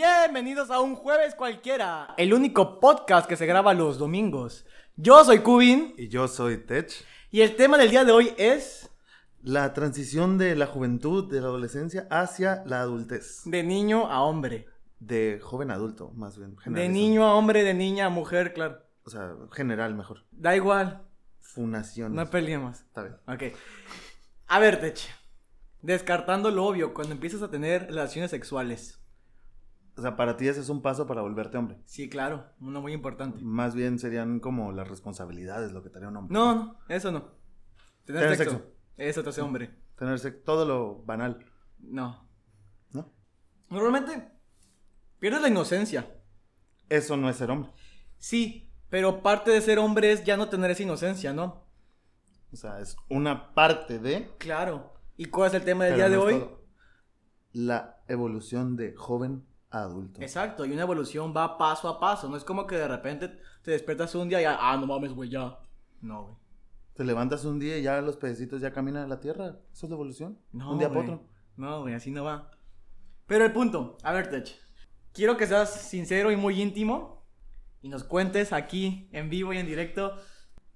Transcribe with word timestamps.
Bienvenidos 0.00 0.70
a 0.70 0.80
un 0.80 0.94
jueves 0.94 1.34
cualquiera, 1.34 2.12
el 2.18 2.34
único 2.34 2.80
podcast 2.80 3.26
que 3.26 3.34
se 3.34 3.46
graba 3.46 3.72
los 3.72 3.96
domingos. 3.96 4.66
Yo 4.96 5.24
soy 5.24 5.38
Kubin 5.38 5.94
Y 5.96 6.08
yo 6.08 6.28
soy 6.28 6.58
Tech. 6.58 6.92
y 7.30 7.40
el 7.40 7.56
tema 7.56 7.78
del 7.78 7.88
día 7.88 8.04
de 8.04 8.12
hoy 8.12 8.34
es 8.36 8.90
La 9.42 9.72
transición 9.72 10.36
de 10.36 10.54
la 10.54 10.66
juventud, 10.66 11.32
de 11.32 11.40
la 11.40 11.46
adolescencia, 11.46 12.06
hacia 12.10 12.62
la 12.66 12.82
adultez. 12.82 13.40
de 13.46 13.62
niño 13.62 14.12
a 14.12 14.20
hombre. 14.20 14.66
De 15.00 15.40
joven 15.42 15.70
a 15.70 15.76
adulto, 15.76 16.10
más 16.14 16.36
bien. 16.36 16.54
De 16.66 16.90
niño 16.90 17.24
a 17.24 17.34
hombre, 17.34 17.64
de 17.64 17.72
niña 17.72 18.04
a 18.04 18.10
mujer, 18.10 18.52
claro. 18.52 18.82
O 19.06 19.08
sea, 19.08 19.32
general 19.52 19.94
mejor. 19.94 20.24
Da 20.30 20.54
igual, 20.54 21.06
Funaciones. 21.40 22.14
no 22.14 22.28
peleemos. 22.30 22.80
Está 22.80 23.02
bien. 23.02 23.16
Ok. 23.26 23.56
A 24.48 24.58
ver, 24.58 24.78
Tech. 24.78 24.98
Descartando 25.80 26.50
lo 26.50 26.66
obvio, 26.66 26.92
cuando 26.92 27.14
empiezas 27.14 27.40
a 27.40 27.50
tener 27.50 27.86
relaciones 27.86 28.30
sexuales. 28.30 29.00
O 29.96 30.02
sea, 30.02 30.14
para 30.16 30.36
ti 30.36 30.46
ese 30.46 30.60
es 30.60 30.68
un 30.68 30.82
paso 30.82 31.06
para 31.06 31.22
volverte 31.22 31.56
hombre. 31.56 31.78
Sí, 31.86 32.08
claro, 32.10 32.44
uno 32.60 32.82
muy 32.82 32.92
importante. 32.92 33.40
Más 33.42 33.74
bien 33.74 33.98
serían 33.98 34.40
como 34.40 34.72
las 34.72 34.86
responsabilidades 34.88 35.72
lo 35.72 35.82
que 35.82 35.88
te 35.90 35.96
haría 35.98 36.08
un 36.10 36.16
hombre. 36.18 36.34
No, 36.34 36.54
no, 36.54 36.78
eso 36.88 37.10
no. 37.10 37.30
Tener, 38.04 38.22
Tener 38.22 38.36
sexo. 38.36 38.56
sexo. 38.56 38.70
Eso 38.98 39.22
te 39.22 39.28
hace 39.30 39.40
hombre. 39.40 39.70
Tener 39.98 40.18
sexo, 40.18 40.40
todo 40.44 40.64
lo 40.66 41.02
banal, 41.04 41.44
No. 41.78 42.28
¿no? 42.92 43.10
Normalmente 43.70 44.30
pierdes 45.18 45.40
la 45.42 45.48
inocencia. 45.48 46.06
Eso 46.90 47.16
no 47.16 47.28
es 47.30 47.36
ser 47.36 47.50
hombre. 47.50 47.70
Sí, 48.18 48.70
pero 48.90 49.22
parte 49.22 49.50
de 49.50 49.60
ser 49.62 49.78
hombre 49.78 50.12
es 50.12 50.24
ya 50.24 50.36
no 50.36 50.48
tener 50.50 50.70
esa 50.70 50.82
inocencia, 50.82 51.32
¿no? 51.32 51.64
O 52.52 52.56
sea, 52.56 52.80
es 52.80 52.96
una 53.08 53.54
parte 53.54 53.98
de... 53.98 54.30
Claro. 54.38 54.94
¿Y 55.16 55.24
cuál 55.26 55.48
es 55.48 55.54
el 55.54 55.64
tema 55.64 55.84
del 55.84 55.94
pero 55.94 56.08
día 56.08 56.10
de 56.10 56.16
no 56.16 56.22
hoy? 56.22 56.38
todo. 56.38 56.64
La 57.52 58.02
evolución 58.08 58.76
de 58.76 58.94
joven 58.94 59.44
adulto. 59.70 60.20
Exacto, 60.20 60.64
y 60.64 60.72
una 60.72 60.82
evolución 60.82 61.34
va 61.36 61.58
paso 61.58 61.88
a 61.88 62.00
paso. 62.00 62.28
No 62.28 62.36
es 62.36 62.44
como 62.44 62.66
que 62.66 62.76
de 62.76 62.88
repente 62.88 63.38
te 63.62 63.70
despiertas 63.70 64.14
un 64.14 64.28
día 64.28 64.40
y 64.40 64.44
ya, 64.44 64.58
ah, 64.60 64.76
no 64.76 64.86
mames, 64.86 65.12
güey, 65.12 65.30
ya. 65.30 65.58
No, 66.00 66.22
güey. 66.24 66.36
Te 66.94 67.04
levantas 67.04 67.44
un 67.44 67.58
día 67.58 67.76
y 67.76 67.82
ya 67.82 68.00
los 68.00 68.16
pececitos 68.16 68.60
ya 68.62 68.72
caminan 68.72 69.04
en 69.04 69.10
la 69.10 69.20
tierra. 69.20 69.58
Eso 69.70 69.86
es 69.86 69.90
la 69.90 69.96
evolución. 69.96 70.38
No, 70.52 70.72
un 70.72 70.78
día 70.78 70.88
para 70.88 71.00
otro. 71.00 71.24
No, 71.56 71.82
güey, 71.82 71.94
así 71.94 72.10
no 72.10 72.24
va. 72.24 72.50
Pero 73.26 73.44
el 73.44 73.52
punto, 73.52 73.98
a 74.02 74.12
ver, 74.12 74.30
Tech. 74.30 74.56
Quiero 75.12 75.36
que 75.36 75.46
seas 75.46 75.70
sincero 75.70 76.30
y 76.30 76.36
muy 76.36 76.60
íntimo 76.60 77.26
y 77.82 77.88
nos 77.88 78.04
cuentes 78.04 78.52
aquí, 78.52 79.08
en 79.12 79.30
vivo 79.30 79.52
y 79.52 79.58
en 79.58 79.66
directo, 79.66 80.16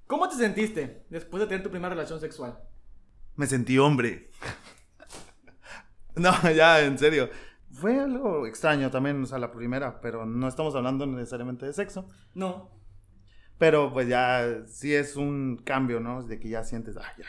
¿cómo 0.06 0.28
te 0.28 0.36
sentiste 0.36 1.06
después 1.10 1.40
de 1.40 1.46
tener 1.46 1.62
tu 1.62 1.70
primera 1.70 1.94
relación 1.94 2.20
sexual? 2.20 2.58
Me 3.36 3.46
sentí 3.46 3.78
hombre. 3.78 4.30
no, 6.16 6.32
ya, 6.52 6.80
en 6.82 6.98
serio. 6.98 7.30
Fue 7.72 7.98
algo 8.00 8.46
extraño 8.46 8.90
también, 8.90 9.22
o 9.22 9.26
sea, 9.26 9.38
la 9.38 9.52
primera, 9.52 10.00
pero 10.00 10.26
no 10.26 10.48
estamos 10.48 10.74
hablando 10.74 11.06
necesariamente 11.06 11.66
de 11.66 11.72
sexo. 11.72 12.08
No. 12.34 12.70
Pero 13.58 13.92
pues 13.92 14.08
ya 14.08 14.64
sí 14.66 14.94
es 14.94 15.16
un 15.16 15.58
cambio, 15.64 16.00
¿no? 16.00 16.22
De 16.22 16.40
que 16.40 16.48
ya 16.48 16.64
sientes, 16.64 16.96
ah, 16.96 17.12
ya, 17.18 17.26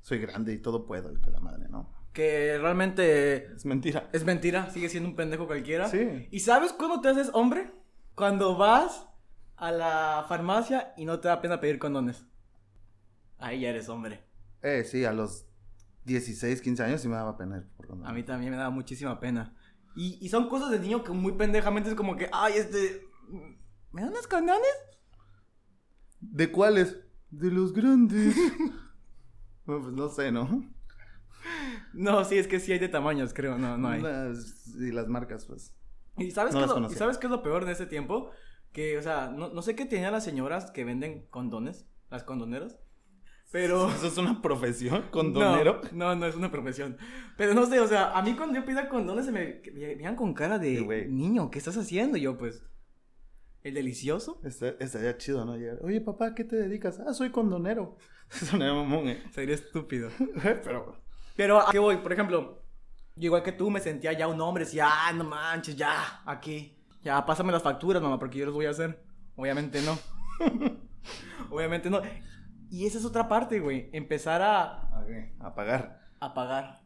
soy 0.00 0.18
grande 0.18 0.52
y 0.52 0.58
todo 0.58 0.86
puedo, 0.86 1.12
y 1.12 1.20
que 1.20 1.30
la 1.30 1.40
madre, 1.40 1.68
¿no? 1.68 1.90
Que 2.12 2.58
realmente 2.58 3.46
Es 3.54 3.64
mentira. 3.64 4.08
es 4.12 4.24
mentira, 4.24 4.68
sigue 4.70 4.88
siendo 4.88 5.08
un 5.08 5.16
pendejo 5.16 5.46
cualquiera. 5.46 5.88
Sí. 5.88 6.28
¿Y 6.30 6.40
sabes 6.40 6.72
cuándo 6.72 7.00
te 7.00 7.08
haces 7.08 7.30
hombre? 7.32 7.72
Cuando 8.14 8.56
vas 8.56 9.06
a 9.56 9.70
la 9.72 10.24
farmacia 10.28 10.92
y 10.96 11.04
no 11.04 11.20
te 11.20 11.28
da 11.28 11.40
pena 11.40 11.60
pedir 11.60 11.78
condones. 11.78 12.26
Ahí 13.38 13.60
ya 13.60 13.70
eres 13.70 13.88
hombre. 13.88 14.22
Eh, 14.62 14.84
sí, 14.84 15.04
a 15.04 15.12
los 15.12 15.46
16, 16.04 16.60
15 16.60 16.82
años 16.82 17.00
sí 17.00 17.08
me 17.08 17.14
daba 17.14 17.36
pena. 17.38 17.58
ir 17.58 17.66
por 17.76 17.86
condones. 17.86 18.10
A 18.10 18.14
mí 18.14 18.22
también 18.22 18.50
me 18.50 18.58
da 18.58 18.70
muchísima 18.70 19.18
pena. 19.20 19.54
Y, 20.00 20.16
y 20.24 20.28
son 20.30 20.48
cosas 20.48 20.70
de 20.70 20.78
niño 20.78 21.04
que 21.04 21.12
muy 21.12 21.32
pendejamente 21.32 21.90
es 21.90 21.94
como 21.94 22.16
que, 22.16 22.30
ay, 22.32 22.54
este... 22.56 23.06
¿Me 23.92 24.00
dan 24.00 24.10
unos 24.12 24.26
condones? 24.26 24.66
¿De 26.20 26.50
cuáles? 26.50 26.96
De 27.30 27.50
los 27.50 27.74
grandes. 27.74 28.34
bueno, 29.66 29.82
pues 29.82 29.92
no 29.92 30.08
sé, 30.08 30.32
¿no? 30.32 30.64
No, 31.92 32.24
sí, 32.24 32.38
es 32.38 32.46
que 32.46 32.60
sí 32.60 32.72
hay 32.72 32.78
de 32.78 32.88
tamaños, 32.88 33.34
creo. 33.34 33.58
No, 33.58 33.76
no 33.76 33.88
hay. 33.88 34.00
Las- 34.00 34.68
Y 34.74 34.90
las 34.90 35.06
marcas, 35.08 35.44
pues. 35.44 35.74
¿Y 36.16 36.30
sabes, 36.30 36.54
No 36.54 36.60
qué 36.60 36.80
lo. 36.80 36.90
¿y 36.90 36.94
sabes 36.94 37.18
qué 37.18 37.26
es 37.26 37.30
lo 37.30 37.42
peor 37.42 37.66
de 37.66 37.72
ese 37.72 37.84
tiempo? 37.84 38.30
Que, 38.72 38.96
o 38.96 39.02
sea, 39.02 39.28
no, 39.30 39.50
no 39.50 39.60
sé 39.60 39.74
qué 39.76 39.84
tenían 39.84 40.12
las 40.12 40.24
señoras 40.24 40.70
que 40.70 40.84
venden 40.84 41.26
condones, 41.28 41.86
las 42.10 42.24
condoneras. 42.24 42.78
Pero... 43.50 43.88
¿Eso 43.94 44.06
es 44.06 44.18
una 44.18 44.40
profesión? 44.40 45.04
¿Condonero? 45.10 45.80
No, 45.92 46.08
no, 46.08 46.16
no 46.16 46.26
es 46.26 46.36
una 46.36 46.50
profesión. 46.50 46.96
Pero 47.36 47.54
no 47.54 47.66
sé, 47.66 47.80
o 47.80 47.88
sea, 47.88 48.12
a 48.12 48.22
mí 48.22 48.34
cuando 48.34 48.58
yo 48.58 48.64
pido 48.64 48.88
condones 48.88 49.26
se 49.26 49.32
me 49.32 49.60
veían 49.72 50.16
con 50.16 50.34
cara 50.34 50.58
de 50.58 51.06
niño, 51.08 51.50
¿qué 51.50 51.58
estás 51.58 51.76
haciendo? 51.76 52.16
Y 52.16 52.22
yo, 52.22 52.38
pues, 52.38 52.62
¿el 53.62 53.74
delicioso? 53.74 54.40
Estaría 54.44 55.16
chido, 55.16 55.44
¿no? 55.44 55.56
Llegar, 55.56 55.78
Oye, 55.82 56.00
papá, 56.00 56.28
¿a 56.28 56.34
qué 56.34 56.44
te 56.44 56.56
dedicas? 56.56 57.00
Ah, 57.06 57.12
soy 57.12 57.30
condonero. 57.30 57.96
Sonaría 58.28 58.74
mamón, 58.74 59.08
¿eh? 59.08 59.22
Sería 59.32 59.54
estúpido. 59.54 60.10
Pero... 60.42 61.00
Pero, 61.36 61.60
¿a 61.60 61.70
qué 61.70 61.78
voy? 61.78 61.96
Por 61.96 62.12
ejemplo, 62.12 62.62
yo 63.16 63.26
igual 63.26 63.42
que 63.42 63.52
tú 63.52 63.70
me 63.70 63.80
sentía 63.80 64.12
ya 64.12 64.28
un 64.28 64.40
hombre, 64.40 64.64
decía, 64.64 64.88
ah, 64.90 65.12
no 65.12 65.24
manches, 65.24 65.74
ya, 65.74 66.22
aquí. 66.26 66.76
Ya, 67.02 67.24
pásame 67.24 67.50
las 67.50 67.62
facturas, 67.62 68.02
mamá, 68.02 68.18
porque 68.18 68.38
yo 68.38 68.44
los 68.44 68.54
voy 68.54 68.66
a 68.66 68.70
hacer. 68.70 69.02
Obviamente 69.36 69.80
no. 69.80 69.98
Obviamente 71.50 71.88
no. 71.88 72.02
Y 72.70 72.86
esa 72.86 72.98
es 72.98 73.04
otra 73.04 73.28
parte, 73.28 73.60
güey. 73.60 73.90
Empezar 73.92 74.42
a, 74.42 75.02
A 75.40 75.54
pagar. 75.54 76.00
a 76.20 76.34
pagar 76.34 76.82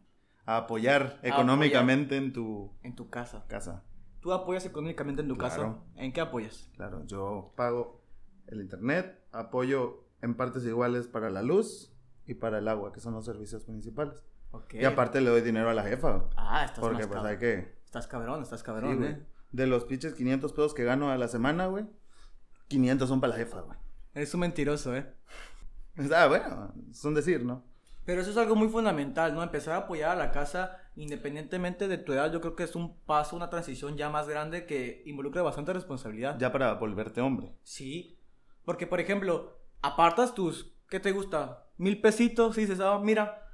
A 0.47 0.56
apoyar 0.59 1.19
económicamente 1.22 2.17
en 2.17 2.33
tu 2.33 2.72
en 2.83 2.95
tu 2.95 3.11
casa. 3.11 3.45
casa. 3.49 3.83
¿Tú 4.21 4.33
apoyas 4.33 4.65
económicamente 4.65 5.21
en 5.22 5.28
tu 5.28 5.37
casa? 5.37 5.56
Claro. 5.56 5.84
¿En 5.97 6.12
qué 6.12 6.21
apoyas? 6.22 6.71
Claro, 6.77 7.05
yo 7.06 7.53
pago 7.56 8.00
el 8.47 8.61
internet, 8.62 9.22
apoyo 9.33 10.05
en 10.22 10.34
partes 10.34 10.65
iguales 10.65 11.06
para 11.09 11.28
la 11.31 11.43
luz 11.43 11.93
y 12.27 12.34
para 12.34 12.59
el 12.59 12.69
agua, 12.69 12.93
que 12.93 13.01
son 13.01 13.12
los 13.12 13.27
servicios 13.27 13.65
principales. 13.65 14.25
Ok. 14.53 14.75
Y 14.75 14.84
aparte 14.84 15.21
le 15.21 15.28
doy 15.31 15.43
dinero 15.43 15.69
a 15.69 15.75
la 15.75 15.83
jefa. 15.83 16.25
Ah, 16.37 16.65
estás 16.65 16.78
Porque 16.78 16.99
más 16.99 17.06
pues 17.09 17.25
hay 17.25 17.39
que... 17.39 17.75
Estás 17.84 18.06
cabrón, 18.06 18.43
estás 18.43 18.61
sí, 18.61 18.66
cabrón, 18.66 18.97
güey. 18.99 19.11
eh. 19.12 19.27
De 19.53 19.66
los 19.66 19.84
pinches 19.84 20.15
500 20.15 20.53
pesos 20.53 20.72
que 20.75 20.84
gano 20.84 21.11
a 21.11 21.19
la 21.19 21.28
semana, 21.28 21.66
güey, 21.66 21.84
500 22.69 23.09
son 23.09 23.21
para 23.21 23.33
la 23.34 23.39
jefa, 23.39 23.61
güey. 23.61 23.78
Eres 24.15 24.33
un 24.34 24.41
mentiroso, 24.41 24.97
eh. 24.97 25.12
Ah, 26.12 26.27
bueno, 26.27 26.75
es 26.91 27.05
un 27.05 27.15
decir, 27.15 27.44
¿no? 27.44 27.65
Pero 28.05 28.21
eso 28.21 28.31
es 28.31 28.37
algo 28.37 28.56
muy 28.56 28.69
fundamental, 28.69 29.34
¿no? 29.34 29.43
Empezar 29.43 29.75
a 29.75 29.78
apoyar 29.78 30.10
a 30.10 30.16
la 30.16 30.31
casa 30.31 30.78
independientemente 30.97 31.88
de 31.88 31.99
tu 31.99 32.12
edad, 32.12 32.32
yo 32.32 32.41
creo 32.41 32.55
que 32.55 32.65
es 32.65 32.77
un 32.77 32.99
paso, 33.00 33.34
una 33.34 33.50
transición 33.50 33.97
ya 33.97 34.10
más 34.10 34.28
grande 34.28 34.66
que 34.66 35.03
involucra 35.06 35.43
bastante 35.43 35.72
responsabilidad. 35.72 36.38
Ya 36.38 36.53
para 36.53 36.75
volverte 36.75 37.21
hombre. 37.21 37.56
Sí. 37.62 38.19
Porque, 38.65 38.87
por 38.87 39.00
ejemplo, 39.00 39.59
apartas 39.83 40.34
tus, 40.34 40.72
¿qué 40.88 41.00
te 41.00 41.12
gusta? 41.12 41.66
Mil 41.77 42.00
pesitos 42.00 42.56
y 42.59 42.62
dices, 42.62 42.81
ah, 42.81 43.00
mira, 43.03 43.49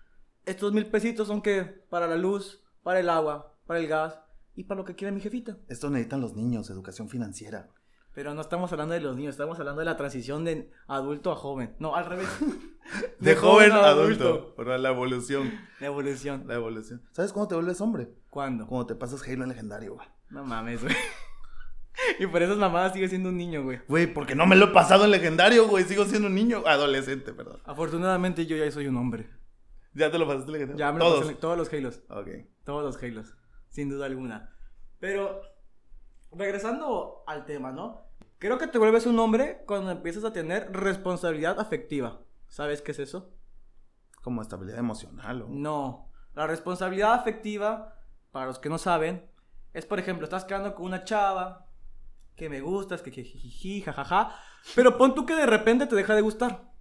estos 0.45 0.73
mil 0.73 0.87
pesitos 0.87 1.29
son 1.29 1.43
que 1.43 1.65
para 1.65 2.07
la 2.07 2.17
luz, 2.17 2.63
para 2.83 3.01
el 3.01 3.09
agua, 3.09 3.57
para 3.67 3.81
el 3.81 3.89
gas 3.89 4.21
y 4.55 4.65
para 4.65 4.81
lo 4.81 4.85
que 4.85 4.95
quiera 4.95 5.13
mi 5.13 5.21
jefita. 5.21 5.59
Esto 5.69 5.91
necesitan 5.91 6.21
los 6.21 6.35
niños, 6.35 6.69
educación 6.71 7.09
financiera. 7.09 7.71
Pero 8.15 8.35
no 8.35 8.41
estamos 8.41 8.73
hablando 8.73 8.95
de 8.95 9.01
los 9.01 9.17
niños, 9.17 9.33
estamos 9.33 9.59
hablando 9.61 9.81
de 9.81 9.85
la 9.85 9.97
transición 9.97 10.45
de 10.45 10.71
adulto 10.89 11.31
a 11.31 11.37
joven. 11.37 11.77
No, 11.79 11.95
al 11.95 12.07
revés. 12.07 12.29
De, 13.21 13.37
joven 13.37 13.71
a 13.71 13.87
adulto. 13.87 14.53
Por 14.57 14.67
la 14.67 14.89
evolución. 14.89 15.53
La 15.79 15.87
evolución. 15.87 16.45
La 16.49 16.55
evolución. 16.55 17.03
¿Sabes 17.13 17.33
cómo 17.33 17.47
te 17.47 17.55
vuelves 17.55 17.81
hombre? 17.81 18.09
¿Cuándo? 18.31 18.67
Cuando 18.67 18.87
te 18.87 18.95
pasas 18.97 19.23
Halo 19.23 19.45
en 19.45 19.51
legendario, 19.51 19.95
güey. 19.95 20.09
No 20.31 20.45
mames, 20.45 20.83
güey. 20.83 20.95
Y 22.19 22.27
por 22.27 22.43
esas 22.43 22.57
mamadas 22.57 22.93
sigue 22.93 23.09
siendo 23.09 23.29
un 23.29 23.37
niño, 23.37 23.63
güey. 23.63 23.81
Güey, 23.89 24.07
porque 24.07 24.35
no 24.35 24.47
me 24.47 24.57
lo 24.57 24.67
he 24.67 24.69
pasado 24.69 25.05
en 25.05 25.11
legendario, 25.11 25.69
güey. 25.69 25.85
Sigo 25.85 26.07
siendo 26.07 26.29
un 26.29 26.35
niño. 26.35 26.63
Adolescente, 26.67 27.33
perdón. 27.33 27.61
Afortunadamente 27.65 28.47
yo 28.47 28.57
ya 28.57 28.71
soy 28.71 28.87
un 28.87 28.97
hombre. 28.97 29.29
¿Ya 29.93 30.11
te 30.11 30.19
lo 30.19 30.27
pasaste 30.27 30.47
en 30.47 30.53
legendario? 30.53 30.79
Ya 30.79 30.93
me 30.93 30.99
lo 30.99 31.05
Todos. 31.05 31.21
pasé 31.21 31.33
en 31.33 31.39
todos 31.39 31.59
los 31.59 31.73
Halos. 31.73 32.01
Ok. 32.09 32.29
Todos 32.65 32.85
los 32.85 33.03
Halos. 33.03 33.35
Sin 33.69 33.89
duda 33.91 34.07
alguna. 34.07 34.55
Pero, 34.99 35.43
regresando 36.33 37.23
al 37.27 37.45
tema, 37.45 37.73
¿no? 37.73 38.11
Creo 38.39 38.59
que 38.59 38.67
te 38.67 38.79
vuelves 38.79 39.07
un 39.07 39.19
hombre 39.19 39.63
cuando 39.67 39.91
empiezas 39.91 40.25
a 40.25 40.33
tener 40.33 40.73
responsabilidad 40.73 41.61
afectiva. 41.61 42.23
¿Sabes 42.49 42.83
qué 42.83 42.93
es 42.93 42.99
eso? 42.99 43.35
Como 44.23 44.43
estabilidad 44.43 44.79
emocional, 44.79 45.43
o... 45.43 45.49
No. 45.49 46.11
La 46.35 46.47
responsabilidad 46.47 47.15
afectiva, 47.15 47.97
para 48.31 48.47
los 48.47 48.59
que 48.59 48.69
no 48.69 48.79
saben, 48.79 49.31
es 49.73 49.85
por 49.87 49.99
ejemplo, 49.99 50.25
estás 50.25 50.45
quedando 50.45 50.75
con 50.75 50.87
una 50.87 51.05
chava 51.05 51.67
que 52.37 52.49
me 52.49 52.61
gustas, 52.61 53.03
que 53.03 53.11
jiji, 53.11 53.83
jajaja, 53.83 54.35
pero 54.75 54.97
pon 54.97 55.15
tú 55.15 55.27
que 55.27 55.35
de 55.35 55.47
repente 55.47 55.87
te 55.87 55.97
deja 55.97 56.15
de 56.15 56.23
gustar. 56.23 56.73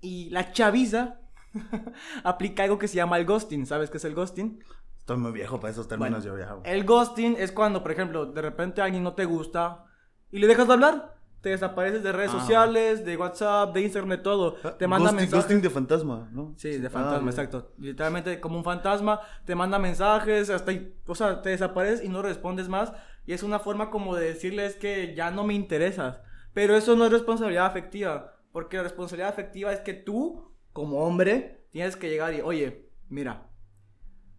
Y 0.00 0.28
la 0.30 0.52
chaviza 0.52 1.20
aplica 2.24 2.64
algo 2.64 2.78
que 2.78 2.88
se 2.88 2.96
llama 2.96 3.16
el 3.18 3.24
ghosting. 3.24 3.64
¿Sabes 3.66 3.90
qué 3.90 3.96
es 3.96 4.04
el 4.04 4.14
ghosting? 4.14 4.62
Estoy 5.06 5.18
muy 5.18 5.30
viejo 5.30 5.60
para 5.60 5.70
esos 5.70 5.86
términos, 5.86 6.24
Bueno, 6.24 6.36
yo 6.40 6.60
ya. 6.64 6.68
El 6.72 6.82
ghosting 6.82 7.36
es 7.38 7.52
cuando, 7.52 7.80
por 7.80 7.92
ejemplo, 7.92 8.26
de 8.26 8.42
repente 8.42 8.82
alguien 8.82 9.04
no 9.04 9.14
te 9.14 9.24
gusta 9.24 9.84
y 10.32 10.40
le 10.40 10.48
dejas 10.48 10.66
de 10.66 10.72
hablar. 10.74 11.14
te 11.42 11.50
desapareces 11.50 12.02
de 12.02 12.10
redes 12.10 12.32
Ah. 12.34 12.40
sociales, 12.40 13.04
de 13.04 13.16
WhatsApp, 13.16 13.72
de 13.72 13.82
Internet, 13.82 14.20
todo. 14.24 14.54
Te 14.54 14.88
manda 14.88 15.10
Ghosting- 15.10 15.14
mensajes. 15.16 15.44
ghosting 15.44 15.62
de 15.62 15.70
fantasma, 15.70 16.28
¿no? 16.32 16.54
Sí, 16.56 16.70
de 16.78 16.88
Ah, 16.88 16.90
fantasma, 16.90 17.30
ya. 17.30 17.30
exacto. 17.30 17.72
Literalmente 17.78 18.40
como 18.40 18.56
un 18.58 18.64
fantasma, 18.64 19.20
te 19.44 19.54
manda 19.54 19.78
mensajes, 19.78 20.50
hasta, 20.50 20.72
ahí- 20.72 20.92
o 21.06 21.14
sea, 21.14 21.42
te 21.42 21.50
desapareces 21.50 22.02
y 22.04 22.08
no 22.08 22.20
respondes 22.20 22.68
más. 22.68 22.92
Y 23.26 23.32
es 23.32 23.44
una 23.44 23.60
forma 23.60 23.90
como 23.90 24.16
de 24.16 24.26
decirles 24.26 24.74
que 24.74 25.14
ya 25.14 25.30
no 25.30 25.44
me 25.44 25.54
interesas. 25.54 26.20
Pero 26.52 26.74
eso 26.74 26.96
no 26.96 27.04
es 27.04 27.12
responsabilidad 27.12 27.66
afectiva, 27.66 28.34
porque 28.50 28.78
la 28.78 28.82
responsabilidad 28.82 29.28
afectiva 29.28 29.72
es 29.72 29.78
que 29.80 29.94
tú, 29.94 30.50
como 30.72 31.04
hombre, 31.04 31.64
tienes 31.70 31.94
que 31.94 32.08
llegar 32.10 32.34
y, 32.34 32.40
oye, 32.40 32.90
mira, 33.08 33.45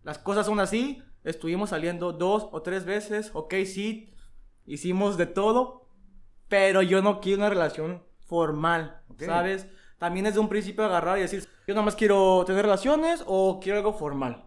las 0.07 0.17
cosas 0.19 0.45
son 0.45 0.59
así, 0.61 1.03
estuvimos 1.25 1.71
saliendo 1.71 2.13
dos 2.13 2.47
o 2.53 2.61
tres 2.61 2.85
veces, 2.85 3.31
ok, 3.33 3.53
sí, 3.65 4.13
hicimos 4.65 5.17
de 5.17 5.25
todo, 5.25 5.89
pero 6.47 6.81
yo 6.81 7.01
no 7.01 7.19
quiero 7.19 7.39
una 7.39 7.49
relación 7.49 8.03
formal. 8.25 9.01
¿sabes? 9.25 9.67
También 9.97 10.25
es 10.27 10.35
de 10.35 10.39
un 10.39 10.47
principio 10.47 10.85
agarrar 10.85 11.17
y 11.17 11.21
decir, 11.21 11.43
yo 11.67 11.73
nada 11.73 11.83
más 11.83 11.95
quiero 11.95 12.43
tener 12.45 12.61
relaciones 12.63 13.23
o 13.25 13.59
quiero 13.59 13.79
algo 13.79 13.93
formal. 13.93 14.45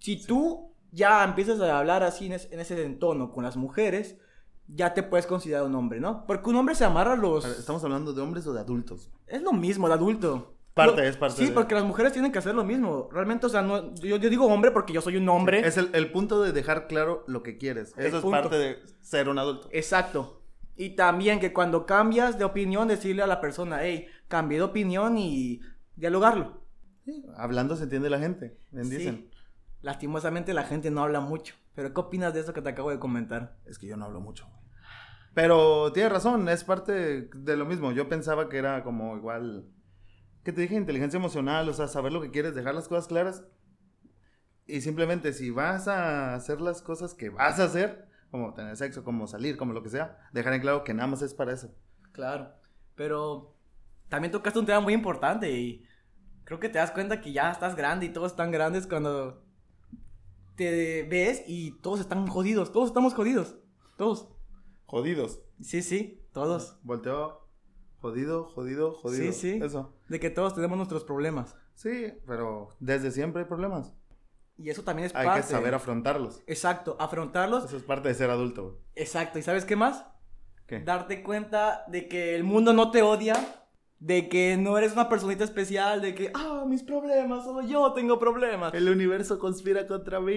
Si 0.00 0.22
tú 0.26 0.74
ya 0.92 1.24
empiezas 1.24 1.60
a 1.60 1.78
hablar 1.78 2.02
así 2.02 2.26
en, 2.26 2.32
es- 2.32 2.48
en 2.52 2.60
ese 2.60 2.76
tono 2.90 3.32
con 3.32 3.42
las 3.44 3.56
mujeres, 3.56 4.18
ya 4.68 4.92
te 4.92 5.02
puedes 5.02 5.26
considerar 5.26 5.64
un 5.64 5.74
hombre, 5.76 5.98
¿no? 6.00 6.26
Porque 6.26 6.50
un 6.50 6.56
hombre 6.56 6.74
se 6.74 6.84
amarra 6.84 7.14
a 7.14 7.16
los... 7.16 7.44
¿Estamos 7.46 7.82
hablando 7.84 8.12
de 8.12 8.20
hombres 8.20 8.46
o 8.46 8.52
de 8.52 8.60
adultos? 8.60 9.10
Es 9.26 9.40
lo 9.42 9.52
mismo, 9.52 9.86
el 9.86 9.92
adulto. 9.94 10.56
Parte, 10.74 11.06
es 11.08 11.16
parte 11.16 11.36
Sí, 11.36 11.46
de- 11.46 11.52
porque 11.52 11.74
las 11.74 11.84
mujeres 11.84 12.12
tienen 12.12 12.30
que 12.32 12.38
hacer 12.38 12.54
lo 12.54 12.64
mismo. 12.64 13.08
Realmente, 13.12 13.46
o 13.46 13.48
sea, 13.48 13.60
no, 13.62 13.92
yo, 13.96 14.16
yo 14.16 14.30
digo 14.30 14.46
hombre 14.46 14.70
porque 14.70 14.92
yo 14.92 15.00
soy 15.02 15.16
un 15.16 15.28
hombre. 15.28 15.66
Es 15.66 15.76
el, 15.76 15.90
el 15.94 16.10
punto 16.12 16.42
de 16.42 16.52
dejar 16.52 16.86
claro 16.86 17.24
lo 17.26 17.42
que 17.42 17.58
quieres. 17.58 17.92
El 17.96 18.06
Eso 18.06 18.16
es 18.18 18.22
punto. 18.22 18.40
parte 18.40 18.56
de 18.56 18.78
ser 19.02 19.28
un 19.28 19.38
adulto. 19.38 19.68
Exacto. 19.72 20.42
Y 20.76 20.90
también 20.90 21.40
que 21.40 21.52
cuando 21.52 21.84
cambias 21.86 22.38
de 22.38 22.44
opinión, 22.44 22.88
decirle 22.88 23.22
a 23.22 23.26
la 23.26 23.40
persona, 23.40 23.80
hey, 23.82 24.06
cambié 24.28 24.58
de 24.58 24.64
opinión 24.64 25.18
y 25.18 25.60
dialogarlo. 25.96 26.62
Sí, 27.04 27.24
Hablando 27.36 27.76
se 27.76 27.82
entiende 27.84 28.08
la 28.08 28.18
gente, 28.18 28.56
Sí. 28.84 29.28
Lastimosamente 29.82 30.54
la 30.54 30.62
gente 30.64 30.90
no 30.90 31.02
habla 31.02 31.20
mucho. 31.20 31.54
Pero 31.74 31.92
¿qué 31.94 32.00
opinas 32.00 32.32
de 32.34 32.40
eso 32.40 32.52
que 32.52 32.62
te 32.62 32.68
acabo 32.68 32.90
de 32.90 32.98
comentar? 32.98 33.56
Es 33.66 33.78
que 33.78 33.86
yo 33.86 33.96
no 33.96 34.04
hablo 34.04 34.20
mucho. 34.20 34.46
Pero 35.34 35.92
tienes 35.92 36.12
razón, 36.12 36.48
es 36.48 36.64
parte 36.64 37.28
de 37.34 37.56
lo 37.56 37.64
mismo. 37.64 37.92
Yo 37.92 38.08
pensaba 38.08 38.48
que 38.48 38.58
era 38.58 38.82
como 38.82 39.16
igual. 39.16 39.64
Que 40.44 40.52
te 40.52 40.62
dije? 40.62 40.74
Inteligencia 40.74 41.18
emocional, 41.18 41.68
o 41.68 41.72
sea, 41.72 41.88
saber 41.88 42.12
lo 42.12 42.20
que 42.22 42.30
quieres, 42.30 42.54
dejar 42.54 42.74
las 42.74 42.88
cosas 42.88 43.08
claras. 43.08 43.44
Y 44.66 44.80
simplemente 44.80 45.32
si 45.32 45.50
vas 45.50 45.88
a 45.88 46.34
hacer 46.34 46.60
las 46.60 46.82
cosas 46.82 47.14
que 47.14 47.28
vas 47.30 47.58
a 47.58 47.64
hacer, 47.64 48.08
como 48.30 48.54
tener 48.54 48.76
sexo, 48.76 49.02
como 49.02 49.26
salir, 49.26 49.56
como 49.56 49.72
lo 49.72 49.82
que 49.82 49.90
sea, 49.90 50.18
dejar 50.32 50.54
en 50.54 50.60
claro 50.60 50.84
que 50.84 50.94
nada 50.94 51.08
más 51.08 51.22
es 51.22 51.34
para 51.34 51.52
eso. 51.52 51.74
Claro. 52.12 52.52
Pero 52.94 53.56
también 54.08 54.32
tocaste 54.32 54.58
un 54.58 54.66
tema 54.66 54.80
muy 54.80 54.94
importante 54.94 55.50
y 55.50 55.84
creo 56.44 56.60
que 56.60 56.68
te 56.68 56.78
das 56.78 56.92
cuenta 56.92 57.20
que 57.20 57.32
ya 57.32 57.50
estás 57.50 57.74
grande 57.76 58.06
y 58.06 58.12
todos 58.12 58.32
están 58.32 58.50
grandes 58.50 58.86
cuando 58.86 59.44
te 60.56 61.04
ves 61.04 61.42
y 61.46 61.80
todos 61.80 62.00
están 62.00 62.26
jodidos. 62.26 62.72
Todos 62.72 62.88
estamos 62.88 63.14
jodidos. 63.14 63.56
Todos. 63.96 64.28
Jodidos. 64.86 65.40
Sí, 65.60 65.82
sí, 65.82 66.22
todos. 66.32 66.78
Volteo. 66.82 67.39
Jodido, 68.00 68.44
jodido, 68.44 68.92
jodido. 68.92 69.32
Sí, 69.32 69.38
sí. 69.58 69.60
Eso. 69.62 69.92
De 70.08 70.18
que 70.18 70.30
todos 70.30 70.54
tenemos 70.54 70.76
nuestros 70.76 71.04
problemas. 71.04 71.56
Sí, 71.74 72.12
pero 72.26 72.68
desde 72.80 73.10
siempre 73.10 73.42
hay 73.42 73.48
problemas. 73.48 73.92
Y 74.56 74.68
eso 74.70 74.82
también 74.82 75.06
es 75.06 75.14
Hay 75.14 75.26
parte. 75.26 75.42
que 75.42 75.46
saber 75.48 75.74
afrontarlos. 75.74 76.42
Exacto, 76.46 76.96
afrontarlos. 77.00 77.64
Eso 77.64 77.76
es 77.76 77.82
parte 77.82 78.08
de 78.08 78.14
ser 78.14 78.30
adulto. 78.30 78.62
güey. 78.64 78.74
Exacto. 78.94 79.38
¿Y 79.38 79.42
sabes 79.42 79.64
qué 79.64 79.76
más? 79.76 80.04
¿Qué? 80.66 80.80
Darte 80.80 81.22
cuenta 81.22 81.84
de 81.88 82.08
que 82.08 82.34
el 82.36 82.44
mundo 82.44 82.72
no 82.72 82.90
te 82.90 83.02
odia. 83.02 83.34
De 83.98 84.28
que 84.30 84.56
no 84.56 84.78
eres 84.78 84.92
una 84.92 85.08
personita 85.10 85.44
especial. 85.44 86.00
De 86.02 86.14
que, 86.14 86.30
ah, 86.34 86.64
mis 86.66 86.82
problemas, 86.82 87.44
solo 87.44 87.62
yo 87.66 87.92
tengo 87.92 88.18
problemas. 88.18 88.72
El 88.74 88.88
universo 88.88 89.38
conspira 89.38 89.86
contra 89.86 90.20
mí. 90.20 90.32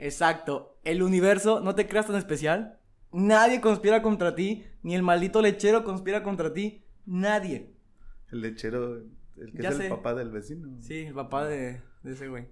Exacto. 0.00 0.78
El 0.84 1.02
universo, 1.02 1.60
no 1.60 1.74
te 1.74 1.86
creas 1.88 2.06
tan 2.06 2.16
especial. 2.16 2.80
Nadie 3.12 3.60
conspira 3.60 4.02
contra 4.02 4.34
ti. 4.34 4.64
Ni 4.82 4.94
el 4.94 5.02
maldito 5.02 5.40
lechero 5.42 5.82
conspira 5.84 6.22
contra 6.22 6.52
ti. 6.52 6.83
Nadie. 7.06 7.74
El 8.32 8.40
lechero, 8.40 8.96
el 9.36 9.52
que 9.54 9.62
Ya 9.62 9.68
es 9.70 9.76
sé. 9.76 9.84
el 9.86 9.90
papá 9.90 10.14
del 10.14 10.30
vecino. 10.30 10.68
Sí, 10.80 11.00
el 11.00 11.14
papá 11.14 11.46
de, 11.46 11.80
de 12.02 12.12
ese 12.12 12.28
güey. 12.28 12.48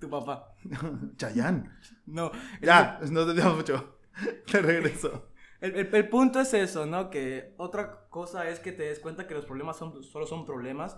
Tu 0.00 0.08
papá. 0.10 0.54
Chayán. 1.16 1.72
No. 2.06 2.32
Ya, 2.62 2.98
no 3.10 3.26
te 3.26 3.34
digo 3.34 3.54
mucho. 3.54 3.98
Te 4.50 4.60
regreso. 4.60 5.28
El, 5.60 5.74
el- 5.76 5.94
el 5.94 6.08
punto 6.08 6.40
es 6.40 6.52
eso, 6.54 6.86
¿no? 6.86 7.10
Que 7.10 7.54
otra 7.58 8.06
cosa 8.10 8.48
es 8.48 8.58
que 8.60 8.72
te 8.72 8.84
des 8.84 8.98
cuenta 9.00 9.26
que 9.26 9.34
los 9.34 9.44
problemas 9.46 9.76
son, 9.76 10.02
solo 10.02 10.26
son 10.26 10.44
problemas. 10.46 10.96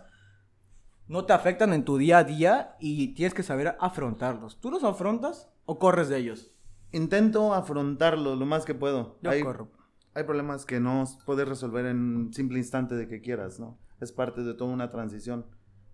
No 1.08 1.24
te 1.24 1.32
afectan 1.34 1.72
en 1.72 1.84
tu 1.84 1.98
día 1.98 2.18
a 2.18 2.24
día 2.24 2.76
y 2.80 3.14
tienes 3.14 3.32
que 3.34 3.42
saber 3.42 3.76
afrontarlos. 3.80 4.60
¿Tú 4.60 4.70
los 4.70 4.82
afrontas 4.82 5.48
o 5.66 5.78
corres 5.78 6.08
de 6.08 6.18
ellos? 6.18 6.50
Intento 6.92 7.54
afrontarlo 7.54 8.34
lo 8.34 8.46
más 8.46 8.64
que 8.64 8.74
puedo. 8.74 9.18
Yo 9.22 9.30
hay, 9.30 9.42
corro. 9.42 9.70
Hay 10.16 10.24
problemas 10.24 10.64
que 10.64 10.80
no 10.80 11.04
puedes 11.26 11.46
resolver 11.46 11.84
en 11.84 11.98
un 11.98 12.32
simple 12.32 12.56
instante 12.56 12.94
de 12.94 13.06
que 13.06 13.20
quieras, 13.20 13.60
¿no? 13.60 13.78
Es 14.00 14.12
parte 14.12 14.42
de 14.42 14.54
toda 14.54 14.72
una 14.72 14.90
transición. 14.90 15.44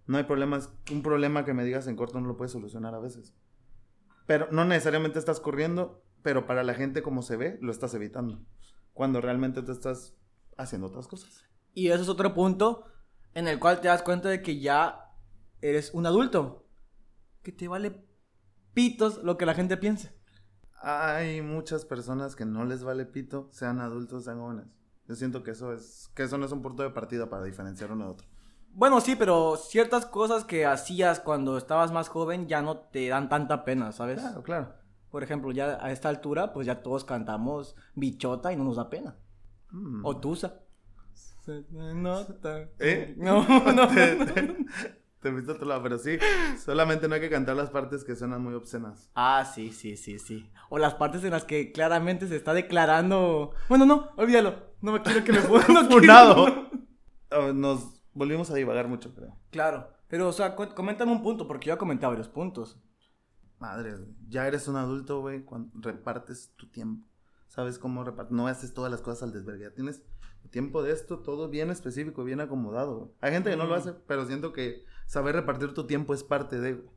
No 0.06 0.16
hay 0.16 0.22
problemas, 0.22 0.72
un 0.92 1.02
problema 1.02 1.44
que 1.44 1.54
me 1.54 1.64
digas 1.64 1.88
en 1.88 1.96
corto 1.96 2.20
no 2.20 2.28
lo 2.28 2.36
puedes 2.36 2.52
solucionar 2.52 2.94
a 2.94 3.00
veces. 3.00 3.34
Pero 4.26 4.46
no 4.52 4.64
necesariamente 4.64 5.18
estás 5.18 5.40
corriendo, 5.40 6.04
pero 6.22 6.46
para 6.46 6.62
la 6.62 6.74
gente 6.74 7.02
como 7.02 7.22
se 7.22 7.36
ve, 7.36 7.58
lo 7.60 7.72
estás 7.72 7.94
evitando. 7.94 8.40
Cuando 8.92 9.20
realmente 9.20 9.60
tú 9.60 9.72
estás 9.72 10.16
haciendo 10.56 10.86
otras 10.86 11.08
cosas. 11.08 11.44
Y 11.74 11.88
eso 11.88 12.02
es 12.02 12.08
otro 12.08 12.32
punto 12.32 12.84
en 13.34 13.48
el 13.48 13.58
cual 13.58 13.80
te 13.80 13.88
das 13.88 14.04
cuenta 14.04 14.28
de 14.28 14.40
que 14.40 14.60
ya 14.60 15.10
eres 15.60 15.92
un 15.94 16.06
adulto. 16.06 16.68
Que 17.42 17.50
te 17.50 17.66
vale 17.66 18.06
pitos 18.72 19.24
lo 19.24 19.36
que 19.36 19.46
la 19.46 19.54
gente 19.54 19.76
piense. 19.76 20.14
Hay 20.82 21.42
muchas 21.42 21.84
personas 21.84 22.34
que 22.34 22.44
no 22.44 22.64
les 22.64 22.82
vale 22.82 23.06
pito, 23.06 23.48
sean 23.52 23.80
adultos, 23.80 24.24
sean 24.24 24.40
jóvenes. 24.40 24.66
Yo 25.06 25.14
siento 25.14 25.42
que 25.42 25.52
eso 25.52 25.72
es, 25.72 26.10
que 26.14 26.24
eso 26.24 26.38
no 26.38 26.46
es 26.46 26.52
un 26.52 26.62
punto 26.62 26.82
de 26.82 26.90
partida 26.90 27.30
para 27.30 27.44
diferenciar 27.44 27.92
uno 27.92 28.06
de 28.06 28.10
otro. 28.10 28.28
Bueno, 28.74 29.00
sí, 29.00 29.14
pero 29.16 29.56
ciertas 29.56 30.06
cosas 30.06 30.44
que 30.44 30.66
hacías 30.66 31.20
cuando 31.20 31.58
estabas 31.58 31.92
más 31.92 32.08
joven 32.08 32.48
ya 32.48 32.62
no 32.62 32.78
te 32.78 33.08
dan 33.08 33.28
tanta 33.28 33.64
pena, 33.64 33.92
¿sabes? 33.92 34.20
Claro, 34.20 34.42
claro. 34.42 34.74
Por 35.10 35.22
ejemplo, 35.22 35.52
ya 35.52 35.78
a 35.84 35.92
esta 35.92 36.08
altura, 36.08 36.52
pues 36.52 36.66
ya 36.66 36.82
todos 36.82 37.04
cantamos 37.04 37.76
bichota 37.94 38.52
y 38.52 38.56
no 38.56 38.64
nos 38.64 38.76
da 38.76 38.88
pena. 38.88 39.16
Mm. 39.70 40.04
O 40.04 40.16
tusa. 40.16 40.60
Se 41.44 41.64
nota. 41.70 42.70
¿Eh? 42.78 43.14
No, 43.18 43.46
no. 43.74 43.88
te, 43.88 44.66
te 45.22 45.30
fuiste 45.32 45.50
a 45.52 45.54
otro 45.54 45.66
lado, 45.66 45.82
pero 45.82 45.98
sí, 45.98 46.18
solamente 46.62 47.08
no 47.08 47.14
hay 47.14 47.20
que 47.20 47.30
cantar 47.30 47.56
las 47.56 47.70
partes 47.70 48.04
que 48.04 48.16
suenan 48.16 48.42
muy 48.42 48.54
obscenas. 48.54 49.10
Ah, 49.14 49.44
sí, 49.44 49.72
sí, 49.72 49.96
sí, 49.96 50.18
sí. 50.18 50.50
O 50.68 50.78
las 50.78 50.94
partes 50.94 51.22
en 51.24 51.30
las 51.30 51.44
que 51.44 51.72
claramente 51.72 52.26
se 52.28 52.36
está 52.36 52.52
declarando. 52.52 53.52
Bueno, 53.68 53.86
no, 53.86 54.08
olvídalo. 54.16 54.72
No 54.80 54.92
me 54.92 55.00
quiero 55.02 55.22
que 55.24 55.32
me 55.32 55.40
pongan. 55.42 55.64
quiero- 55.66 55.88
Funado. 55.90 56.68
Oh, 57.30 57.52
Nos 57.52 58.02
volvimos 58.12 58.50
a 58.50 58.54
divagar 58.54 58.88
mucho, 58.88 59.14
creo. 59.14 59.38
Claro. 59.50 59.88
Pero, 60.08 60.28
o 60.28 60.32
sea, 60.32 60.54
coméntame 60.56 61.12
un 61.12 61.22
punto, 61.22 61.46
porque 61.48 61.68
yo 61.68 61.74
he 61.74 61.78
comentado 61.78 62.10
varios 62.12 62.28
puntos. 62.28 62.78
Madre, 63.58 63.94
ya 64.28 64.46
eres 64.46 64.66
un 64.68 64.76
adulto, 64.76 65.20
güey, 65.20 65.44
cuando 65.44 65.70
repartes 65.80 66.52
tu 66.56 66.68
tiempo. 66.68 67.06
¿Sabes 67.46 67.78
cómo 67.78 68.02
repartir? 68.02 68.36
No 68.36 68.46
haces 68.48 68.74
todas 68.74 68.90
las 68.90 69.00
cosas 69.02 69.22
al 69.22 69.32
desvergue. 69.32 69.64
Ya 69.64 69.74
tienes 69.74 70.02
tiempo 70.50 70.82
de 70.82 70.92
esto, 70.92 71.18
todo 71.20 71.48
bien 71.48 71.70
específico, 71.70 72.24
bien 72.24 72.40
acomodado. 72.40 72.96
güey. 72.98 73.10
Hay 73.20 73.32
gente 73.32 73.50
que 73.50 73.56
no 73.56 73.64
lo 73.64 73.74
Mm. 73.74 73.78
hace, 73.78 73.92
pero 74.06 74.26
siento 74.26 74.52
que 74.52 74.84
saber 75.06 75.34
repartir 75.34 75.72
tu 75.74 75.86
tiempo 75.86 76.14
es 76.14 76.22
parte 76.24 76.60
de, 76.60 76.74
güey. 76.74 76.88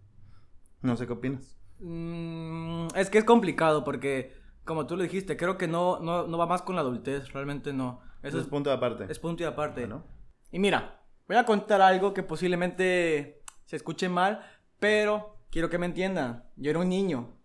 No 0.81 0.95
sé 0.97 1.07
qué 1.07 1.13
opinas. 1.13 1.57
Mm, 1.79 2.87
es 2.95 3.09
que 3.09 3.17
es 3.17 3.23
complicado 3.23 3.83
porque, 3.83 4.33
como 4.65 4.85
tú 4.87 4.95
lo 4.97 5.03
dijiste, 5.03 5.37
creo 5.37 5.57
que 5.57 5.67
no, 5.67 5.99
no, 5.99 6.27
no 6.27 6.37
va 6.37 6.45
más 6.47 6.61
con 6.61 6.75
la 6.75 6.81
adultez, 6.81 7.31
realmente 7.33 7.73
no. 7.73 8.01
Eso 8.21 8.37
Eso 8.37 8.39
es 8.39 8.47
punto 8.47 8.69
de 8.69 8.75
aparte. 8.75 9.05
es 9.09 9.19
punto 9.19 9.43
y 9.43 9.45
aparte. 9.45 9.81
Bueno. 9.81 10.05
Y 10.51 10.59
mira, 10.59 11.03
voy 11.27 11.37
a 11.37 11.45
contar 11.45 11.81
algo 11.81 12.13
que 12.13 12.23
posiblemente 12.23 13.43
se 13.65 13.75
escuche 13.75 14.09
mal, 14.09 14.41
pero 14.79 15.37
quiero 15.51 15.69
que 15.69 15.77
me 15.77 15.85
entiendan. 15.85 16.45
Yo 16.55 16.71
era 16.71 16.79
un 16.79 16.89
niño, 16.89 17.37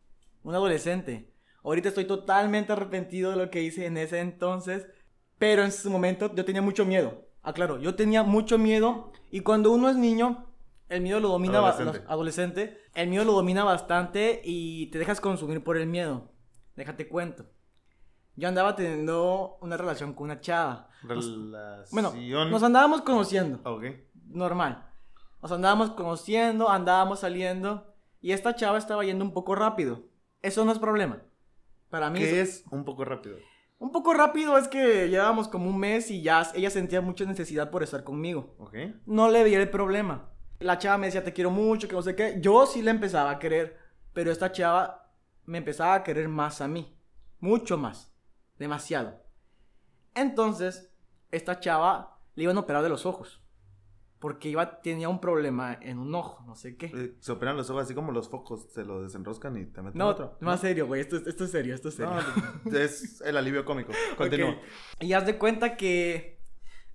un 0.42 0.54
adolescente. 0.54 1.32
Ahorita 1.62 1.88
estoy 1.88 2.06
totalmente 2.06 2.72
arrepentido 2.72 3.30
de 3.30 3.36
lo 3.36 3.50
que 3.50 3.62
hice 3.62 3.84
en 3.86 3.98
ese 3.98 4.20
entonces, 4.20 4.86
pero 5.40 5.64
en 5.64 5.72
su 5.72 5.90
momento 5.90 6.32
yo 6.34 6.44
tenía 6.44 6.60
mucho 6.60 6.84
miedo. 6.84 7.26
Aclaro, 7.42 7.78
yo 7.78 7.94
tenía 7.94 8.22
mucho 8.22 8.58
miedo 8.58 9.10
y 9.30 9.40
cuando 9.40 9.72
uno 9.72 9.88
es 9.88 9.96
niño, 9.96 10.52
el 10.90 11.00
miedo 11.00 11.18
lo 11.18 11.28
domina 11.30 11.58
Adolescente. 11.60 12.02
adolescente, 12.06 12.78
el 12.94 13.08
miedo 13.08 13.24
lo 13.24 13.32
domina 13.32 13.64
bastante 13.64 14.42
y 14.44 14.88
te 14.90 14.98
dejas 14.98 15.18
consumir 15.18 15.64
por 15.64 15.78
el 15.78 15.86
miedo. 15.86 16.30
Déjate 16.76 17.08
cuento. 17.08 17.46
Yo 18.36 18.48
andaba 18.48 18.76
teniendo 18.76 19.56
una 19.62 19.78
relación 19.78 20.12
con 20.12 20.24
una 20.24 20.40
chava. 20.40 20.88
Relación. 21.02 21.52
Bueno, 21.90 22.12
nos 22.50 22.62
andábamos 22.62 23.00
conociendo, 23.00 23.60
Ok. 23.64 23.84
normal. 24.26 24.86
Nos 25.40 25.52
andábamos 25.52 25.92
conociendo, 25.92 26.68
andábamos 26.68 27.20
saliendo 27.20 27.94
y 28.20 28.32
esta 28.32 28.54
chava 28.54 28.76
estaba 28.76 29.04
yendo 29.04 29.24
un 29.24 29.32
poco 29.32 29.54
rápido. 29.54 30.02
Eso 30.42 30.66
no 30.66 30.72
es 30.72 30.78
problema. 30.78 31.22
Para 31.88 32.10
mí 32.10 32.18
¿Qué 32.18 32.42
es 32.42 32.62
un 32.70 32.84
poco 32.84 33.06
rápido? 33.06 33.38
Un 33.80 33.92
poco 33.92 34.12
rápido 34.12 34.58
es 34.58 34.68
que 34.68 35.08
llevábamos 35.08 35.48
como 35.48 35.70
un 35.70 35.78
mes 35.78 36.10
y 36.10 36.20
ya 36.20 36.46
ella 36.54 36.68
sentía 36.68 37.00
mucha 37.00 37.24
necesidad 37.24 37.70
por 37.70 37.82
estar 37.82 38.04
conmigo. 38.04 38.54
Ok. 38.58 38.74
No 39.06 39.30
le 39.30 39.42
veía 39.42 39.58
el 39.58 39.70
problema. 39.70 40.28
La 40.58 40.76
chava 40.76 40.98
me 40.98 41.06
decía, 41.06 41.24
te 41.24 41.32
quiero 41.32 41.50
mucho, 41.50 41.88
que 41.88 41.94
no 41.94 42.02
sé 42.02 42.14
qué. 42.14 42.36
Yo 42.42 42.66
sí 42.66 42.82
la 42.82 42.90
empezaba 42.90 43.30
a 43.30 43.38
querer, 43.38 43.78
pero 44.12 44.30
esta 44.30 44.52
chava 44.52 45.10
me 45.46 45.56
empezaba 45.56 45.94
a 45.94 46.02
querer 46.02 46.28
más 46.28 46.60
a 46.60 46.68
mí. 46.68 46.94
Mucho 47.38 47.78
más. 47.78 48.14
Demasiado. 48.58 49.24
Entonces, 50.14 50.94
esta 51.30 51.58
chava 51.58 52.18
le 52.34 52.42
iban 52.42 52.58
a 52.58 52.60
operar 52.60 52.82
de 52.82 52.90
los 52.90 53.06
ojos. 53.06 53.39
Porque 54.20 54.50
iba, 54.50 54.80
tenía 54.82 55.08
un 55.08 55.18
problema 55.18 55.78
en 55.80 55.98
un 55.98 56.14
ojo, 56.14 56.44
no 56.46 56.54
sé 56.54 56.76
qué. 56.76 56.86
Eh, 56.94 57.14
Se 57.20 57.32
operan 57.32 57.56
los 57.56 57.70
ojos 57.70 57.84
así 57.84 57.94
como 57.94 58.12
los 58.12 58.28
focos, 58.28 58.66
se 58.70 58.84
lo 58.84 59.02
desenroscan 59.02 59.56
y 59.56 59.64
te 59.64 59.80
meten 59.80 59.98
No, 59.98 60.08
otro. 60.08 60.36
más 60.40 60.60
serio, 60.60 60.86
güey. 60.86 61.00
Esto, 61.00 61.16
esto 61.16 61.44
es 61.44 61.50
serio, 61.50 61.74
esto 61.74 61.88
es 61.88 61.94
serio. 61.94 62.12
No, 62.64 62.78
es 62.78 63.22
el 63.22 63.36
alivio 63.38 63.64
cómico. 63.64 63.92
Continúa. 64.18 64.56
Y 65.00 65.14
haz 65.14 65.24
de 65.24 65.38
cuenta 65.38 65.76
que, 65.78 66.38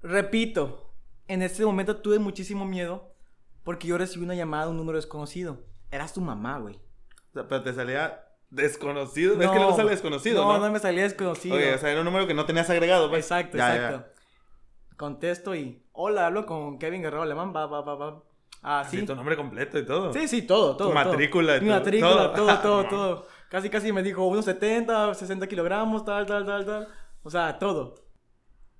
repito, 0.03 0.93
en 1.27 1.41
ese 1.41 1.65
momento 1.65 1.97
tuve 1.97 2.19
muchísimo 2.19 2.63
miedo 2.65 3.11
porque 3.63 3.87
yo 3.87 3.97
recibí 3.97 4.23
una 4.23 4.35
llamada 4.35 4.65
de 4.65 4.71
un 4.71 4.77
número 4.77 4.97
desconocido. 4.97 5.65
Eras 5.89 6.13
tu 6.13 6.21
mamá, 6.21 6.59
güey. 6.59 6.75
O 6.75 7.33
sea, 7.33 7.47
pero 7.47 7.63
te 7.63 7.73
salía 7.73 8.23
desconocido. 8.51 9.35
¿Ves 9.35 9.49
que 9.49 9.57
le 9.59 9.73
sale 9.75 9.89
desconocido? 9.89 10.43
No, 10.43 10.53
No, 10.53 10.67
no, 10.67 10.71
me 10.71 10.79
salía 10.79 11.01
desconocido. 11.03 11.55
Ok, 11.55 11.61
o 11.75 11.77
sea, 11.79 11.89
era 11.89 11.99
un 12.01 12.05
número 12.05 12.27
que 12.27 12.35
no 12.35 12.45
tenías 12.45 12.69
agregado. 12.69 13.09
pues. 13.09 13.25
exacto, 13.25 13.57
Ya, 13.57 13.75
exacto. 13.75 14.11
Contesto 14.97 15.55
y, 15.55 15.83
hola, 15.95 16.27
hablo 16.27 16.45
con 16.45 16.77
Kevin 16.77 17.01
Guerrero 17.01 17.23
Alemán, 17.23 17.53
va, 17.55 17.65
va, 17.65 17.81
va, 17.81 17.95
va. 17.95 18.23
Ah, 18.61 18.81
ya. 18.83 18.89
sí. 18.89 18.99
Sí, 18.99 19.05
tu 19.05 19.15
nombre 19.15 19.35
completo 19.35 19.77
y 19.77 19.85
todo. 19.85 20.11
Sí, 20.13 20.27
sí, 20.27 20.41
todo, 20.43 20.75
todo. 20.75 20.89
Tu 20.89 20.93
todo. 20.93 21.05
matrícula 21.05 21.59
Mi 21.59 21.69
matrícula, 21.69 22.33
todo. 22.33 22.45
todo, 22.47 22.59
todo, 22.61 22.85
todo. 22.87 23.27
Casi, 23.49 23.69
casi 23.69 23.91
me 23.91 24.03
dijo 24.03 24.25
unos 24.25 24.45
70, 24.45 25.13
60 25.13 25.47
kilogramos, 25.47 26.03
tal, 26.03 26.25
tal, 26.25 26.45
tal, 26.45 26.65
tal. 26.65 26.87
O 27.23 27.29
sea, 27.29 27.57
todo. 27.59 27.95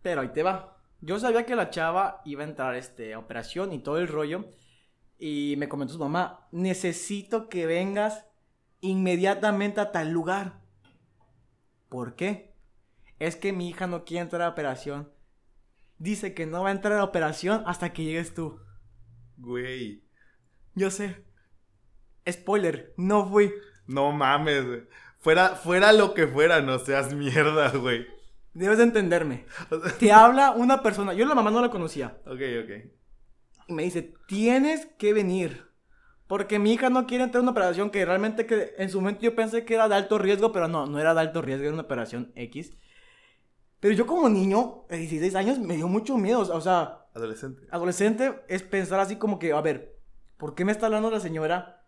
Pero 0.01 0.21
ahí 0.21 0.29
te 0.29 0.43
va. 0.43 0.77
Yo 1.01 1.19
sabía 1.19 1.45
que 1.45 1.55
la 1.55 1.69
chava 1.69 2.21
iba 2.25 2.43
a 2.43 2.47
entrar 2.47 2.75
este, 2.75 3.13
a 3.13 3.19
operación 3.19 3.73
y 3.73 3.79
todo 3.79 3.97
el 3.97 4.07
rollo. 4.07 4.45
Y 5.17 5.55
me 5.57 5.69
comentó 5.69 5.93
su 5.93 5.99
mamá, 5.99 6.47
necesito 6.51 7.47
que 7.47 7.65
vengas 7.65 8.25
inmediatamente 8.81 9.79
a 9.81 9.91
tal 9.91 10.11
lugar. 10.11 10.61
¿Por 11.89 12.15
qué? 12.15 12.53
Es 13.19 13.35
que 13.35 13.53
mi 13.53 13.69
hija 13.69 13.87
no 13.87 14.03
quiere 14.03 14.23
entrar 14.23 14.41
a 14.41 14.49
operación. 14.49 15.14
Dice 15.97 16.33
que 16.33 16.45
no 16.45 16.63
va 16.63 16.69
a 16.69 16.73
entrar 16.73 16.99
a 16.99 17.03
operación 17.03 17.63
hasta 17.65 17.93
que 17.93 18.03
llegues 18.03 18.33
tú. 18.33 18.59
Güey. 19.37 20.03
Yo 20.73 20.91
sé. 20.91 21.25
Spoiler, 22.29 22.93
no 22.97 23.29
fui. 23.29 23.53
No 23.87 24.11
mames, 24.11 24.65
güey. 24.65 24.87
Fuera, 25.19 25.49
fuera 25.55 25.93
lo 25.93 26.13
que 26.13 26.27
fuera, 26.27 26.61
no 26.61 26.79
seas 26.79 27.13
mierda, 27.13 27.69
güey. 27.71 28.05
Debes 28.53 28.77
de 28.77 28.83
entenderme. 28.83 29.45
Te 29.99 30.11
habla 30.11 30.51
una 30.51 30.81
persona. 30.81 31.13
Yo 31.13 31.25
la 31.25 31.35
mamá 31.35 31.51
no 31.51 31.61
la 31.61 31.69
conocía. 31.69 32.17
Ok, 32.25 32.41
ok. 32.63 32.71
Y 33.67 33.73
me 33.73 33.83
dice, 33.83 34.13
tienes 34.27 34.85
que 34.97 35.13
venir. 35.13 35.65
Porque 36.27 36.57
mi 36.57 36.73
hija 36.73 36.89
no 36.89 37.05
quiere 37.05 37.23
entrar 37.23 37.39
a 37.39 37.43
una 37.43 37.51
operación 37.51 37.91
que 37.91 38.05
realmente 38.05 38.45
que 38.45 38.73
en 38.77 38.89
su 38.89 38.99
momento 38.99 39.21
yo 39.21 39.35
pensé 39.35 39.63
que 39.63 39.75
era 39.75 39.87
de 39.87 39.95
alto 39.95 40.17
riesgo, 40.17 40.51
pero 40.51 40.67
no, 40.67 40.87
no 40.87 40.99
era 40.99 41.13
de 41.13 41.21
alto 41.21 41.41
riesgo, 41.41 41.65
era 41.65 41.73
una 41.73 41.83
operación 41.83 42.31
X. 42.35 42.75
Pero 43.85 43.97
yo 43.97 44.07
como 44.07 44.27
niño, 44.27 44.85
de 44.89 44.97
16 44.97 45.35
años, 45.35 45.59
me 45.59 45.75
dio 45.75 45.87
mucho 45.87 46.17
miedo. 46.17 46.39
O 46.39 46.59
sea, 46.59 47.05
Adolescente. 47.13 47.67
adolescente 47.69 48.43
es 48.47 48.63
pensar 48.63 48.99
así 48.99 49.17
como 49.17 49.37
que, 49.37 49.53
a 49.53 49.61
ver, 49.61 49.99
¿por 50.37 50.55
qué 50.55 50.65
me 50.65 50.71
está 50.71 50.87
hablando 50.87 51.11
la 51.11 51.19
señora 51.19 51.85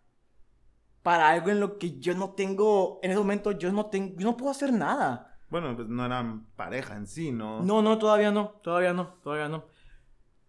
para 1.02 1.28
algo 1.28 1.50
en 1.50 1.58
lo 1.58 1.76
que 1.76 1.98
yo 1.98 2.14
no 2.14 2.34
tengo, 2.34 3.00
en 3.02 3.10
ese 3.10 3.18
momento 3.18 3.50
yo 3.50 3.72
no 3.72 3.86
tengo, 3.86 4.14
yo 4.16 4.28
no 4.28 4.36
puedo 4.36 4.52
hacer 4.52 4.72
nada? 4.72 5.40
Bueno, 5.50 5.74
pues 5.74 5.88
no 5.88 6.06
eran 6.06 6.46
pareja 6.54 6.94
en 6.94 7.08
sí, 7.08 7.32
¿no? 7.32 7.64
No, 7.64 7.82
no, 7.82 7.98
todavía 7.98 8.30
no, 8.30 8.50
todavía 8.62 8.92
no, 8.92 9.14
todavía 9.20 9.48
no. 9.48 9.64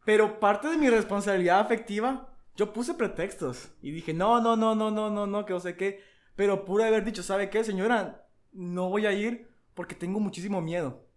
Pero 0.05 0.39
parte 0.39 0.67
de 0.67 0.77
mi 0.77 0.87
responsabilidad 0.87 1.61
afectiva, 1.61 2.29
yo 2.55 2.71
puse 2.71 2.93
pretextos 2.93 3.71
y 3.81 3.89
dije, 3.89 4.13
no, 4.13 4.39
no, 4.39 4.55
no, 4.55 4.75
no, 4.75 4.91
no, 4.91 5.09
no, 5.09 5.25
no, 5.25 5.45
que 5.47 5.53
no 5.53 5.59
sé 5.59 5.75
qué. 5.75 6.03
Pero 6.35 6.63
pude 6.63 6.85
haber 6.85 7.03
dicho, 7.03 7.23
¿sabe 7.23 7.49
qué, 7.49 7.63
señora? 7.63 8.27
No 8.51 8.89
voy 8.89 9.07
a 9.07 9.13
ir 9.13 9.49
porque 9.73 9.95
tengo 9.95 10.19
muchísimo 10.19 10.61
miedo. 10.61 11.08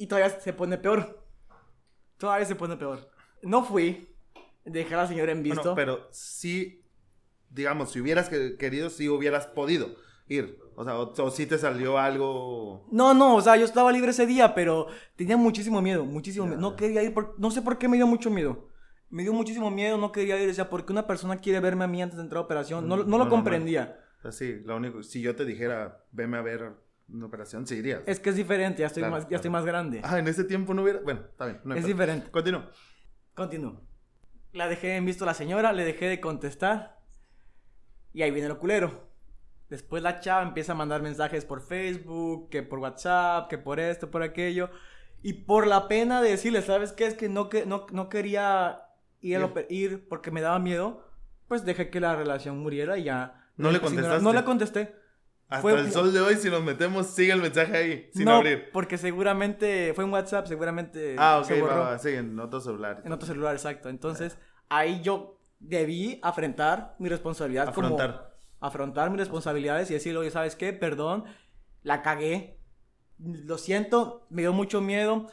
Y 0.00 0.06
todavía 0.06 0.30
se 0.40 0.52
pone 0.54 0.78
peor. 0.78 1.22
Todavía 2.16 2.46
se 2.46 2.54
pone 2.56 2.76
peor. 2.76 3.10
No 3.42 3.64
fui, 3.64 4.08
dejé 4.64 4.94
a 4.94 4.98
la 4.98 5.06
señora 5.06 5.32
en 5.32 5.40
Bueno, 5.42 5.54
visto. 5.54 5.74
pero 5.74 6.08
sí, 6.10 6.82
digamos, 7.50 7.92
si 7.92 8.00
hubieras 8.00 8.30
que- 8.30 8.56
querido, 8.56 8.88
sí 8.88 9.08
hubieras 9.10 9.46
podido 9.46 9.94
ir. 10.26 10.58
O 10.74 10.84
sea, 10.84 10.98
o, 10.98 11.12
o 11.22 11.30
sí 11.30 11.44
te 11.44 11.58
salió 11.58 11.98
algo... 11.98 12.86
No, 12.90 13.12
no, 13.12 13.36
o 13.36 13.42
sea, 13.42 13.56
yo 13.56 13.66
estaba 13.66 13.92
libre 13.92 14.10
ese 14.12 14.24
día, 14.26 14.54
pero 14.54 14.86
tenía 15.16 15.36
muchísimo 15.36 15.82
miedo, 15.82 16.06
muchísimo 16.06 16.46
miedo. 16.46 16.60
No 16.60 16.76
quería 16.76 17.02
ir, 17.02 17.12
por- 17.12 17.38
no 17.38 17.50
sé 17.50 17.60
por 17.60 17.76
qué 17.76 17.86
me 17.86 17.98
dio 17.98 18.06
mucho 18.06 18.30
miedo. 18.30 18.68
Me 19.10 19.22
dio 19.22 19.34
muchísimo 19.34 19.70
miedo, 19.70 19.98
no 19.98 20.12
quería 20.12 20.42
ir. 20.42 20.48
O 20.48 20.54
sea, 20.54 20.70
¿por 20.70 20.86
qué 20.86 20.92
una 20.92 21.06
persona 21.06 21.36
quiere 21.38 21.60
verme 21.60 21.84
a 21.84 21.88
mí 21.88 22.00
antes 22.00 22.16
de 22.16 22.22
entrar 22.22 22.38
a 22.38 22.44
operación? 22.46 22.88
No, 22.88 22.96
no 22.96 23.04
No, 23.04 23.18
lo 23.18 23.24
no, 23.24 23.30
comprendía. 23.30 24.00
O 24.18 24.22
sea, 24.22 24.32
sí, 24.32 24.60
lo 24.64 24.76
único... 24.76 25.02
Si 25.02 25.20
yo 25.20 25.36
te 25.36 25.44
dijera, 25.44 26.04
veme 26.12 26.38
a 26.38 26.42
ver 26.42 26.72
una 27.12 27.26
operación, 27.26 27.66
sí 27.66 27.76
irías. 27.76 28.02
Es 28.06 28.20
que 28.20 28.30
es 28.30 28.36
diferente, 28.36 28.80
ya 28.80 28.86
estoy, 28.86 29.00
Claro, 29.02 29.12
más, 29.14 29.22
ya 29.24 29.28
claro. 29.28 29.36
estoy 29.36 29.50
más 29.50 29.64
grande. 29.64 30.00
Ah, 30.04 30.18
en 30.18 30.28
ese 30.28 30.44
tiempo 30.44 30.74
no 30.74 30.82
hubiera... 30.82 31.00
Bueno, 31.00 31.20
está 31.30 31.46
bien. 31.46 31.60
no 31.64 31.74
es 31.74 31.84
diferente. 31.84 32.30
Continúa. 32.30 32.70
Continúo. 33.34 33.80
La 34.52 34.68
dejé 34.68 34.96
en 34.96 35.04
visto 35.04 35.24
a 35.24 35.26
la 35.26 35.34
señora, 35.34 35.72
le 35.72 35.84
dejé 35.84 36.06
de 36.08 36.20
contestar. 36.20 37.00
Y 38.12 38.22
ahí 38.22 38.30
viene 38.30 38.48
el 38.48 38.56
culero. 38.58 39.08
Después 39.68 40.02
la 40.02 40.18
chava 40.20 40.42
empieza 40.42 40.72
a 40.72 40.74
mandar 40.74 41.00
mensajes 41.02 41.44
por 41.44 41.60
Facebook, 41.62 42.48
que 42.50 42.62
por 42.64 42.80
WhatsApp, 42.80 43.48
que 43.48 43.56
por 43.58 43.78
esto, 43.78 44.10
por 44.10 44.22
aquello. 44.22 44.70
Y 45.22 45.34
por 45.44 45.66
la 45.66 45.86
pena 45.86 46.20
de 46.22 46.30
decirle, 46.30 46.62
¿sabes 46.62 46.92
qué? 46.92 47.06
Es 47.06 47.14
que 47.14 47.28
no, 47.28 47.48
que, 47.48 47.66
no, 47.66 47.86
no 47.92 48.08
quería 48.08 48.82
ir, 49.20 49.40
Ir. 49.68 50.08
porque 50.08 50.30
me 50.32 50.40
daba 50.40 50.58
miedo. 50.58 51.06
Pues 51.46 51.64
dejé 51.64 51.90
que 51.90 52.00
la 52.00 52.16
relación 52.16 52.58
muriera 52.58 52.98
y 52.98 53.04
ya. 53.04 53.48
¿No 53.56 53.70
le 53.70 53.78
Pues, 53.78 53.92
contestaste? 53.92 54.22
No 54.24 54.32
le 54.32 54.44
contesté. 54.44 54.94
Hasta 55.50 55.60
Fue- 55.62 55.78
el 55.80 55.90
sol 55.90 56.12
de 56.12 56.20
hoy, 56.20 56.36
si 56.36 56.48
nos 56.48 56.62
metemos, 56.62 57.08
sigue 57.08 57.32
el 57.32 57.42
mensaje 57.42 57.76
ahí, 57.76 58.10
sin 58.14 58.24
no, 58.24 58.36
abrir. 58.36 58.70
porque 58.72 58.96
seguramente 58.96 59.92
fue 59.94 60.04
en 60.04 60.12
WhatsApp, 60.12 60.46
seguramente 60.46 61.16
Ah, 61.18 61.38
ok, 61.40 61.44
se 61.44 61.60
borró. 61.60 61.80
va, 61.80 61.98
sí, 61.98 62.10
en 62.10 62.38
otro 62.38 62.60
celular. 62.60 63.02
En 63.04 63.10
otro 63.12 63.26
celular, 63.26 63.54
exacto. 63.54 63.88
Entonces, 63.88 64.38
ahí 64.68 65.00
yo 65.02 65.40
debí 65.58 66.20
afrontar 66.22 66.94
mi 67.00 67.08
responsabilidad 67.08 67.74
como... 67.74 67.88
Afrontar. 67.88 68.30
Afrontar 68.60 69.10
mis 69.10 69.18
responsabilidades 69.18 69.90
y 69.90 69.94
decirle, 69.94 70.20
oye, 70.20 70.30
¿sabes 70.30 70.54
qué? 70.54 70.72
Perdón, 70.72 71.24
la 71.82 72.02
cagué. 72.02 72.60
Lo 73.18 73.58
siento, 73.58 74.26
me 74.30 74.42
dio 74.42 74.52
mucho 74.52 74.80
miedo. 74.80 75.26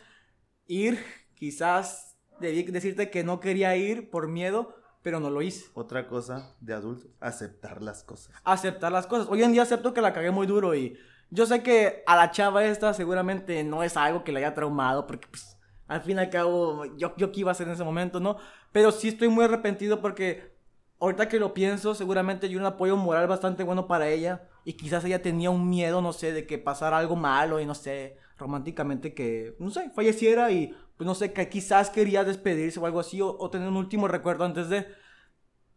Ir, 0.66 0.98
quizás 1.36 2.18
debí 2.40 2.64
decirte 2.64 3.10
que 3.12 3.24
no 3.24 3.40
quería 3.40 3.76
ir 3.76 4.10
por 4.10 4.28
miedo, 4.28 4.76
pero 5.08 5.22
no 5.22 5.30
lo 5.30 5.42
hice. 5.42 5.68
Otra 5.74 6.06
cosa 6.06 6.54
de 6.60 6.74
adultos, 6.74 7.10
aceptar 7.22 7.82
las 7.82 8.04
cosas. 8.04 8.36
Aceptar 8.44 8.92
las 8.92 9.08
cosas. 9.08 9.28
Hoy 9.30 9.42
en 9.42 9.54
día 9.54 9.62
acepto 9.62 9.94
que 9.94 10.02
la 10.02 10.12
cagué 10.12 10.32
muy 10.32 10.46
duro 10.46 10.76
y 10.76 10.98
yo 11.30 11.46
sé 11.46 11.64
que 11.64 12.04
a 12.06 12.18
la 12.18 12.32
chava 12.32 12.66
esta 12.66 12.94
seguramente 12.94 13.64
no 13.64 13.84
es 13.84 13.96
algo 13.96 14.26
que 14.26 14.34
le 14.34 14.40
haya 14.40 14.54
traumado 14.54 15.08
porque 15.08 15.30
pues 15.30 15.58
al 15.88 16.02
fin 16.02 16.18
y 16.18 16.20
al 16.20 16.30
cabo 16.30 16.84
yo, 16.98 17.16
yo 17.16 17.32
qué 17.32 17.40
iba 17.40 17.52
a 17.52 17.54
hacer 17.54 17.68
en 17.68 17.76
ese 17.76 17.86
momento, 17.86 18.20
¿no? 18.20 18.36
Pero 18.74 18.92
sí 18.92 19.08
estoy 19.08 19.30
muy 19.30 19.46
arrepentido 19.46 20.02
porque 20.02 20.58
ahorita 21.00 21.30
que 21.30 21.40
lo 21.40 21.54
pienso 21.54 21.96
seguramente 21.96 22.50
yo 22.50 22.60
un 22.60 22.66
apoyo 22.66 22.98
moral 22.98 23.28
bastante 23.28 23.64
bueno 23.64 23.88
para 23.88 24.10
ella 24.10 24.50
y 24.66 24.74
quizás 24.74 25.06
ella 25.06 25.22
tenía 25.22 25.52
un 25.52 25.70
miedo, 25.70 26.02
no 26.02 26.12
sé, 26.12 26.34
de 26.34 26.46
que 26.46 26.58
pasara 26.58 26.98
algo 26.98 27.16
malo 27.16 27.62
y 27.62 27.66
no 27.66 27.76
sé, 27.76 28.18
románticamente 28.38 29.14
que, 29.14 29.56
no 29.58 29.70
sé, 29.70 29.90
falleciera 29.92 30.52
y 30.52 30.76
pues 30.98 31.06
no 31.06 31.16
sé, 31.16 31.32
que 31.32 31.48
quizás 31.50 31.90
quería 31.90 32.24
despedirse 32.24 32.80
o 32.80 32.86
algo 32.86 33.00
así 33.00 33.22
o, 33.22 33.38
o 33.38 33.50
tener 33.50 33.68
un 33.68 33.78
último 33.78 34.08
recuerdo 34.08 34.44
antes 34.46 34.70
de... 34.70 34.88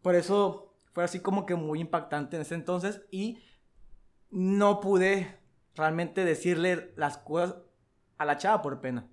Por 0.02 0.14
eso 0.14 0.74
fue 0.92 1.04
así 1.04 1.20
como 1.20 1.44
que 1.46 1.54
muy 1.54 1.80
impactante 1.80 2.36
en 2.36 2.42
ese 2.42 2.54
entonces 2.54 3.02
y 3.10 3.38
no 4.30 4.80
pude 4.80 5.38
realmente 5.76 6.24
decirle 6.24 6.92
las 6.96 7.18
cosas 7.18 7.56
a 8.18 8.24
la 8.24 8.36
chava 8.38 8.62
por 8.62 8.80
pena. 8.80 9.08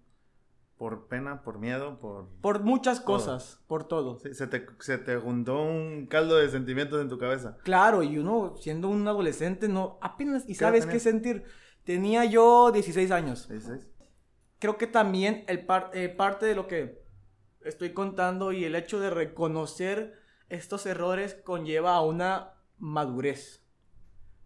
Por 0.77 1.07
pena, 1.07 1.41
por 1.41 1.57
miedo, 1.57 1.99
por... 1.99 2.27
Por 2.39 2.61
muchas 2.61 2.97
Todo. 2.99 3.05
cosas, 3.17 3.59
por 3.67 3.87
todo. 3.87 4.19
Sí, 4.19 4.33
se, 4.35 4.45
te, 4.45 4.67
se 4.79 4.99
te 4.99 5.17
juntó 5.17 5.61
un 5.63 6.05
caldo 6.05 6.37
de 6.37 6.49
sentimientos 6.49 7.01
en 7.01 7.09
tu 7.09 7.17
cabeza. 7.17 7.57
Claro, 7.63 8.03
y 8.03 8.17
uno 8.19 8.55
siendo 8.59 8.87
un 8.87 9.07
adolescente 9.07 9.67
no 9.67 9.97
apenas 10.01 10.43
y 10.43 10.49
¿Qué 10.49 10.55
sabes 10.55 10.81
qué 10.85 10.99
tenías? 10.99 11.03
sentir. 11.03 11.43
Tenía 11.83 12.25
yo 12.25 12.71
16 12.71 13.09
años. 13.11 13.49
¿Dices? 13.49 13.87
Creo 14.59 14.77
que 14.77 14.87
también 14.87 15.43
el 15.47 15.65
par- 15.65 15.91
eh, 15.93 16.09
parte 16.09 16.45
de 16.45 16.55
lo 16.55 16.67
que 16.67 17.03
estoy 17.61 17.93
contando 17.93 18.51
y 18.51 18.63
el 18.65 18.75
hecho 18.75 18.99
de 18.99 19.09
reconocer 19.09 20.19
estos 20.49 20.85
errores 20.85 21.35
conlleva 21.35 21.95
a 21.95 22.01
una 22.01 22.53
madurez. 22.79 23.63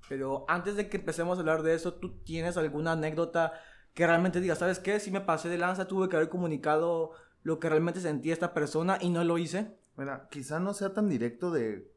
Pero 0.09 0.45
antes 0.47 0.75
de 0.75 0.89
que 0.89 0.97
empecemos 0.97 1.37
a 1.37 1.41
hablar 1.41 1.61
de 1.63 1.73
eso, 1.73 1.93
¿tú 1.93 2.19
tienes 2.23 2.57
alguna 2.57 2.93
anécdota 2.93 3.53
que 3.93 4.07
realmente 4.07 4.41
digas, 4.41 4.57
¿sabes 4.59 4.79
qué? 4.79 4.99
Si 4.99 5.11
me 5.11 5.21
pasé 5.21 5.47
de 5.49 5.57
lanza, 5.57 5.87
tuve 5.87 6.09
que 6.09 6.15
haber 6.15 6.29
comunicado 6.29 7.11
lo 7.43 7.59
que 7.59 7.69
realmente 7.69 8.01
sentía 8.01 8.33
esta 8.33 8.53
persona 8.53 8.97
y 8.99 9.09
no 9.09 9.23
lo 9.23 9.37
hice. 9.37 9.77
Mira, 9.97 10.27
quizá 10.29 10.59
no 10.59 10.73
sea 10.73 10.93
tan 10.93 11.07
directo 11.07 11.51
de 11.51 11.91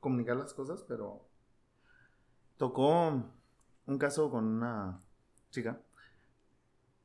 comunicar 0.00 0.36
las 0.36 0.54
cosas, 0.54 0.84
pero 0.88 1.28
tocó 2.56 3.30
un 3.86 3.98
caso 3.98 4.30
con 4.30 4.44
una 4.44 5.00
chica, 5.50 5.80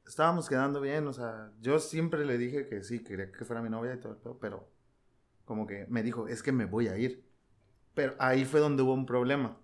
estábamos 0.07 0.47
quedando 0.49 0.81
bien, 0.81 1.05
o 1.07 1.13
sea, 1.13 1.51
yo 1.59 1.79
siempre 1.79 2.25
le 2.25 2.37
dije 2.37 2.67
que 2.67 2.83
sí, 2.83 3.03
quería 3.03 3.31
que 3.31 3.45
fuera 3.45 3.61
mi 3.61 3.69
novia 3.69 3.93
y 3.93 3.99
todo, 3.99 4.13
el 4.13 4.37
pero 4.39 4.69
como 5.45 5.65
que 5.65 5.85
me 5.87 6.03
dijo, 6.03 6.27
es 6.27 6.43
que 6.43 6.51
me 6.51 6.65
voy 6.65 6.87
a 6.87 6.97
ir. 6.97 7.25
Pero 7.93 8.15
ahí 8.19 8.45
fue 8.45 8.59
donde 8.59 8.83
hubo 8.83 8.93
un 8.93 9.05
problema. 9.05 9.59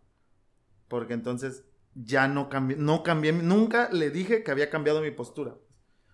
Porque 0.88 1.13
entonces 1.13 1.65
ya 1.93 2.27
no 2.27 2.50
cambié, 2.50 2.77
no 2.77 3.03
cambié, 3.03 3.33
nunca 3.33 3.89
le 3.91 4.09
dije 4.09 4.43
que 4.43 4.51
había 4.51 4.69
cambiado 4.69 5.01
mi 5.01 5.12
postura. 5.12 5.55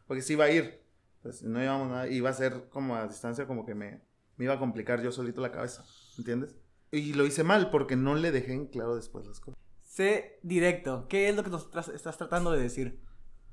Porque 0.08 0.24
sí 0.24 0.34
iba 0.34 0.46
a 0.46 0.52
ir. 0.52 0.84
Pues 1.22 1.44
no 1.44 1.62
íbamos 1.62 1.90
nada, 1.90 2.08
iba 2.08 2.30
a 2.30 2.34
ser 2.34 2.68
como 2.70 2.96
a 2.96 3.08
distancia, 3.08 3.46
como 3.46 3.66
que 3.66 3.76
me, 3.76 4.02
me 4.38 4.46
iba 4.46 4.56
a 4.56 4.60
complicar 4.60 5.02
yo 5.04 5.12
solito 5.12 5.40
la 5.40 5.52
cabeza. 5.52 5.86
¿Entiendes? 6.18 6.56
Y 6.92 7.14
lo 7.14 7.26
hice 7.26 7.44
mal 7.44 7.70
porque 7.70 7.96
no 7.96 8.16
le 8.16 8.32
dejé 8.32 8.54
en 8.54 8.68
claro 8.68 8.96
después 8.96 9.28
las 9.28 9.40
cosas. 9.40 9.62
Sé 9.82 10.40
directo. 10.42 11.08
¿Qué 11.08 11.30
es 11.30 11.36
lo 11.36 11.44
que 11.44 11.52
nos 11.52 11.70
estás 11.94 12.18
tratando 12.18 12.52
de 12.52 12.62
decir? 12.62 13.00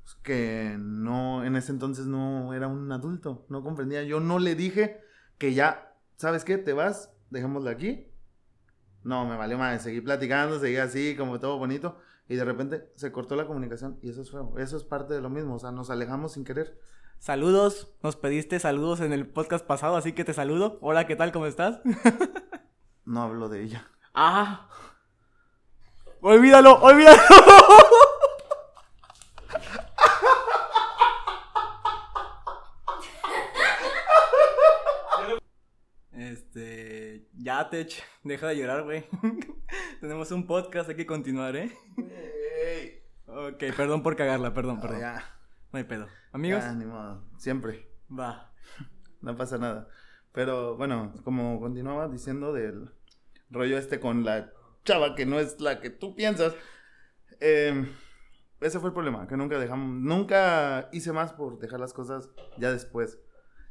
Pues 0.06 0.14
que 0.22 0.76
no, 0.78 1.44
en 1.44 1.56
ese 1.56 1.72
entonces 1.72 2.06
no 2.06 2.54
era 2.54 2.68
un 2.68 2.92
adulto, 2.92 3.44
no 3.48 3.64
comprendía. 3.64 4.04
Yo 4.04 4.20
no 4.20 4.38
le 4.38 4.54
dije 4.54 5.00
que 5.36 5.52
ya, 5.52 5.96
¿sabes 6.14 6.44
qué? 6.44 6.58
Te 6.58 6.72
vas, 6.72 7.12
dejémosla 7.30 7.72
aquí. 7.72 8.06
No, 9.02 9.26
me 9.26 9.36
valió 9.36 9.58
más, 9.58 9.82
seguí 9.82 10.00
platicando, 10.00 10.60
seguí 10.60 10.76
así, 10.76 11.16
como 11.16 11.40
todo 11.40 11.58
bonito. 11.58 11.98
Y 12.28 12.36
de 12.36 12.44
repente 12.44 12.92
se 12.94 13.10
cortó 13.10 13.34
la 13.34 13.48
comunicación 13.48 13.98
y 14.00 14.10
eso 14.10 14.22
es 14.22 14.30
feo. 14.30 14.54
Eso 14.58 14.76
es 14.76 14.84
parte 14.84 15.12
de 15.12 15.20
lo 15.20 15.28
mismo, 15.28 15.56
o 15.56 15.58
sea, 15.58 15.72
nos 15.72 15.90
alejamos 15.90 16.34
sin 16.34 16.44
querer. 16.44 16.78
Saludos. 17.18 17.92
Nos 18.04 18.14
pediste 18.14 18.60
saludos 18.60 19.00
en 19.00 19.12
el 19.12 19.26
podcast 19.26 19.66
pasado, 19.66 19.96
así 19.96 20.12
que 20.12 20.24
te 20.24 20.34
saludo. 20.34 20.78
Hola, 20.82 21.08
¿qué 21.08 21.16
tal? 21.16 21.32
¿Cómo 21.32 21.46
estás? 21.46 21.80
No 23.04 23.22
hablo 23.22 23.48
de 23.48 23.62
ella. 23.62 23.88
Ah. 24.14 24.68
Olvídalo, 26.20 26.80
olvídalo. 26.80 27.22
Este, 36.16 37.28
ya 37.46 37.70
Tech, 37.70 37.92
deja 38.24 38.48
de 38.48 38.56
llorar, 38.56 38.82
güey. 38.82 39.06
Tenemos 40.00 40.32
un 40.32 40.48
podcast, 40.48 40.88
hay 40.88 40.96
que 40.96 41.06
continuar, 41.06 41.54
¿eh? 41.54 41.70
Ok, 43.28 43.62
perdón 43.76 44.02
por 44.02 44.16
cagarla, 44.16 44.52
perdón, 44.52 44.80
perdón. 44.80 44.98
Ya, 44.98 45.24
No 45.72 45.78
hay 45.78 45.84
pedo. 45.84 46.08
Amigos, 46.32 46.64
ya, 46.64 46.72
ni 46.72 46.84
modo. 46.86 47.22
Siempre. 47.38 47.88
va. 48.10 48.52
No 49.22 49.36
pasa 49.36 49.58
nada. 49.58 49.88
Pero 50.32 50.76
bueno, 50.76 51.12
como 51.24 51.58
continuaba 51.58 52.06
diciendo 52.08 52.52
del 52.52 52.90
rollo 53.50 53.78
este 53.78 53.98
con 53.98 54.24
la 54.24 54.52
chava 54.84 55.14
que 55.14 55.24
no 55.24 55.38
es 55.40 55.60
la 55.60 55.80
que 55.80 55.90
tú 55.90 56.14
piensas. 56.14 56.54
eh, 57.40 57.86
ese 58.60 58.78
fue 58.80 58.88
el 58.90 58.94
problema, 58.94 59.26
que 59.26 59.36
nunca 59.36 59.58
dejamos, 59.58 60.00
nunca 60.00 60.88
hice 60.92 61.12
más 61.12 61.32
por 61.32 61.58
dejar 61.58 61.78
las 61.80 61.92
cosas 61.92 62.28
ya 62.58 62.72
después. 62.72 63.18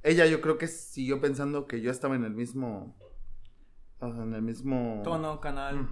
Ella 0.01 0.25
yo 0.25 0.41
creo 0.41 0.57
que 0.57 0.67
siguió 0.67 1.19
pensando 1.21 1.67
que 1.67 1.81
yo 1.81 1.91
estaba 1.91 2.15
en 2.15 2.23
el 2.23 2.33
mismo, 2.33 2.97
o 3.99 4.11
sea, 4.13 4.23
en 4.23 4.33
el 4.33 4.41
mismo... 4.41 5.01
Tono, 5.03 5.39
canal, 5.39 5.87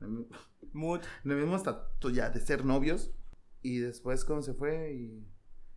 el- 0.00 0.26
mood. 0.72 1.00
en 1.24 1.30
el 1.30 1.36
mismo 1.38 1.56
estatus 1.56 2.12
ya 2.14 2.30
de 2.30 2.40
ser 2.40 2.64
novios. 2.64 3.10
Y 3.62 3.78
después 3.78 4.24
cuando 4.24 4.42
se 4.42 4.54
fue 4.54 4.92
y 4.94 5.26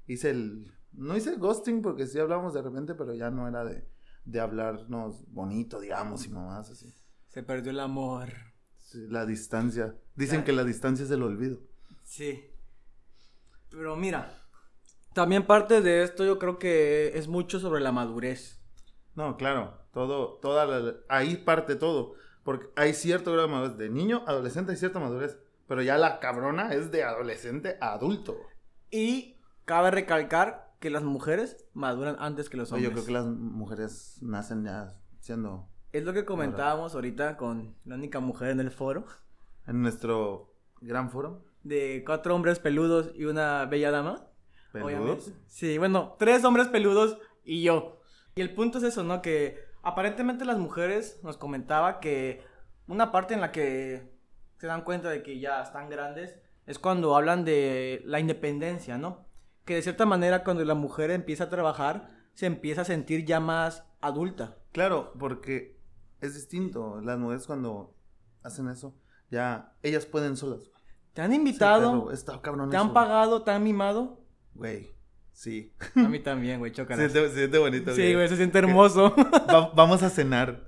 hice 0.07 0.29
el... 0.31 0.71
No 0.91 1.15
hice 1.15 1.29
el 1.31 1.39
ghosting 1.39 1.81
porque 1.81 2.07
sí 2.07 2.19
hablamos 2.19 2.53
de 2.53 2.61
repente, 2.61 2.95
pero 2.95 3.13
ya 3.13 3.29
no 3.29 3.47
era 3.47 3.63
de, 3.63 3.87
de 4.25 4.39
hablarnos 4.39 5.23
bonito, 5.31 5.79
digamos, 5.79 6.25
y 6.25 6.29
mamás 6.29 6.69
así. 6.71 6.93
Se 7.27 7.43
perdió 7.43 7.71
el 7.71 7.79
amor. 7.79 8.29
Sí, 8.79 9.05
la 9.07 9.25
distancia. 9.27 9.95
Dicen 10.15 10.39
Ya. 10.39 10.45
que 10.45 10.51
la 10.53 10.63
distancia 10.63 11.05
es 11.05 11.11
el 11.11 11.21
olvido. 11.21 11.59
Sí. 12.03 12.43
Pero 13.69 13.95
mira, 13.95 14.47
también 15.13 15.45
parte 15.45 15.81
de 15.81 16.01
esto 16.03 16.25
yo 16.25 16.39
creo 16.39 16.57
que 16.57 17.15
es 17.17 17.27
mucho 17.27 17.59
sobre 17.59 17.81
la 17.81 17.91
madurez. 17.91 18.59
No, 19.15 19.37
claro, 19.37 19.78
todo, 19.93 20.33
toda 20.41 20.65
la- 20.65 20.95
ahí 21.09 21.37
parte 21.37 21.75
todo. 21.75 22.13
Porque 22.43 22.67
hay 22.75 22.93
cierto 22.93 23.31
grado 23.33 23.47
de 23.47 23.53
madurez. 23.53 23.77
De 23.77 23.89
niño, 23.89 24.23
adolescente 24.27 24.71
hay 24.71 24.77
cierta 24.77 24.99
madurez. 24.99 25.37
Pero 25.67 25.81
ya 25.81 25.97
la 25.97 26.19
cabrona 26.19 26.73
es 26.73 26.91
de 26.91 27.03
adolescente 27.03 27.77
a 27.81 27.93
adulto. 27.93 28.37
Y 28.89 29.35
cabe 29.65 29.91
recalcar 29.91 30.73
que 30.79 30.89
las 30.89 31.03
mujeres 31.03 31.65
maduran 31.73 32.15
antes 32.19 32.49
que 32.49 32.57
los 32.57 32.71
hombres. 32.71 32.89
yo 32.89 32.93
creo 32.93 33.05
que 33.05 33.11
las 33.11 33.25
mujeres 33.25 34.17
nacen 34.21 34.63
ya 34.63 34.95
siendo 35.19 35.67
Es 35.91 36.03
lo 36.05 36.13
que 36.13 36.25
comentábamos 36.25 36.95
ahorita 36.95 37.35
con 37.37 37.75
la 37.85 37.95
única 37.95 38.19
mujer 38.19 38.49
en 38.51 38.61
el 38.61 38.71
foro. 38.71 39.05
en 39.67 39.81
nuestro 39.83 40.55
gran 40.81 41.11
foro. 41.11 41.43
De 41.63 42.03
cuatro 42.05 42.33
hombres 42.33 42.57
peludos 42.59 43.11
y 43.13 43.25
una 43.25 43.65
bella 43.65 43.91
dama. 43.91 44.25
¿Peludos? 44.71 44.93
Obviamente. 44.93 45.23
Sí, 45.47 45.77
bueno, 45.77 46.15
tres 46.17 46.43
hombres 46.45 46.67
peludos 46.69 47.17
y 47.43 47.61
yo. 47.63 47.99
Y 48.35 48.41
el 48.41 48.53
punto 48.55 48.77
es 48.79 48.85
eso, 48.85 49.03
¿no? 49.03 49.21
Que 49.21 49.59
aparentemente 49.83 50.45
las 50.45 50.57
mujeres 50.57 51.19
nos 51.23 51.37
comentaba 51.37 51.99
que 51.99 52.43
una 52.87 53.11
parte 53.11 53.33
en 53.33 53.41
la 53.41 53.51
que 53.51 54.11
se 54.57 54.67
dan 54.67 54.83
cuenta 54.83 55.09
de 55.09 55.23
que 55.23 55.39
ya 55.39 55.61
están 55.61 55.89
grandes 55.89 56.39
es 56.65 56.79
cuando 56.79 57.15
hablan 57.15 57.45
de 57.45 58.01
la 58.05 58.19
independencia, 58.19 58.97
¿no? 58.97 59.25
Que 59.65 59.75
de 59.75 59.81
cierta 59.81 60.05
manera 60.05 60.43
cuando 60.43 60.63
la 60.65 60.75
mujer 60.75 61.11
empieza 61.11 61.45
a 61.45 61.49
trabajar 61.49 62.09
se 62.33 62.45
empieza 62.45 62.81
a 62.81 62.85
sentir 62.85 63.25
ya 63.25 63.39
más 63.39 63.83
adulta. 64.01 64.57
Claro, 64.71 65.13
porque 65.19 65.77
es 66.21 66.35
distinto. 66.35 67.01
Las 67.01 67.17
mujeres 67.17 67.45
cuando 67.45 67.95
hacen 68.43 68.69
eso, 68.69 68.95
ya 69.29 69.73
ellas 69.83 70.05
pueden 70.05 70.37
solas. 70.37 70.71
¿Te 71.13 71.21
han 71.21 71.33
invitado? 71.33 72.07
Sí, 72.07 72.13
está 72.13 72.39
cabrón 72.41 72.69
¿Te 72.69 72.77
han 72.77 72.85
eso. 72.85 72.93
pagado? 72.93 73.43
¿Te 73.43 73.51
han 73.51 73.63
mimado? 73.63 74.21
Güey, 74.53 74.89
sí. 75.39 75.73
A 75.95 76.07
mí 76.09 76.19
también, 76.19 76.59
güey, 76.59 76.71
chócalas. 76.73 76.99
Se 77.05 77.09
siente, 77.11 77.29
se 77.31 77.35
siente 77.37 77.57
bonito. 77.57 77.95
Sí, 77.95 78.13
güey, 78.13 78.27
se 78.27 78.35
siente 78.35 78.57
hermoso. 78.59 79.13
Va- 79.49 79.71
vamos 79.73 80.03
a 80.03 80.09
cenar. 80.09 80.67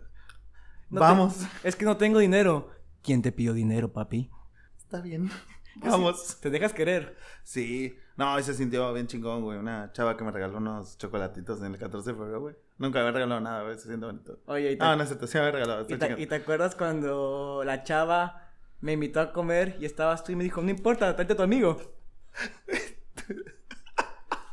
No 0.89 0.99
te- 0.99 1.05
vamos. 1.05 1.45
Es 1.63 1.75
que 1.75 1.85
no 1.85 1.97
tengo 1.97 2.19
dinero. 2.19 2.69
¿Quién 3.03 3.21
te 3.21 3.31
pidió 3.31 3.53
dinero, 3.53 3.91
papi? 3.91 4.29
Está 4.77 5.01
bien. 5.01 5.29
Vamos. 5.77 6.37
Te 6.41 6.49
dejas 6.49 6.73
querer. 6.73 7.17
Sí. 7.43 7.95
No, 8.17 8.39
se 8.43 8.53
sintió 8.53 8.93
bien 8.93 9.07
chingón, 9.07 9.41
güey. 9.41 9.57
Una 9.57 9.91
chava 9.93 10.15
que 10.17 10.23
me 10.23 10.31
regaló 10.31 10.57
unos 10.57 10.97
chocolatitos 10.97 11.59
en 11.61 11.73
el 11.73 11.79
14 11.79 12.11
de 12.11 12.15
febrero, 12.17 12.41
güey. 12.41 12.55
Nunca 12.77 12.99
me 12.99 13.01
había 13.07 13.13
regalado 13.13 13.41
nada, 13.41 13.63
güey. 13.63 13.75
Se 13.77 13.87
siente 13.87 14.05
bonito. 14.05 14.39
Oye, 14.45 14.73
¿y 14.73 14.77
te, 14.77 14.83
Ah, 14.83 14.95
no, 14.95 15.05
cierto, 15.05 15.27
sí 15.27 15.35
me 15.37 15.41
había 15.41 15.51
regalado. 15.53 15.85
y 15.87 15.97
te- 15.97 16.21
y 16.21 16.25
te 16.27 16.35
acuerdas 16.35 16.75
cuando 16.75 17.63
la 17.65 17.83
chava 17.83 18.49
me 18.81 18.93
invitó 18.93 19.21
a 19.21 19.31
comer 19.31 19.77
y 19.79 19.85
estabas 19.85 20.23
tú 20.23 20.31
y 20.31 20.35
me 20.35 20.43
dijo, 20.43 20.61
no 20.61 20.69
importa, 20.69 21.15
tráete 21.15 21.33
a 21.33 21.37
tu 21.37 21.43
amigo? 21.43 21.77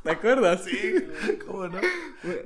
¿Te 0.09 0.14
acuerdas? 0.14 0.64
Sí, 0.64 0.94
¿cómo 1.47 1.68
no? 1.68 1.79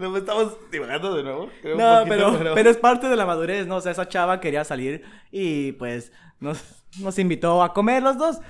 Nos 0.01 0.19
estamos 0.19 0.57
divagando 0.73 1.15
de 1.15 1.23
nuevo. 1.23 1.49
creo, 1.61 1.77
No, 1.77 2.05
poquito, 2.05 2.37
pero, 2.39 2.55
pero 2.55 2.71
es 2.71 2.77
parte 2.77 3.09
de 3.09 3.15
la 3.15 3.25
madurez, 3.25 3.69
¿no? 3.69 3.77
O 3.77 3.81
sea, 3.81 3.93
esa 3.93 4.09
chava 4.09 4.41
quería 4.41 4.65
salir 4.65 5.05
y 5.31 5.71
pues 5.73 6.11
nos, 6.41 6.85
nos 6.99 7.17
invitó 7.21 7.63
a 7.63 7.73
comer 7.73 8.03
los 8.03 8.19
dos. 8.19 8.41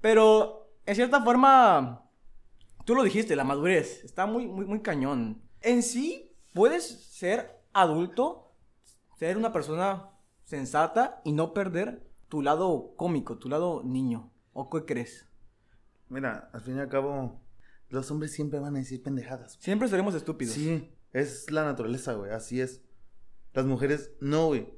Pero 0.00 0.76
en 0.86 0.94
cierta 0.94 1.20
forma, 1.24 2.08
tú 2.84 2.94
lo 2.94 3.02
dijiste, 3.02 3.34
la 3.34 3.42
madurez 3.42 4.04
está 4.04 4.26
muy, 4.26 4.46
muy, 4.46 4.64
muy 4.64 4.80
cañón. 4.80 5.42
En 5.60 5.82
sí, 5.82 6.32
puedes 6.52 6.86
ser 6.86 7.64
adulto, 7.72 8.54
ser 9.18 9.36
una 9.36 9.52
persona 9.52 10.10
sensata 10.44 11.20
y 11.24 11.32
no 11.32 11.52
perder 11.52 12.08
tu 12.28 12.42
lado 12.42 12.94
cómico, 12.96 13.38
tu 13.38 13.48
lado 13.48 13.82
niño. 13.84 14.30
¿O 14.52 14.70
qué 14.70 14.84
crees? 14.84 15.28
Mira, 16.08 16.48
al 16.52 16.60
fin 16.60 16.76
y 16.76 16.80
al 16.80 16.88
cabo, 16.88 17.41
los 17.92 18.10
hombres 18.10 18.32
siempre 18.32 18.58
van 18.58 18.74
a 18.74 18.78
decir 18.78 19.02
pendejadas. 19.02 19.58
Siempre 19.60 19.88
seremos 19.88 20.14
estúpidos. 20.14 20.54
Sí, 20.54 20.90
es 21.12 21.50
la 21.50 21.64
naturaleza, 21.64 22.14
güey, 22.14 22.30
así 22.30 22.60
es. 22.60 22.82
Las 23.52 23.66
mujeres, 23.66 24.12
no, 24.20 24.46
güey. 24.46 24.72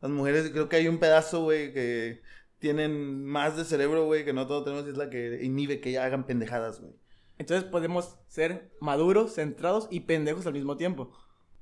Las 0.00 0.10
mujeres, 0.10 0.50
creo 0.50 0.68
que 0.68 0.76
hay 0.76 0.86
un 0.86 0.98
pedazo, 0.98 1.42
güey, 1.42 1.72
que 1.72 2.22
tienen 2.58 3.24
más 3.24 3.56
de 3.56 3.64
cerebro, 3.64 4.06
güey, 4.06 4.24
que 4.24 4.32
no 4.32 4.46
todos 4.46 4.64
tenemos, 4.64 4.86
y 4.86 4.90
es 4.90 4.96
la 4.96 5.10
que 5.10 5.44
inhibe 5.44 5.80
que 5.80 5.98
hagan 5.98 6.26
pendejadas, 6.26 6.80
güey. 6.80 6.94
Entonces 7.38 7.68
podemos 7.68 8.18
ser 8.28 8.72
maduros, 8.80 9.34
centrados 9.34 9.88
y 9.90 10.00
pendejos 10.00 10.46
al 10.46 10.54
mismo 10.54 10.76
tiempo. 10.76 11.12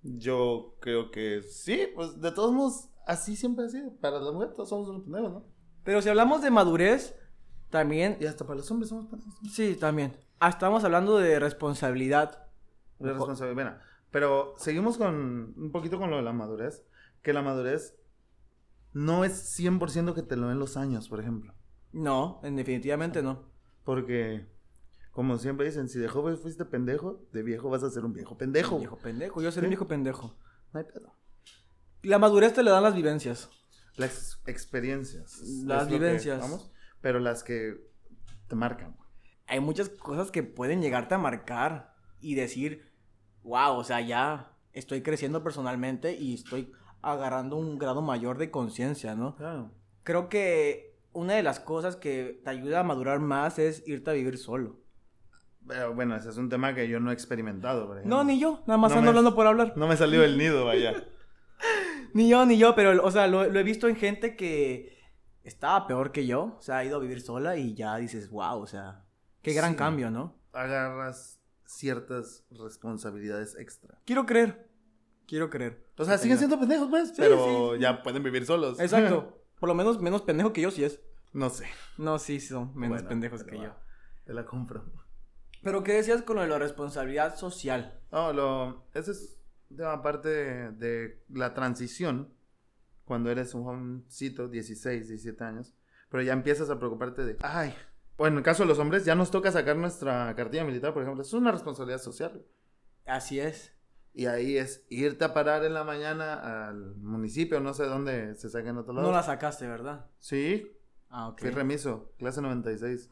Yo 0.03 0.77
creo 0.81 1.11
que 1.11 1.43
sí, 1.43 1.89
pues 1.95 2.21
de 2.21 2.33
todos 2.33 2.53
modos, 2.53 2.91
así 3.07 3.35
siempre 3.35 3.65
ha 3.65 3.69
sido. 3.69 3.95
Para 3.97 4.21
las 4.21 4.33
mujeres 4.33 4.55
todos 4.55 4.69
somos 4.69 4.89
unos 4.89 5.03
pendejos, 5.05 5.33
¿no? 5.33 5.47
Pero 5.85 6.03
si 6.03 6.09
hablamos 6.09 6.43
de 6.43 6.51
madurez, 6.51 7.15
también... 7.71 8.19
Y 8.21 8.27
hasta 8.27 8.47
para 8.47 8.59
los 8.59 8.71
hombres 8.71 8.91
somos 8.91 9.07
pendejos. 9.07 9.35
Sí, 9.53 9.75
también. 9.77 10.17
Ah, 10.39 10.49
estamos 10.51 10.85
hablando 10.85 11.17
de 11.19 11.39
responsabilidad. 11.41 12.47
De 12.99 13.11
responsabilidad. 13.13 13.81
Pero 14.11 14.55
seguimos 14.59 14.99
con 14.99 15.55
un 15.57 15.71
poquito 15.73 15.99
con 15.99 16.11
lo 16.11 16.17
de 16.17 16.23
la 16.23 16.33
madurez. 16.33 16.85
Que 17.23 17.33
la 17.33 17.43
madurez 17.43 17.97
no 18.93 19.25
es 19.25 19.59
100% 19.59 20.15
que 20.15 20.23
te 20.23 20.37
lo 20.37 20.49
den 20.49 20.59
los 20.59 20.77
años, 20.77 21.09
por 21.09 21.21
ejemplo. 21.21 21.55
No, 21.93 22.41
en 22.43 22.57
definitivamente 22.57 23.23
no. 23.23 23.51
Porque, 23.85 24.47
como 25.11 25.39
siempre 25.39 25.67
dicen, 25.67 25.89
si 25.89 25.99
de 25.99 26.09
joven 26.09 26.37
fuiste 26.39 26.65
pendejo, 26.65 27.21
de 27.33 27.43
viejo 27.43 27.69
vas 27.71 27.83
a 27.83 27.91
ser 27.91 28.05
un 28.05 28.13
viejo 28.13 28.37
pendejo. 28.37 28.79
Viejo 28.79 28.97
pendejo, 28.99 29.41
yo 29.43 29.51
soy 29.51 29.61
Sí. 29.61 29.67
un 29.67 29.71
viejo 29.71 29.87
pendejo. 29.87 30.37
No 30.73 30.81
hay 30.81 30.87
pedo. 30.87 31.15
La 32.03 32.19
madurez 32.19 32.53
te 32.55 32.63
la 32.63 32.71
dan 32.73 32.83
las 32.85 32.95
vivencias. 32.95 33.51
Las 33.97 34.41
experiencias. 34.47 35.41
Las 35.65 35.87
que 35.89 35.95
vivencias. 35.95 36.41
vamos, 36.41 36.71
pero 37.01 37.19
las 37.19 37.43
que 37.43 37.91
te 38.47 38.55
marcan. 38.55 38.97
Hay 39.47 39.61
muchas 39.61 39.89
cosas 39.89 40.31
que 40.31 40.43
pueden 40.43 40.81
llegarte 40.83 41.15
a 41.15 41.19
marcar 41.19 41.95
y 42.21 42.35
decir, 42.35 42.91
wow, 43.43 43.77
o 43.77 43.85
sea, 43.85 44.01
ya 44.01 44.53
estoy 44.73 45.03
creciendo 45.03 45.43
personalmente 45.43 46.15
y 46.15 46.35
estoy 46.35 46.73
agarrando 47.03 47.57
un 47.57 47.79
grado 47.79 48.03
mayor 48.03 48.39
de 48.39 48.51
conciencia, 48.51 49.15
¿no? 49.15 49.37
Claro. 49.37 49.71
Creo 50.03 50.29
que 50.29 50.97
una 51.13 51.35
de 51.35 51.43
las 51.43 51.61
cosas 51.61 51.97
que 51.97 52.41
te 52.45 52.51
ayuda 52.51 52.81
a 52.81 52.85
madurar 52.85 53.21
más 53.21 53.59
es 53.59 53.87
irte 53.87 54.11
a 54.11 54.15
vivir 54.15 54.39
solo. 54.39 54.81
Pero 55.67 55.95
bueno, 55.95 56.15
ese 56.17 56.29
es 56.31 56.37
un 56.37 56.49
tema 56.49 56.75
que 56.75 56.89
yo 56.89 57.01
no 57.01 57.11
he 57.11 57.15
experimentado, 57.15 57.87
por. 57.87 58.05
No, 58.07 58.23
ni 58.23 58.39
yo, 58.39 58.63
nada 58.67 58.79
más 58.79 58.93
No 58.93 58.99
ando 58.99 59.11
me- 59.13 59.19
hablando 59.19 59.35
por 59.35 59.47
hablar. 59.47 59.73
No 59.77 59.89
me 59.89 59.97
salió 59.97 60.21
del 60.21 60.39
nido, 60.39 60.65
vaya. 60.65 60.93
Ni 62.15 62.29
yo, 62.29 62.47
ni 62.47 62.57
yo, 62.57 62.75
pero, 62.75 63.05
o 63.05 63.11
sea, 63.11 63.27
lo, 63.27 63.45
lo 63.47 63.59
he 63.61 63.63
visto 63.63 63.89
en 63.89 63.97
gente 63.97 64.37
que 64.37 64.97
estaba 65.43 65.87
peor 65.87 66.13
que 66.13 66.27
yo, 66.27 66.57
o 66.59 66.63
sea, 66.63 66.79
ha 66.79 66.85
ido 66.85 66.97
a 66.97 67.01
vivir 67.01 67.21
sola 67.21 67.57
y 67.57 67.75
ya 67.75 67.97
dices, 67.97 68.31
wow, 68.31 68.59
o 68.61 68.67
sea, 68.67 69.05
qué 69.47 69.55
gran 69.55 69.73
Sí. 69.73 69.77
cambio, 69.79 70.11
¿no? 70.11 70.35
Agarras 70.53 71.41
ciertas 71.65 72.45
responsabilidades 72.51 73.57
extra. 73.59 73.99
Quiero 74.05 74.27
creer, 74.27 74.69
quiero 75.27 75.51
creer. 75.51 75.87
O 75.97 76.05
sea, 76.05 76.19
siguen 76.19 76.39
siendo 76.39 76.59
pendejos, 76.59 76.89
pues, 76.89 77.13
pero 77.17 77.77
ya 77.77 78.03
pueden 78.03 78.23
vivir 78.23 78.45
solos. 78.47 78.79
Exacto, 78.81 79.43
por 79.61 79.69
lo 79.69 79.75
menos 79.75 80.01
menos 80.01 80.23
pendejo 80.23 80.53
que 80.53 80.61
yo 80.61 80.71
sí 80.71 80.85
es. 80.85 81.01
no 81.33 81.51
sé. 81.51 81.67
No, 81.99 82.19
sí, 82.19 82.41
son 82.41 82.75
menos 82.77 82.97
Bueno, 82.99 83.09
pendejos 83.09 83.43
que 83.45 83.59
yo. 83.59 83.75
Te 84.25 84.33
la 84.35 84.45
compro. 84.45 84.85
Pero, 85.63 85.83
¿qué 85.83 85.95
decías 85.95 86.23
con 86.23 86.37
lo 86.37 86.43
de 86.43 86.49
la 86.49 86.59
responsabilidad 86.59 87.37
social? 87.37 88.01
No, 88.13 88.33
lo, 88.33 88.87
esa 88.95 89.11
es 89.11 89.39
una 89.71 90.01
parte 90.03 90.29
de, 90.29 90.71
de 90.73 91.25
la 91.29 91.55
transición 91.55 92.33
cuando 93.05 93.31
eres 93.31 93.55
un 93.55 93.65
jovencito, 93.65 94.49
16, 94.49 95.09
17 95.09 95.45
años, 95.45 95.75
pero 96.09 96.23
ya 96.23 96.33
empiezas 96.33 96.71
a 96.71 96.79
preocuparte 96.79 97.25
de, 97.25 97.37
ay, 97.41 97.75
bueno, 98.17 98.35
en 98.35 98.39
el 98.39 98.45
caso 98.45 98.63
de 98.63 98.69
los 98.69 98.79
hombres, 98.79 99.05
ya 99.05 99.15
nos 99.15 99.31
toca 99.31 99.53
sacar 99.53 99.77
nuestra 99.77 100.35
cartilla 100.35 100.65
militar, 100.65 100.93
por 100.95 101.03
ejemplo, 101.03 101.23
es 101.23 101.33
una 101.33 101.53
responsabilidad 101.53 102.01
social. 102.01 102.45
Así 103.07 103.39
es. 103.41 103.73
Y 104.13 104.27
ahí 104.27 104.57
es 104.57 104.87
irte 104.89 105.25
a 105.27 105.35
parar 105.35 105.65
en 105.65 105.75
la 105.75 105.85
mañana 105.85 106.69
al 106.69 106.95
municipio, 106.97 107.61
no 107.61 107.75
sé 107.75 107.85
dónde 107.85 108.35
se 108.37 108.49
saca 108.49 108.71
en 108.71 108.79
otro 108.79 108.95
lado. 108.95 109.07
No 109.07 109.13
la 109.15 109.23
sacaste, 109.23 109.67
¿verdad? 109.67 110.07
Sí, 110.19 110.73
Ah, 111.11 111.29
ok. 111.29 111.41
fui 111.41 111.51
remiso, 111.51 112.13
clase 112.19 112.41
96. 112.41 113.11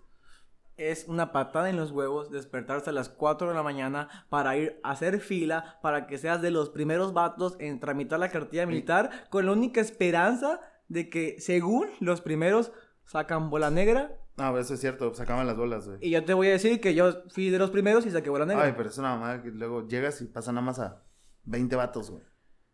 Es 0.77 1.05
una 1.07 1.31
patada 1.31 1.71
en 1.71 1.77
los 1.77 1.93
huevos 1.93 2.31
despertarse 2.31 2.91
a 2.91 2.93
las 2.93 3.09
4 3.09 3.49
de 3.51 3.55
la 3.55 3.63
mañana 3.63 4.09
para 4.29 4.57
ir 4.57 4.81
a 4.83 4.91
hacer 4.91 5.21
fila 5.21 5.79
para 5.83 6.07
que 6.09 6.19
seas 6.19 6.43
de 6.43 6.51
los 6.51 6.71
primeros 6.71 7.13
vatos 7.13 7.55
en 7.61 7.79
tramitar 7.79 8.19
la 8.19 8.31
cartilla 8.31 8.67
militar 8.67 9.29
con 9.31 9.47
la 9.47 9.53
única 9.53 9.81
esperanza 9.81 10.61
de 10.89 11.09
que 11.11 11.37
según 11.39 11.89
los 12.01 12.21
primeros 12.23 12.73
sacan 13.05 13.51
bola 13.51 13.71
negra 13.71 14.17
No, 14.37 14.49
pero 14.51 14.59
eso 14.59 14.75
es 14.75 14.81
cierto, 14.81 15.15
sacaban 15.15 15.47
las 15.47 15.57
bolas, 15.57 15.87
güey. 15.87 15.99
y 16.03 16.11
yo 16.11 16.25
te 16.25 16.35
voy 16.35 16.49
a 16.49 16.53
decir 16.53 16.81
que 16.81 16.95
yo 16.95 17.23
fui 17.31 17.51
de 17.51 17.59
los 17.59 17.71
primeros 17.71 18.05
y 18.07 18.11
saqué 18.11 18.31
bola 18.31 18.45
negra. 18.47 18.65
Ay, 18.65 18.75
pero 18.77 18.89
es 18.89 18.99
una 18.99 19.11
mamada 19.15 19.43
que 19.43 19.51
luego 19.51 19.87
llegas 19.87 20.21
y 20.23 20.27
pasan 20.27 20.57
nada 20.57 20.65
más 20.67 20.79
a 20.81 21.05
20 21.45 21.77
vatos, 21.77 22.11
güey. 22.11 22.23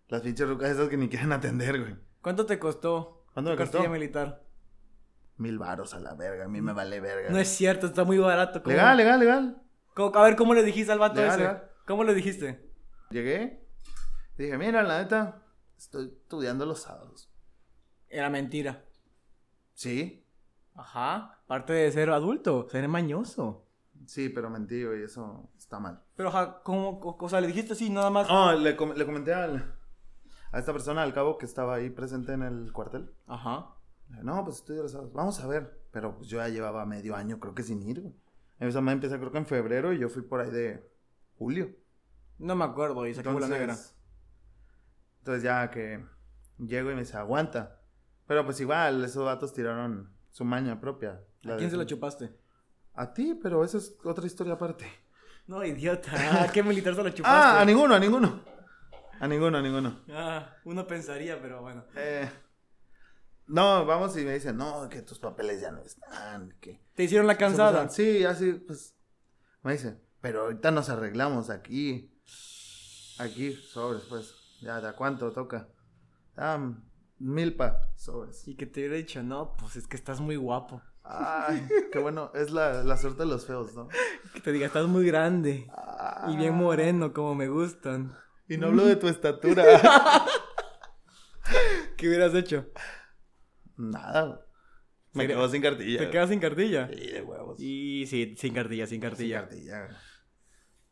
Las 0.09 0.23
pinches 0.23 0.49
rucas 0.49 0.71
esas 0.71 0.89
que 0.89 0.97
ni 0.97 1.09
quieren 1.09 1.33
atender, 1.33 1.79
güey. 1.81 1.97
¿Cuánto 2.23 2.47
te 2.47 2.59
costó 2.59 3.27
¿Cuánto 3.35 3.51
me 3.51 3.57
costó? 3.57 3.79
cartilla 3.79 3.93
militar? 3.93 4.43
Mil 5.37 5.59
varos 5.59 5.95
a 5.95 6.01
la 6.01 6.15
verga, 6.15 6.47
a 6.47 6.49
mí 6.49 6.61
me 6.61 6.73
vale 6.73 7.01
verga. 7.01 7.31
No 7.31 7.39
es 7.39 7.49
cierto, 7.49 7.87
está 7.87 8.05
muy 8.05 8.19
barato. 8.19 8.63
¿cómo- 8.63 8.75
Legal, 8.75 8.97
legal, 8.97 9.21
legal. 9.21 9.63
cómo- 9.95 10.17
a 10.17 10.23
ver, 10.25 10.37
¿cómo 10.37 10.55
le 10.55 10.63
dijiste 10.63 10.93
al 10.93 10.99
vato 10.99 11.17
Legal, 11.21 11.31
ese? 11.31 11.39
legal. 11.41 11.71
¿Cómo 11.87 12.05
le 12.05 12.15
dijiste? 12.15 12.71
Llegué, 13.11 13.67
dije, 14.37 14.57
mira, 14.59 14.83
la 14.83 14.99
neta, 15.03 15.43
estoy 15.79 16.07
estudiando 16.23 16.65
los 16.67 16.83
sábados. 16.83 17.31
Era 18.09 18.29
mentira. 18.31 18.85
Sí, 19.75 20.27
Ajá. 20.75 21.39
Parte 21.47 21.73
de 21.73 21.91
ser 21.93 22.11
adulto, 22.11 22.69
ser 22.71 22.87
mañoso. 22.89 23.67
sí, 24.07 24.29
pero 24.29 24.49
mentí, 24.51 24.85
güey, 24.85 25.03
eso 25.05 25.51
está 25.59 25.79
mal. 25.79 26.03
Pero, 26.17 26.29
ajá, 26.31 26.63
¿cómo? 26.63 27.01
O 27.19 27.29
sea, 27.29 27.41
le 27.41 27.47
dijiste 27.49 27.73
así, 27.75 27.91
nada 27.91 28.11
más. 28.11 28.29
No, 28.29 28.53
le, 28.55 28.77
com- 28.77 28.93
le 28.95 29.05
comenté 29.07 29.35
al- 29.35 29.75
a 30.53 30.59
esta 30.59 30.73
persona 30.73 31.03
al 31.03 31.13
cabo 31.13 31.39
que 31.39 31.47
estaba 31.47 31.75
ahí 31.75 31.91
presente 31.91 32.33
en 32.33 32.43
el 32.43 32.73
cuartel. 32.73 33.11
Ajá. 33.27 33.75
No, 34.23 34.45
pues 34.45 34.65
los 34.69 34.91
sábados. 34.93 35.13
Vamos 35.13 35.39
a 35.41 35.47
ver. 35.47 35.79
Pero 35.93 36.17
pues 36.17 36.29
yo 36.29 36.39
ya 36.39 36.49
llevaba 36.49 36.85
medio 36.87 37.15
año, 37.17 37.39
creo 37.41 37.55
que 37.55 37.63
sin 37.63 37.83
ir, 37.83 38.01
güey. 38.01 38.15
Esa 38.59 38.81
madre 38.81 38.95
empieza 38.95 39.19
creo 39.19 39.33
que 39.33 39.39
en 39.39 39.47
febrero 39.47 39.93
y 39.93 39.99
yo 39.99 40.09
fui 40.09 40.23
por 40.23 40.41
ahí 40.41 40.51
de 40.51 40.89
julio. 41.39 41.71
No 42.39 42.55
me 42.57 42.65
acuerdo 42.65 43.07
y 43.07 43.15
saqué 43.15 43.29
bola 43.29 43.49
negra. 43.49 43.77
entonces 45.19 45.43
ya 45.43 45.71
que 45.71 46.05
llego 46.59 46.91
y 46.91 46.95
me 46.95 47.01
dice, 47.01 47.17
aguanta. 47.17 47.81
Pero 48.27 48.45
pues 48.45 48.61
igual, 48.61 49.05
esos 49.05 49.25
vatos 49.25 49.53
tiraron 49.53 50.11
su 50.31 50.45
maña 50.45 50.81
propia. 50.81 51.21
¿A 51.45 51.57
quién 51.57 51.71
se 51.71 51.77
la 51.77 51.87
chupaste? 51.87 52.31
A 52.95 53.13
ti, 53.13 53.39
pero 53.41 53.65
esa 53.65 53.79
es 53.79 53.97
otra 54.05 54.27
historia 54.27 54.55
aparte. 54.55 54.87
No, 55.47 55.65
idiota. 55.65 56.45
¿A 56.45 56.53
qué 56.53 56.63
militar 56.63 56.95
se 56.95 57.03
lo 57.03 57.11
chupaste? 57.11 57.23
Ah, 57.29 57.61
a 57.61 57.65
ninguno, 57.65 57.95
a 57.95 57.99
ninguno. 57.99 58.43
A 59.21 59.27
ninguno, 59.27 59.59
a 59.59 59.63
ninguno. 59.63 60.01
Ah, 60.11 60.57
uno 60.65 60.87
pensaría, 60.87 61.41
pero 61.41 61.61
bueno. 61.61 61.85
Eh, 61.95 62.31
no, 63.47 63.85
vamos 63.85 64.17
y 64.17 64.25
me 64.25 64.35
dicen, 64.35 64.57
no, 64.57 64.89
que 64.89 65.03
tus 65.03 65.19
papeles 65.19 65.61
ya 65.61 65.73
no 65.73 65.83
están. 65.83 66.55
Que... 66.61 66.81
¿Te 66.95 67.05
hicieron 67.05 67.27
la 67.27 67.37
cansada? 67.37 67.89
Sí, 67.89 68.25
así, 68.25 68.53
pues. 68.53 68.95
Me 69.63 69.73
dice, 69.73 70.01
pero 70.21 70.43
ahorita 70.43 70.71
nos 70.71 70.89
arreglamos 70.89 71.51
aquí. 71.51 72.17
Aquí, 73.19 73.53
sobres, 73.53 74.05
pues. 74.09 74.35
Ya, 74.63 74.81
¿de 74.81 74.93
cuánto 74.93 75.33
toca? 75.33 75.69
Ah, 76.37 76.73
milpa, 77.21 77.81
sobres. 77.97 78.49
Y 78.49 78.57
que 78.57 78.67
te 78.67 78.81
hubiera 78.81 78.97
dicho, 78.97 79.23
no, 79.23 79.53
pues 79.59 79.77
es 79.77 79.87
que 79.87 79.97
estás 79.97 80.21
muy 80.21 80.37
guapo. 80.37 80.83
Ay, 81.03 81.67
qué 81.93 81.99
bueno, 81.99 82.31
es 82.35 82.51
la, 82.51 82.83
la 82.85 82.97
suerte 82.97 83.21
de 83.21 83.29
los 83.29 83.47
feos, 83.47 83.75
¿no? 83.75 83.89
Que 84.35 84.41
te 84.41 84.53
diga, 84.53 84.67
estás 84.67 84.87
muy 84.87 85.07
grande. 85.07 85.67
Ah. 85.71 86.29
Y 86.31 86.37
bien 86.37 86.55
moreno, 86.55 87.13
como 87.13 87.35
me 87.35 87.49
gustan. 87.49 88.17
Y 88.49 88.57
no 88.57 88.69
hablo 88.69 88.85
de 88.85 88.97
tu 88.97 89.09
estatura. 89.09 89.65
¿Qué 91.97 92.09
hubieras 92.09 92.35
hecho? 92.35 92.67
Nada. 93.77 94.47
Me 95.13 95.27
quedo 95.27 95.49
sin 95.49 95.63
cartilla. 95.63 95.99
¿Te 95.99 96.11
quedas 96.11 96.29
sin 96.29 96.39
cartilla? 96.41 96.89
Sí, 96.89 97.11
de 97.11 97.23
huevos. 97.23 97.59
Y 97.61 98.07
sí, 98.07 98.35
sin 98.37 98.55
cartilla, 98.55 98.87
sin 98.87 99.01
Sin 99.01 99.09
cartilla. 99.09 99.41
cartilla. 99.41 99.89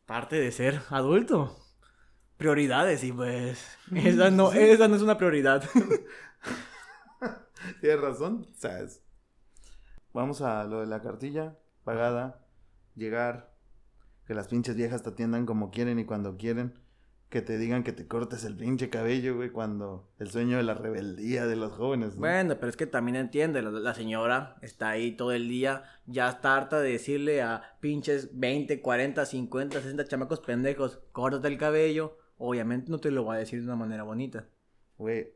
Parte 0.05 0.35
de 0.37 0.51
ser 0.51 0.81
adulto. 0.89 1.57
Prioridades, 2.39 3.03
y 3.03 3.11
pues. 3.11 3.77
Esa 3.93 4.31
no, 4.31 4.53
esa 4.53 4.87
no 4.87 4.95
es 4.95 5.01
una 5.01 5.17
prioridad. 5.17 5.61
Tienes 7.81 7.99
razón. 8.01 8.47
O 8.49 8.57
sea, 8.59 8.79
es- 8.79 9.03
Vamos 10.13 10.41
a 10.41 10.63
lo 10.63 10.79
de 10.79 10.87
la 10.87 11.01
cartilla 11.01 11.55
pagada, 11.83 12.43
llegar, 12.95 13.53
que 14.25 14.33
las 14.33 14.47
pinches 14.47 14.75
viejas 14.75 15.03
te 15.03 15.09
atiendan 15.09 15.45
como 15.45 15.69
quieren 15.69 15.99
y 15.99 16.05
cuando 16.05 16.35
quieren, 16.37 16.79
que 17.29 17.41
te 17.43 17.59
digan 17.59 17.83
que 17.83 17.91
te 17.91 18.07
cortes 18.07 18.43
el 18.43 18.55
pinche 18.57 18.89
cabello, 18.89 19.35
güey, 19.35 19.51
cuando 19.51 20.09
el 20.17 20.31
sueño 20.31 20.57
de 20.57 20.63
la 20.63 20.73
rebeldía 20.73 21.45
de 21.45 21.55
los 21.57 21.73
jóvenes, 21.73 22.15
¿no? 22.15 22.21
Bueno, 22.21 22.55
pero 22.55 22.69
es 22.69 22.75
que 22.77 22.87
también 22.87 23.17
entiende, 23.17 23.61
la, 23.61 23.69
la 23.69 23.93
señora 23.93 24.55
está 24.63 24.89
ahí 24.89 25.11
todo 25.11 25.31
el 25.31 25.47
día, 25.47 25.83
ya 26.07 26.27
está 26.29 26.57
harta 26.57 26.79
de 26.79 26.93
decirle 26.93 27.43
a 27.43 27.77
pinches 27.79 28.31
20, 28.39 28.81
40, 28.81 29.25
50, 29.27 29.79
60 29.81 30.05
chamacos 30.05 30.39
pendejos, 30.39 31.01
córtate 31.11 31.49
el 31.49 31.57
cabello. 31.59 32.17
Obviamente 32.39 32.89
no 32.89 32.99
te 32.99 33.11
lo 33.11 33.25
va 33.25 33.35
a 33.35 33.37
decir 33.37 33.59
de 33.59 33.65
una 33.65 33.75
manera 33.75 34.03
bonita. 34.03 34.47
Güey, 34.97 35.31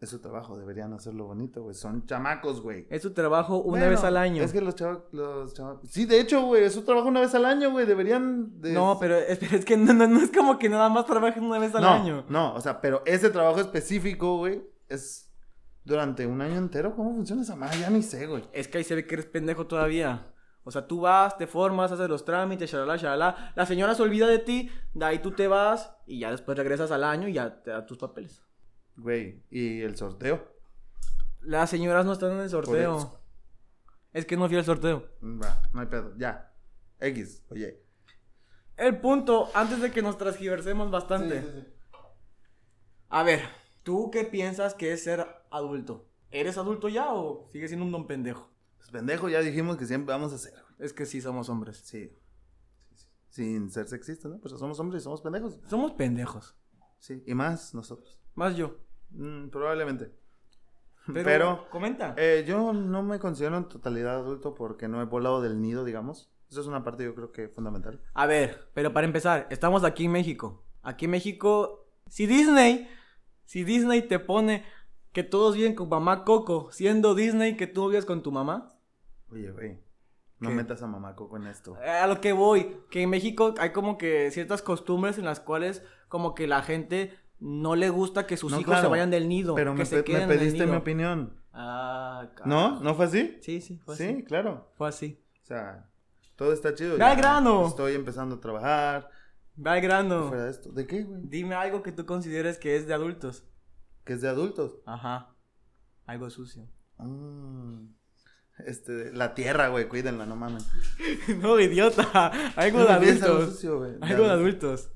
es 0.00 0.08
su 0.08 0.18
trabajo, 0.18 0.58
deberían 0.58 0.92
hacerlo 0.92 1.26
bonito, 1.26 1.62
güey. 1.62 1.74
Son 1.74 2.06
chamacos, 2.06 2.60
güey. 2.60 2.86
Es 2.90 3.02
su 3.02 3.12
trabajo 3.12 3.58
una 3.58 3.78
Bueno, 3.78 3.90
vez 3.90 4.02
al 4.02 4.16
año. 4.16 4.42
Es 4.42 4.52
que 4.52 4.60
los 4.60 4.74
chavos, 4.74 5.04
los 5.12 5.54
chavos... 5.54 5.80
Sí, 5.88 6.06
de 6.06 6.20
hecho, 6.20 6.42
güey, 6.42 6.64
es 6.64 6.72
su 6.72 6.82
trabajo 6.82 7.08
una 7.08 7.20
vez 7.20 7.34
al 7.34 7.44
año, 7.44 7.70
güey. 7.70 7.86
Deberían 7.86 8.60
de... 8.60 8.72
No, 8.72 8.96
pero 8.98 9.16
es, 9.16 9.38
pero 9.40 9.56
es 9.56 9.64
que 9.64 9.76
no, 9.76 9.92
no, 9.92 10.08
no 10.08 10.20
es 10.20 10.30
como 10.30 10.58
que 10.58 10.68
nada 10.68 10.88
más 10.88 11.06
trabajen 11.06 11.44
una 11.44 11.58
vez 11.58 11.74
al 11.74 11.82
no, 11.82 11.88
año. 11.88 12.24
No, 12.28 12.54
o 12.54 12.60
sea, 12.60 12.80
pero 12.80 13.02
ese 13.06 13.30
trabajo 13.30 13.60
específico, 13.60 14.38
güey, 14.38 14.62
es 14.88 15.30
durante 15.84 16.26
un 16.26 16.40
año 16.40 16.56
entero. 16.56 16.96
¿Cómo 16.96 17.14
funciona 17.14 17.42
esa 17.42 17.54
madre? 17.54 17.80
Ya 17.80 17.90
ni 17.90 18.02
sé, 18.02 18.26
güey. 18.26 18.42
Es 18.52 18.68
que 18.68 18.78
ahí 18.78 18.84
se 18.84 18.94
ve 18.94 19.06
que 19.06 19.14
eres 19.14 19.26
pendejo 19.26 19.66
todavía. 19.66 20.32
O 20.62 20.70
sea, 20.70 20.86
tú 20.86 21.00
vas, 21.00 21.38
te 21.38 21.46
formas, 21.46 21.90
haces 21.90 22.08
los 22.08 22.24
trámites, 22.24 22.70
shalala, 22.70 22.96
shalala. 22.96 23.52
La 23.56 23.66
señora 23.66 23.94
se 23.94 24.02
olvida 24.02 24.26
de 24.26 24.38
ti, 24.38 24.70
de 24.92 25.04
ahí 25.04 25.18
tú 25.20 25.32
te 25.32 25.48
vas 25.48 25.96
y 26.06 26.20
ya 26.20 26.30
después 26.30 26.56
regresas 26.56 26.90
al 26.90 27.04
año 27.04 27.28
y 27.28 27.34
ya 27.34 27.62
te 27.62 27.70
da 27.70 27.86
tus 27.86 27.98
papeles. 27.98 28.42
Güey, 28.96 29.42
¿y 29.50 29.80
el 29.80 29.96
sorteo? 29.96 30.54
Las 31.40 31.70
señoras 31.70 32.04
no 32.04 32.12
están 32.12 32.32
en 32.32 32.40
el 32.40 32.50
sorteo. 32.50 33.20
Es 34.12 34.26
que 34.26 34.36
no 34.36 34.48
fui 34.48 34.56
al 34.56 34.64
sorteo. 34.64 35.08
Va, 35.22 35.62
no 35.72 35.80
hay 35.80 35.86
pedo, 35.86 36.14
ya. 36.18 36.52
X, 36.98 37.44
oye. 37.48 37.82
El 38.76 39.00
punto, 39.00 39.50
antes 39.54 39.80
de 39.80 39.90
que 39.90 40.02
nos 40.02 40.18
transgiversemos 40.18 40.90
bastante. 40.90 41.40
Sí, 41.40 41.48
sí, 41.52 41.60
sí. 41.60 41.74
A 43.08 43.22
ver, 43.22 43.40
¿tú 43.82 44.10
qué 44.10 44.24
piensas 44.24 44.74
que 44.74 44.92
es 44.92 45.02
ser 45.02 45.26
adulto? 45.50 46.08
¿Eres 46.30 46.58
adulto 46.58 46.88
ya 46.88 47.12
o 47.12 47.48
sigues 47.50 47.70
siendo 47.70 47.86
un 47.86 47.92
don 47.92 48.06
pendejo? 48.06 48.49
Pues 48.80 48.90
pendejo, 48.90 49.28
ya 49.28 49.40
dijimos 49.40 49.76
que 49.76 49.86
siempre 49.86 50.12
vamos 50.12 50.32
a 50.32 50.38
ser. 50.38 50.54
Es 50.78 50.94
que 50.94 51.04
sí 51.04 51.20
somos 51.20 51.50
hombres. 51.50 51.82
Sí. 51.84 52.10
Sí, 52.78 52.96
sí. 52.96 53.06
Sin 53.28 53.70
ser 53.70 53.86
sexistas, 53.86 54.32
¿no? 54.32 54.40
Pero 54.42 54.56
somos 54.56 54.80
hombres 54.80 55.02
y 55.02 55.04
somos 55.04 55.20
pendejos. 55.20 55.60
Somos 55.68 55.92
pendejos. 55.92 56.56
Sí, 56.98 57.22
y 57.26 57.34
más 57.34 57.74
nosotros. 57.74 58.18
Más 58.34 58.56
yo. 58.56 58.78
Mm, 59.10 59.48
probablemente. 59.48 60.12
Pero, 61.06 61.24
Pero, 61.24 61.70
comenta. 61.70 62.14
Eh, 62.16 62.44
yo 62.46 62.72
no 62.72 63.02
me 63.02 63.18
considero 63.18 63.56
en 63.58 63.68
totalidad 63.68 64.16
adulto 64.16 64.54
porque 64.54 64.88
no 64.88 65.02
he 65.02 65.04
volado 65.04 65.42
del 65.42 65.60
nido, 65.60 65.84
digamos. 65.84 66.30
Eso 66.50 66.62
es 66.62 66.66
una 66.66 66.82
parte 66.82 67.04
yo 67.04 67.14
creo 67.14 67.32
que 67.32 67.48
fundamental. 67.48 68.00
A 68.14 68.26
ver, 68.26 68.70
pero 68.74 68.92
para 68.92 69.06
empezar, 69.06 69.46
estamos 69.50 69.84
aquí 69.84 70.06
en 70.06 70.12
México. 70.12 70.64
Aquí 70.82 71.04
en 71.04 71.12
México, 71.12 71.86
si 72.08 72.26
Disney, 72.26 72.88
si 73.44 73.62
Disney 73.64 74.02
te 74.02 74.18
pone 74.18 74.64
que 75.12 75.22
todos 75.24 75.54
viven 75.56 75.74
con 75.74 75.88
mamá 75.88 76.24
Coco, 76.24 76.70
siendo 76.72 77.14
Disney 77.14 77.56
que 77.56 77.66
tú 77.66 77.88
vives 77.88 78.04
con 78.04 78.22
tu 78.22 78.32
mamá. 78.32 78.74
Oye, 79.30 79.50
güey. 79.50 79.78
No 80.38 80.48
¿Qué? 80.50 80.54
metas 80.54 80.82
a 80.82 80.86
mamá 80.86 81.14
Coco 81.16 81.36
en 81.36 81.46
esto. 81.46 81.76
A 81.76 82.06
lo 82.06 82.20
que 82.20 82.32
voy, 82.32 82.76
que 82.90 83.02
en 83.02 83.10
México 83.10 83.54
hay 83.58 83.72
como 83.72 83.98
que 83.98 84.30
ciertas 84.30 84.62
costumbres 84.62 85.18
en 85.18 85.24
las 85.24 85.40
cuales 85.40 85.82
como 86.08 86.34
que 86.34 86.46
la 86.46 86.62
gente 86.62 87.14
no 87.38 87.76
le 87.76 87.90
gusta 87.90 88.26
que 88.26 88.36
sus 88.36 88.52
No, 88.52 88.58
hijos 88.60 88.72
claro, 88.72 88.86
se 88.86 88.90
vayan 88.90 89.10
del 89.10 89.28
nido, 89.28 89.54
Pero 89.54 89.72
que 89.72 89.78
me, 89.78 89.84
se 89.86 89.96
me 89.96 90.04
queden 90.04 90.28
pediste 90.28 90.66
mi 90.66 90.76
opinión. 90.76 91.34
Ah, 91.52 92.28
¿No? 92.44 92.62
carajo. 92.62 92.84
¿No 92.84 92.94
fue 92.94 93.04
así? 93.06 93.38
Sí, 93.40 93.60
sí, 93.60 93.78
fue 93.84 93.96
sí, 93.96 94.04
así. 94.04 94.24
claro. 94.24 94.68
Fue 94.76 94.88
así. 94.88 95.20
O 95.42 95.46
sea, 95.46 95.88
todo 96.36 96.52
está 96.52 96.74
chido. 96.74 96.96
Ve 96.96 97.04
al 97.04 97.16
grano. 97.16 97.66
Estoy 97.66 97.94
empezando 97.94 98.36
a 98.36 98.40
trabajar. 98.40 99.10
Ve 99.56 99.70
al 99.70 99.80
grano. 99.80 100.28
Fuera 100.28 100.44
de 100.44 100.50
esto. 100.50 100.70
¿De 100.70 100.86
qué, 100.86 101.02
güey? 101.02 101.20
Dime 101.24 101.54
algo 101.54 101.82
que 101.82 101.92
tú 101.92 102.06
consideres 102.06 102.58
que 102.58 102.76
es 102.76 102.86
de 102.86 102.94
adultos. 102.94 103.44
Que 104.10 104.14
es 104.14 104.22
de 104.22 104.28
adultos. 104.28 104.80
Ajá. 104.86 105.36
Algo 106.04 106.28
sucio. 106.30 106.66
Mm. 106.98 107.94
Este, 108.66 109.12
la 109.12 109.34
tierra, 109.34 109.68
güey, 109.68 109.86
cuídenla, 109.86 110.26
no 110.26 110.34
mames. 110.34 110.66
no, 111.40 111.60
idiota. 111.60 112.26
Algo 112.56 112.82
de 112.86 112.92
adultos. 112.92 113.50
sucio, 113.50 113.78
güey. 113.78 113.92
Algo 114.00 114.24
de 114.24 114.30
adultos. 114.30 114.90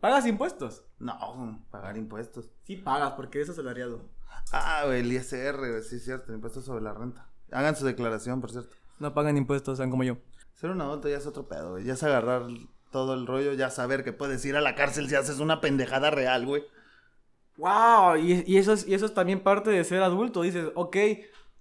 ¿Pagas 0.00 0.26
impuestos? 0.26 0.84
No, 0.98 1.64
pagar 1.70 1.96
impuestos. 1.96 2.50
Sí 2.64 2.74
pagas, 2.74 3.12
porque 3.12 3.40
es 3.40 3.48
asalariado. 3.48 4.10
Ah, 4.50 4.82
güey, 4.84 5.02
el 5.02 5.12
ISR, 5.12 5.56
güey, 5.56 5.82
sí 5.84 5.94
es 5.94 6.04
cierto, 6.04 6.32
impuestos 6.32 6.64
sobre 6.64 6.82
la 6.82 6.92
renta. 6.92 7.30
Hagan 7.52 7.76
su 7.76 7.86
declaración, 7.86 8.40
por 8.40 8.50
cierto. 8.50 8.74
No 8.98 9.14
pagan 9.14 9.36
impuestos, 9.36 9.78
sean 9.78 9.92
como 9.92 10.02
yo. 10.02 10.16
Ser 10.56 10.70
un 10.70 10.80
adulto 10.80 11.08
ya 11.08 11.18
es 11.18 11.26
otro 11.28 11.46
pedo, 11.46 11.70
güey. 11.70 11.84
Ya 11.84 11.92
es 11.92 12.02
agarrar 12.02 12.48
todo 12.90 13.14
el 13.14 13.28
rollo, 13.28 13.52
ya 13.52 13.70
saber 13.70 14.02
que 14.02 14.12
puedes 14.12 14.44
ir 14.44 14.56
a 14.56 14.60
la 14.60 14.74
cárcel 14.74 15.08
si 15.08 15.14
haces 15.14 15.38
una 15.38 15.60
pendejada 15.60 16.10
real, 16.10 16.46
güey. 16.46 16.64
¡Wow! 17.60 18.16
Y, 18.16 18.44
y 18.46 18.56
eso 18.56 18.72
es, 18.72 18.86
y 18.86 18.94
eso 18.94 19.06
es 19.06 19.14
también 19.14 19.42
parte 19.42 19.70
de 19.70 19.84
ser 19.84 20.02
adulto. 20.02 20.42
Dices, 20.42 20.68
ok, 20.74 20.96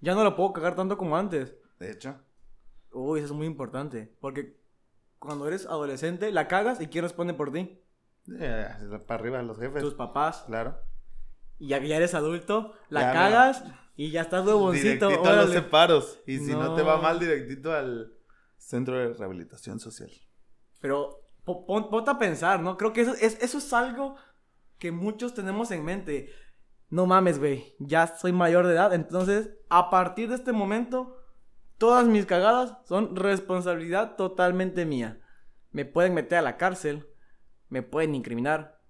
ya 0.01 0.15
no 0.15 0.23
lo 0.23 0.35
puedo 0.35 0.53
cagar 0.53 0.75
tanto 0.75 0.97
como 0.97 1.17
antes. 1.17 1.55
De 1.79 1.91
hecho. 1.91 2.17
Uy, 2.91 3.19
eso 3.19 3.27
es 3.27 3.37
muy 3.37 3.45
importante. 3.47 4.15
Porque 4.19 4.57
cuando 5.19 5.47
eres 5.47 5.65
adolescente, 5.65 6.31
la 6.31 6.47
cagas 6.47 6.81
y 6.81 6.87
¿quién 6.87 7.03
responde 7.03 7.33
por 7.33 7.51
ti? 7.51 7.81
eh, 8.39 8.67
para 9.07 9.19
arriba 9.19 9.41
los 9.41 9.57
jefes. 9.59 9.81
Tus 9.81 9.93
papás. 9.95 10.43
Claro. 10.47 10.77
Y 11.57 11.67
ya, 11.69 11.79
ya 11.79 11.97
eres 11.97 12.13
adulto, 12.13 12.73
la 12.89 13.01
Ya, 13.01 13.13
cagas 13.13 13.63
y 13.95 14.11
ya 14.11 14.21
estás 14.21 14.45
huevoncito. 14.45 15.07
Directito 15.09 15.29
a 15.29 15.35
los 15.35 15.51
separos. 15.51 16.19
Y 16.25 16.37
si 16.37 16.53
no. 16.53 16.73
te 16.75 16.83
va 16.83 16.97
mal, 17.01 17.19
directito 17.19 17.73
al 17.73 18.13
centro 18.57 18.95
de 18.97 19.13
rehabilitación 19.13 19.79
social. 19.79 20.09
Pero 20.79 21.19
po- 21.43 21.65
pon- 21.65 21.89
ponte 21.89 22.11
a 22.11 22.17
pensar, 22.17 22.61
¿no? 22.61 22.77
Creo 22.77 22.93
que 22.93 23.01
eso 23.01 23.13
es, 23.19 23.37
eso 23.41 23.57
es 23.57 23.73
algo 23.73 24.15
que 24.79 24.91
muchos 24.91 25.33
tenemos 25.33 25.71
en 25.71 25.85
mente. 25.85 26.31
No 26.89 27.05
mames, 27.05 27.37
güey, 27.37 27.75
ya 27.79 28.07
soy 28.07 28.31
mayor 28.31 28.65
de 28.65 28.73
edad, 28.73 28.93
entonces 28.93 29.51
a 29.69 29.91
partir 29.91 30.29
de 30.29 30.35
este 30.35 30.51
momento, 30.51 31.17
todas 31.77 32.07
mis 32.07 32.25
cagadas 32.25 32.77
son 32.85 33.15
responsabilidad 33.15 34.15
totalmente 34.15 34.85
mía. 34.85 35.21
Me 35.71 35.85
pueden 35.85 36.15
meter 36.15 36.39
a 36.39 36.41
la 36.41 36.57
cárcel, 36.57 37.07
me 37.67 37.83
pueden 37.83 38.15
incriminar, 38.15 38.81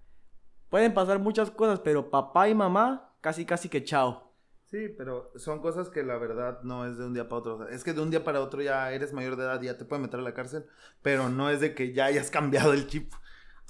pueden 0.70 0.94
pasar 0.94 1.18
muchas 1.18 1.50
cosas, 1.50 1.80
pero 1.80 2.08
papá 2.08 2.48
y 2.48 2.54
mamá 2.54 3.14
casi 3.20 3.44
casi 3.44 3.68
que 3.68 3.84
chao. 3.84 4.30
Sí, 4.70 4.88
pero 4.96 5.32
son 5.34 5.60
cosas 5.60 5.90
que 5.90 6.04
la 6.04 6.16
verdad 6.16 6.62
no 6.62 6.86
es 6.86 6.96
de 6.96 7.04
un 7.04 7.12
día 7.12 7.28
para 7.28 7.40
otro. 7.40 7.68
Es 7.68 7.82
que 7.82 7.92
de 7.92 8.00
un 8.00 8.10
día 8.10 8.22
para 8.22 8.40
otro 8.40 8.62
ya 8.62 8.92
eres 8.92 9.12
mayor 9.12 9.34
de 9.34 9.42
edad 9.42 9.60
y 9.60 9.66
ya 9.66 9.76
te 9.76 9.84
pueden 9.84 10.02
meter 10.02 10.20
a 10.20 10.22
la 10.22 10.32
cárcel. 10.32 10.64
Pero 11.02 11.28
no 11.28 11.50
es 11.50 11.60
de 11.60 11.74
que 11.74 11.92
ya 11.92 12.04
hayas 12.04 12.30
cambiado 12.30 12.72
el 12.72 12.86
chip. 12.86 13.12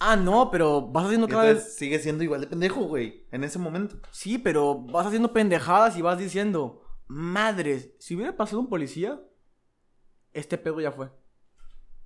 Ah, 0.00 0.16
no, 0.16 0.50
pero 0.50 0.88
vas 0.88 1.04
haciendo 1.06 1.28
cada 1.28 1.44
vez... 1.44 1.76
sigue 1.76 1.98
siendo 1.98 2.24
igual 2.24 2.40
de 2.40 2.46
pendejo, 2.46 2.82
güey. 2.84 3.26
En 3.30 3.44
ese 3.44 3.58
momento. 3.58 3.96
Sí, 4.10 4.38
pero 4.38 4.80
vas 4.80 5.06
haciendo 5.06 5.32
pendejadas 5.32 5.96
y 5.96 6.02
vas 6.02 6.18
diciendo, 6.18 6.82
madres, 7.06 7.90
si 7.98 8.16
hubiera 8.16 8.34
pasado 8.36 8.60
un 8.60 8.68
policía, 8.70 9.20
este 10.32 10.56
pedo 10.56 10.80
ya 10.80 10.90
fue. 10.90 11.10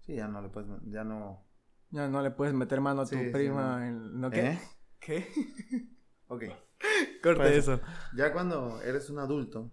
Sí, 0.01 0.17
ya 0.17 0.27
no 0.29 0.43
le 0.43 0.49
puedes. 0.49 0.69
Ya 0.87 1.05
no. 1.05 1.47
Ya 1.91 2.09
no 2.09 2.21
le 2.21 2.33
puedes 2.33 2.53
meter 2.53 2.81
mano 2.81 3.03
a 3.03 3.07
tu 3.07 3.17
Sí, 3.17 3.31
prima. 3.33 3.87
en- 3.87 4.21
¿No 4.21 4.29
qué? 4.31 4.41
¿Eh? 4.51 4.61
¿Qué? 4.99 5.29
Ok. 6.27 6.43
Corta 7.23 7.43
Pues, 7.43 7.57
eso. 7.59 7.81
Ya 8.17 8.33
cuando 8.33 8.81
eres 8.83 9.09
un 9.11 9.19
adulto, 9.21 9.71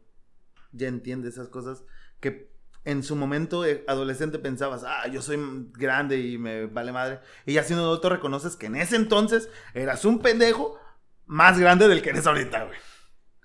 ya 0.74 0.88
entiendes 0.90 1.34
esas 1.34 1.48
cosas 1.48 1.84
que 2.20 2.51
en 2.84 3.04
su 3.04 3.15
momento 3.15 3.63
adolescente 3.88 4.39
pensabas, 4.39 4.84
ah, 4.84 5.08
yo 5.08 5.22
soy 5.22 5.39
grande 5.74 6.20
y 6.20 6.38
me 6.38 6.65
vale 6.65 6.91
madre. 6.91 7.20
Y 7.46 7.54
ya 7.54 7.63
siendo 7.63 7.86
adulto 7.86 8.10
reconoces 8.10 8.56
que 8.56 8.67
en 8.67 8.76
ese 8.76 8.96
entonces 8.96 9.50
eras 9.74 10.06
un 10.06 10.20
pendejo 10.20 10.80
más 11.26 11.60
grande 11.60 11.88
del 11.88 12.02
que 12.02 12.10
eres 12.10 12.28
ahorita, 12.28 12.65
güey. 12.65 12.78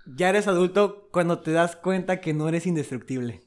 Ya 0.07 0.29
eres 0.29 0.47
adulto 0.47 1.09
cuando 1.11 1.41
te 1.41 1.53
das 1.53 1.77
cuenta 1.77 2.21
que 2.21 2.33
no 2.33 2.49
eres 2.49 2.67
indestructible. 2.67 3.47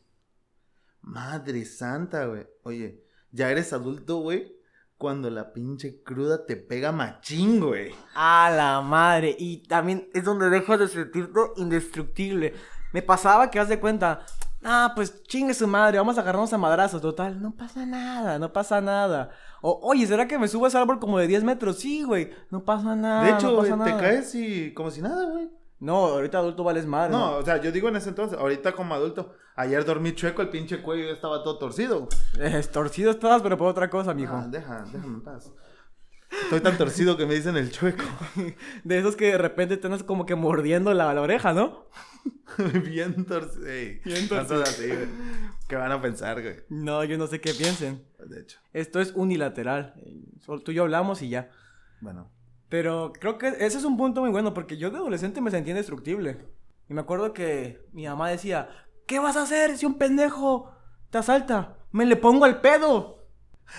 Madre 1.02 1.66
santa, 1.66 2.26
güey. 2.26 2.46
Oye, 2.64 3.04
ya 3.32 3.50
eres 3.50 3.74
adulto, 3.74 4.18
güey, 4.18 4.60
cuando 4.98 5.30
la 5.30 5.54
pinche 5.54 6.04
cruda 6.04 6.46
te 6.46 6.58
pega 6.58 6.92
machín, 6.92 7.62
güey. 7.62 7.94
A 8.14 8.52
la 8.54 8.82
madre. 8.82 9.36
Y 9.40 9.64
también 9.68 10.10
es 10.14 10.26
donde 10.26 10.50
dejas 10.50 10.80
de 10.80 10.88
sentirte 10.90 11.40
indestructible. 11.56 12.54
Me 12.92 13.02
pasaba 13.02 13.50
que 13.50 13.60
haz 13.60 13.70
de 13.70 13.80
cuenta. 13.80 14.26
Ah, 14.64 14.92
pues 14.96 15.24
chingue 15.24 15.54
su 15.54 15.68
madre, 15.68 15.98
vamos 15.98 16.18
a 16.18 16.22
agarrarnos 16.22 16.52
a 16.52 16.58
madrazos. 16.58 17.02
Total, 17.02 17.42
no 17.42 17.52
pasa 17.56 17.86
nada, 17.86 18.40
no 18.40 18.52
pasa 18.52 18.82
nada. 18.82 19.32
O, 19.62 19.80
oye, 19.84 20.06
¿será 20.06 20.28
que 20.28 20.38
me 20.38 20.48
subo 20.48 20.66
a 20.66 20.68
ese 20.68 20.78
árbol 20.78 21.00
como 21.00 21.18
de 21.18 21.28
10 21.28 21.44
metros? 21.44 21.78
Sí, 21.78 22.04
güey, 22.04 22.32
no 22.50 22.64
pasa 22.64 22.96
nada. 22.96 23.24
de 23.24 23.32
hecho, 23.32 23.52
no 23.52 23.84
te 23.84 23.96
caes 23.96 24.34
y 24.36 24.74
como 24.74 24.92
si 24.92 25.02
nada, 25.02 25.26
güey. 25.26 25.50
No, 25.80 25.96
ahorita 25.96 26.40
adulto 26.40 26.64
vales 26.64 26.86
madre. 26.86 27.12
No, 27.12 27.38
o 27.38 27.42
sea, 27.42 27.62
yo 27.62 27.72
digo 27.72 27.88
en 27.88 27.96
ese 27.96 28.10
entonces, 28.10 28.38
ahorita 28.38 28.74
como 28.74 28.94
adulto, 28.94 29.34
ayer 29.56 29.86
dormí 29.86 30.14
chueco, 30.14 30.42
el 30.42 30.50
pinche 30.50 30.82
cuello 30.82 31.06
ya 31.06 31.14
estaba 31.14 31.42
todo 31.42 31.58
torcido. 31.58 32.10
Eh, 32.38 32.62
torcido 32.74 33.12
estás, 33.12 33.42
pero 33.42 33.58
por 33.58 33.68
otra 33.68 33.90
cosa, 33.90 34.14
mijo. 34.14 34.36
Ah, 34.36 34.46
deja, 34.50 34.84
déjame 34.92 35.16
en 35.16 35.22
paz. 35.22 35.52
Estoy 36.44 36.62
tan 36.62 36.78
torcido 36.78 37.18
que 37.18 37.26
me 37.26 37.36
dicen 37.36 37.58
el 37.58 37.72
chueco. 37.72 38.04
De 38.84 38.98
esos 39.00 39.16
que 39.16 39.28
de 39.32 39.38
repente 39.38 39.78
te 39.78 39.88
andas 39.88 40.04
como 40.04 40.26
que 40.26 40.36
mordiendo 40.36 40.94
la, 40.94 41.14
la 41.14 41.22
oreja, 41.22 41.54
¿no? 41.54 41.88
Bien 42.86 43.26
torcido. 43.26 43.66
Bien 44.06 44.28
torcido. 44.28 44.64
así. 44.64 44.90
¿Qué 45.68 45.76
van 45.76 45.92
a 45.92 46.02
pensar, 46.02 46.42
güey? 46.42 46.58
No, 46.70 47.04
yo 47.04 47.18
no 47.18 47.28
sé 47.28 47.40
qué 47.42 47.54
piensen. 47.54 48.04
De 48.26 48.42
hecho, 48.42 48.60
Esto 48.74 49.00
es 49.00 49.14
unilateral. 49.16 49.94
Tú 50.64 50.72
y 50.72 50.76
yo 50.76 50.84
hablamos 50.84 51.22
y 51.22 51.30
ya. 51.30 51.50
bueno. 52.02 52.32
Pero 52.70 53.14
creo 53.20 53.40
que 53.40 53.48
ese 53.48 53.80
es 53.80 53.84
un 53.84 53.98
punto 53.98 54.22
muy 54.22 54.30
bueno 54.30 54.54
porque 54.54 54.78
yo 54.78 54.92
de 54.92 54.98
adolescente 54.98 55.42
me 55.42 55.50
sentía 55.50 55.72
indestructible. 55.72 56.38
Y 56.88 56.94
me 56.94 57.02
acuerdo 57.02 57.34
que 57.34 57.84
mi 57.94 58.06
mamá 58.06 58.30
decía, 58.30 58.70
¿qué 59.08 59.18
vas 59.18 59.38
a 59.38 59.44
hacer 59.44 59.76
si 59.78 59.88
un 59.88 59.98
pendejo 59.98 60.72
te 61.10 61.18
asalta? 61.18 61.78
Me 61.92 62.06
le 62.06 62.16
pongo 62.16 62.46
al 62.46 62.62
pedo. 62.62 63.19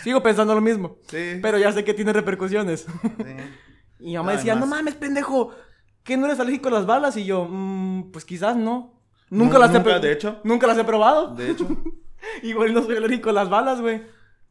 Sigo 0.02 0.22
pensando 0.22 0.54
lo 0.54 0.60
mismo. 0.60 0.98
Sí. 1.08 1.38
Pero 1.42 1.58
ya 1.58 1.72
sé 1.72 1.84
que 1.84 1.94
tiene 1.94 2.12
repercusiones. 2.12 2.80
sí. 2.82 2.88
y 4.00 4.04
mi 4.06 4.16
mamá 4.16 4.32
No, 4.32 4.36
decía, 4.38 4.54
no 4.54 4.66
mames, 4.66 4.94
pendejo. 4.94 5.52
¿Que 6.02 6.16
no 6.16 6.26
eres 6.26 6.40
alérgico 6.40 6.68
a 6.68 6.72
las 6.72 6.86
balas? 6.86 7.16
Y 7.16 7.24
yo, 7.26 7.46
"Mm, 7.48 8.10
pues 8.12 8.24
quizás 8.24 8.56
no. 8.56 9.00
Nu- 9.28 9.44
Nunca 9.44 9.58
las 9.58 9.70
he 9.70 9.74
nunca, 9.74 9.84
pro- 9.90 10.00
de 10.00 10.12
hecho. 10.12 10.40
Nunca 10.44 10.66
las 10.66 10.78
he 10.78 10.84
probado. 10.84 11.34
De 11.34 11.50
hecho, 11.50 11.66
Igual 12.42 12.72
no 12.74 12.82
soy 12.82 12.96
alérgico 12.96 13.30
a 13.30 13.32
las 13.32 13.48
balas, 13.50 13.80
güey. 13.80 14.02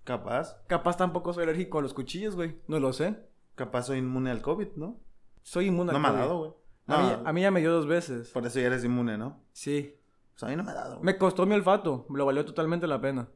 capaz. 0.04 0.58
Capaz 0.67 0.97
tampoco 0.97 1.34
soy 1.34 1.43
alérgico 1.43 1.80
a 1.80 1.82
los 1.82 1.93
cuchillos, 1.93 2.36
güey. 2.36 2.60
No 2.67 2.80
lo 2.80 2.93
sé. 2.93 3.17
Capaz 3.56 3.84
soy 3.84 3.97
inmune 3.99 4.32
al 4.32 4.41
COVID, 4.41 4.69
¿no? 4.75 4.99
Soy 5.43 5.67
inmune 5.67 5.91
No 5.91 5.97
al 5.97 6.02
me 6.02 6.08
ha 6.08 6.12
COVID. 6.12 6.21
dado, 6.21 6.38
güey. 6.39 6.52
A, 6.88 6.97
mí, 6.97 7.10
No, 7.21 7.30
a 7.30 7.34
mí 7.34 7.41
ya 7.41 7.52
me 7.52 7.60
dio 7.60 7.71
dos 7.71 7.86
veces. 7.88 8.30
Por 8.30 8.45
eso 8.45 8.60
ya 8.60 8.67
eres 8.67 8.84
inmune, 8.84 9.17
¿no? 9.17 9.43
Sí. 9.52 9.95
Pues 10.34 10.43
a 10.43 10.47
mí 10.47 10.56
no 10.56 10.63
me 10.63 10.71
ha 10.71 10.75
dado. 10.75 10.99
Me 11.02 11.17
costó 11.17 11.45
mi 11.45 11.54
olfato. 11.56 12.06
Lo 12.10 12.25
valió 12.25 12.45
totalmente 12.45 12.88
la 12.88 13.02
pena. 13.02 13.28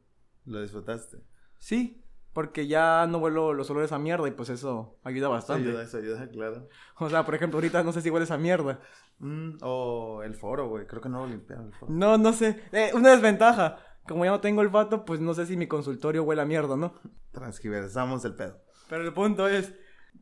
Lo 0.46 0.62
disfrutaste. 0.62 1.18
Sí. 1.64 2.04
Porque 2.34 2.68
ya 2.68 3.08
no 3.08 3.20
vuelo 3.20 3.54
los 3.54 3.70
olores 3.70 3.94
a 3.94 3.98
mierda 4.00 4.28
y 4.28 4.32
pues 4.32 4.50
eso 4.50 4.98
ayuda 5.04 5.28
Eso 5.28 5.32
bastante. 5.32 5.70
ayuda, 5.70 5.84
eso 5.84 5.98
ayuda, 5.98 6.28
claro. 6.28 6.68
O 6.98 7.10
sea, 7.10 7.24
por 7.24 7.36
ejemplo, 7.36 7.58
ahorita 7.58 7.84
no 7.84 7.94
sé 7.94 8.02
si 8.02 8.10
hueles 8.10 8.32
a 8.32 8.38
mierda. 8.38 8.82
Mm, 9.20 9.60
o 9.62 10.24
el 10.24 10.36
foro, 10.36 10.68
güey. 10.68 10.86
Creo 10.86 11.02
que 11.02 11.08
no 11.08 11.20
lo 11.22 11.28
limpiaron 11.28 11.68
el 11.68 11.74
foro. 11.74 11.90
No, 11.94 12.18
no 12.18 12.34
sé. 12.34 12.62
Eh, 12.74 12.92
una 12.94 13.12
desventaja. 13.12 13.78
Como 14.06 14.26
ya 14.26 14.32
no 14.32 14.42
tengo 14.42 14.60
olfato, 14.60 15.06
pues 15.06 15.22
no 15.22 15.34
sé 15.34 15.46
si 15.46 15.56
mi 15.56 15.68
consultorio 15.68 16.24
huele 16.24 16.42
a 16.42 16.46
mierda, 16.46 16.76
¿no? 16.76 16.96
Transgiversamos 17.32 18.26
el 18.26 18.36
pedo. 18.36 18.60
Pero 18.90 19.04
el 19.06 19.14
punto 19.14 19.48
es, 19.48 19.74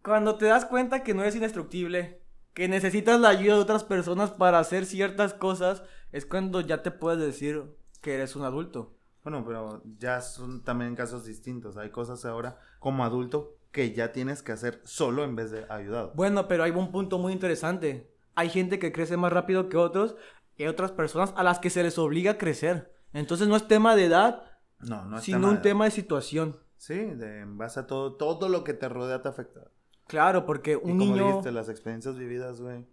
cuando 0.03 0.35
te 0.35 0.45
das 0.45 0.65
cuenta 0.65 1.01
que 1.01 1.15
no 1.15 1.21
eres 1.23 1.33
indestructible, 1.33 2.21
que 2.53 2.67
necesitas 2.67 3.19
la 3.19 3.29
ayuda 3.29 3.55
de 3.55 3.61
otras 3.61 3.83
personas 3.83 4.29
para 4.29 4.59
hacer 4.59 4.85
ciertas 4.85 5.33
cosas, 5.33 5.81
es 6.11 6.27
cuando 6.27 6.61
ya 6.61 6.83
te 6.83 6.91
puedes 6.91 7.19
decir 7.19 7.63
que 8.01 8.13
eres 8.13 8.35
un 8.35 8.43
adulto. 8.43 8.95
Bueno, 9.23 9.43
pero 9.45 9.83
ya 9.99 10.21
son 10.21 10.63
también 10.63 10.95
casos 10.95 11.25
distintos. 11.25 11.77
Hay 11.77 11.89
cosas 11.91 12.25
ahora 12.25 12.59
como 12.79 13.03
adulto 13.03 13.55
que 13.71 13.93
ya 13.93 14.11
tienes 14.11 14.41
que 14.43 14.51
hacer 14.51 14.81
solo 14.83 15.23
en 15.23 15.35
vez 15.35 15.51
de 15.51 15.65
ayudado. 15.69 16.11
Bueno, 16.15 16.47
pero 16.47 16.63
hay 16.63 16.71
un 16.71 16.91
punto 16.91 17.19
muy 17.19 17.31
interesante. 17.33 18.09
Hay 18.35 18.49
gente 18.49 18.79
que 18.79 18.91
crece 18.91 19.17
más 19.17 19.31
rápido 19.31 19.69
que 19.69 19.77
otros 19.77 20.15
y 20.57 20.63
hay 20.63 20.69
otras 20.69 20.91
personas 20.91 21.33
a 21.37 21.43
las 21.43 21.59
que 21.59 21.69
se 21.69 21.83
les 21.83 21.97
obliga 21.97 22.31
a 22.31 22.37
crecer. 22.37 22.91
Entonces 23.13 23.47
no 23.47 23.55
es 23.55 23.67
tema 23.67 23.95
de 23.95 24.05
edad 24.05 24.43
No, 24.79 25.05
no 25.05 25.17
es 25.17 25.23
sino 25.23 25.37
tema 25.39 25.49
un 25.49 25.55
de- 25.57 25.61
tema 25.61 25.85
de 25.85 25.91
situación. 25.91 26.57
Sí, 26.77 26.95
de, 26.95 27.41
en 27.41 27.57
base 27.57 27.79
a 27.79 27.87
todo, 27.87 28.13
todo 28.15 28.49
lo 28.49 28.63
que 28.63 28.73
te 28.73 28.89
rodea 28.89 29.21
te 29.21 29.29
afecta. 29.29 29.67
Claro, 30.07 30.45
porque 30.45 30.71
Y 30.71 30.75
un 30.75 30.97
como 30.97 31.13
niño... 31.15 31.27
dijiste, 31.27 31.51
las 31.51 31.69
experiencias 31.69 32.17
vividas, 32.17 32.59
güey. 32.59 32.85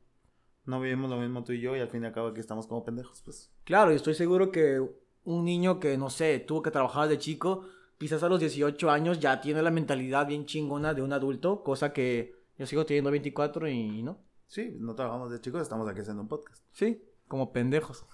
No 0.66 0.78
vivimos 0.80 1.08
lo 1.10 1.16
mismo 1.16 1.42
tú 1.42 1.52
y 1.52 1.60
yo 1.62 1.74
y 1.74 1.80
al 1.80 1.88
fin 1.88 2.02
y 2.02 2.06
al 2.06 2.12
cabo 2.12 2.28
aquí 2.28 2.40
estamos 2.40 2.66
como 2.66 2.84
pendejos, 2.84 3.22
pues. 3.24 3.50
Claro, 3.64 3.90
y 3.90 3.96
estoy 3.96 4.14
seguro 4.14 4.52
que 4.52 4.86
un 5.28 5.44
niño 5.44 5.78
que, 5.78 5.98
no 5.98 6.08
sé, 6.08 6.38
tuvo 6.38 6.62
que 6.62 6.70
trabajar 6.70 7.06
de 7.06 7.18
chico, 7.18 7.66
quizás 7.98 8.22
a 8.22 8.30
los 8.30 8.40
18 8.40 8.90
años 8.90 9.20
ya 9.20 9.42
tiene 9.42 9.60
la 9.60 9.70
mentalidad 9.70 10.26
bien 10.26 10.46
chingona 10.46 10.94
de 10.94 11.02
un 11.02 11.12
adulto, 11.12 11.62
cosa 11.62 11.92
que 11.92 12.34
yo 12.56 12.66
sigo 12.66 12.86
teniendo 12.86 13.10
24 13.10 13.68
y 13.68 14.02
no. 14.02 14.18
Sí, 14.46 14.74
no 14.80 14.94
trabajamos 14.94 15.30
de 15.30 15.38
chicos, 15.42 15.60
estamos 15.60 15.86
aquí 15.86 16.00
haciendo 16.00 16.22
un 16.22 16.28
podcast. 16.28 16.64
Sí, 16.72 17.02
como 17.28 17.52
pendejos. 17.52 18.06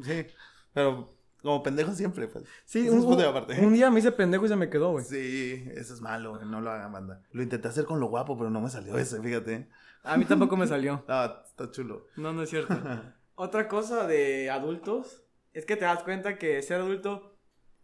Sí, 0.00 0.26
pero 0.72 1.12
como 1.42 1.60
pendejos 1.64 1.96
siempre, 1.96 2.28
pues. 2.28 2.44
Sí, 2.64 2.86
Ese 2.86 2.96
es 2.96 3.04
un, 3.04 3.20
aparte. 3.20 3.58
un 3.60 3.72
día 3.74 3.90
me 3.90 3.98
hice 3.98 4.12
pendejo 4.12 4.46
y 4.46 4.48
se 4.48 4.54
me 4.54 4.70
quedó, 4.70 4.92
güey. 4.92 5.04
Sí, 5.04 5.64
eso 5.74 5.92
es 5.92 6.00
malo, 6.00 6.36
güey, 6.36 6.46
no 6.48 6.60
lo 6.60 6.70
hagan, 6.70 6.92
banda. 6.92 7.22
Lo 7.32 7.42
intenté 7.42 7.66
hacer 7.66 7.84
con 7.84 7.98
lo 7.98 8.06
guapo, 8.06 8.38
pero 8.38 8.48
no 8.48 8.60
me 8.60 8.70
salió 8.70 8.96
ese, 8.96 9.20
fíjate. 9.20 9.68
A 10.04 10.16
mí 10.16 10.24
tampoco 10.24 10.56
me 10.56 10.68
salió. 10.68 11.04
Ah, 11.08 11.42
está 11.44 11.68
chulo. 11.72 12.06
No, 12.16 12.32
no 12.32 12.44
es 12.44 12.50
cierto. 12.50 12.74
Otra 13.34 13.66
cosa 13.66 14.06
de 14.06 14.50
adultos 14.50 15.24
es 15.52 15.66
que 15.66 15.76
te 15.76 15.84
das 15.84 16.02
cuenta 16.02 16.38
que 16.38 16.62
ser 16.62 16.80
adulto 16.80 17.36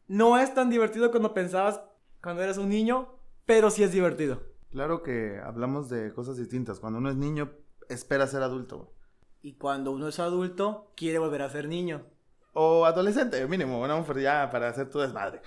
no 0.06 0.38
es 0.38 0.52
tan 0.54 0.70
divertido 0.70 1.10
cuando 1.10 1.34
pensabas 1.34 1.80
cuando 2.22 2.42
eras 2.42 2.58
un 2.58 2.68
niño, 2.68 3.18
pero 3.44 3.70
sí 3.70 3.82
es 3.82 3.92
divertido. 3.92 4.42
Claro 4.70 5.02
que 5.02 5.40
hablamos 5.44 5.88
de 5.88 6.12
cosas 6.12 6.36
distintas. 6.36 6.80
Cuando 6.80 6.98
uno 6.98 7.10
es 7.10 7.16
niño, 7.16 7.52
espera 7.88 8.26
ser 8.26 8.42
adulto. 8.42 8.94
Y 9.42 9.56
cuando 9.56 9.92
uno 9.92 10.08
es 10.08 10.18
adulto, 10.18 10.92
quiere 10.96 11.18
volver 11.18 11.42
a 11.42 11.50
ser 11.50 11.68
niño. 11.68 12.06
O 12.54 12.86
adolescente, 12.86 13.46
mínimo, 13.46 13.86
no, 13.86 14.04
pero 14.04 14.20
ya 14.20 14.48
para 14.50 14.68
hacer 14.68 14.88
tu 14.88 15.00
desmadre. 15.00 15.42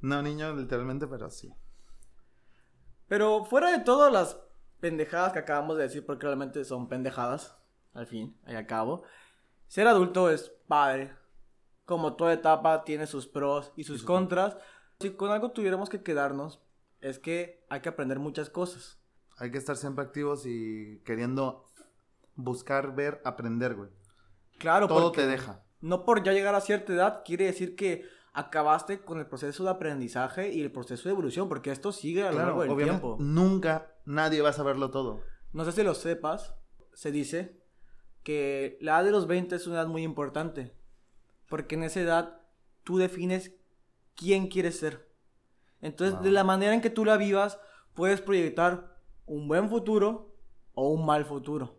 No 0.00 0.22
niño, 0.22 0.54
literalmente, 0.54 1.06
pero 1.06 1.30
sí. 1.30 1.52
Pero 3.08 3.44
fuera 3.44 3.70
de 3.70 3.82
todas 3.84 4.12
las 4.12 4.40
pendejadas 4.78 5.32
que 5.32 5.40
acabamos 5.40 5.76
de 5.76 5.84
decir, 5.84 6.06
porque 6.06 6.26
realmente 6.26 6.64
son 6.64 6.88
pendejadas, 6.88 7.56
al 7.92 8.06
fin 8.06 8.38
y 8.46 8.54
al 8.54 8.66
cabo, 8.66 9.02
ser 9.66 9.88
adulto 9.88 10.30
es 10.30 10.52
padre. 10.68 11.12
Como 11.90 12.14
toda 12.14 12.32
etapa 12.32 12.84
tiene 12.84 13.08
sus 13.08 13.26
pros 13.26 13.72
y 13.74 13.82
sus 13.82 14.04
contras. 14.04 14.56
Si 15.00 15.10
con 15.10 15.32
algo 15.32 15.50
tuviéramos 15.50 15.88
que 15.88 16.04
quedarnos, 16.04 16.60
es 17.00 17.18
que 17.18 17.64
hay 17.68 17.80
que 17.80 17.88
aprender 17.88 18.20
muchas 18.20 18.48
cosas. 18.48 19.00
Hay 19.38 19.50
que 19.50 19.58
estar 19.58 19.74
siempre 19.76 20.04
activos 20.04 20.46
y 20.46 21.00
queriendo 21.04 21.64
buscar, 22.36 22.94
ver, 22.94 23.20
aprender, 23.24 23.74
güey. 23.74 23.90
Claro, 24.58 24.86
Todo 24.86 25.10
te 25.10 25.26
deja. 25.26 25.64
no 25.80 26.04
por 26.04 26.22
ya 26.22 26.32
llegar 26.32 26.54
a 26.54 26.60
cierta 26.60 26.92
edad 26.92 27.22
quiere 27.24 27.46
decir 27.46 27.74
que 27.74 28.04
acabaste 28.34 29.00
con 29.00 29.18
el 29.18 29.26
proceso 29.26 29.64
de 29.64 29.70
aprendizaje 29.70 30.52
y 30.52 30.60
el 30.62 30.70
proceso 30.70 31.08
de 31.08 31.14
evolución, 31.14 31.48
porque 31.48 31.72
esto 31.72 31.90
sigue 31.90 32.22
a 32.22 32.26
lo 32.26 32.32
Claro, 32.36 32.46
largo 32.46 32.62
del 32.62 32.70
obviamente, 32.70 33.00
tiempo. 33.00 33.16
nunca 33.18 33.90
nadie 34.04 34.42
va 34.42 34.50
a 34.50 34.52
saberlo 34.52 34.92
todo. 34.92 35.22
No 35.52 35.64
sé 35.64 35.72
si 35.72 35.82
lo 35.82 35.94
sepas, 35.94 36.54
se 36.92 37.10
dice 37.10 37.60
que 38.22 38.78
la 38.80 38.92
edad 38.98 39.04
de 39.06 39.10
los 39.10 39.26
20 39.26 39.56
es 39.56 39.66
una 39.66 39.76
edad 39.80 39.88
muy 39.88 40.04
importante, 40.04 40.72
porque 41.50 41.74
en 41.74 41.82
esa 41.82 42.00
edad 42.00 42.40
tú 42.84 42.96
defines 42.96 43.52
quién 44.16 44.48
quieres 44.48 44.78
ser. 44.78 45.12
Entonces, 45.82 46.14
Wow. 46.14 46.24
de 46.24 46.30
la 46.30 46.44
manera 46.44 46.72
en 46.72 46.80
que 46.80 46.88
tú 46.88 47.04
la 47.04 47.18
vivas, 47.18 47.58
puedes 47.92 48.22
proyectar 48.22 48.96
un 49.26 49.46
buen 49.48 49.68
futuro 49.68 50.34
o 50.74 50.88
un 50.90 51.04
mal 51.04 51.26
futuro. 51.26 51.78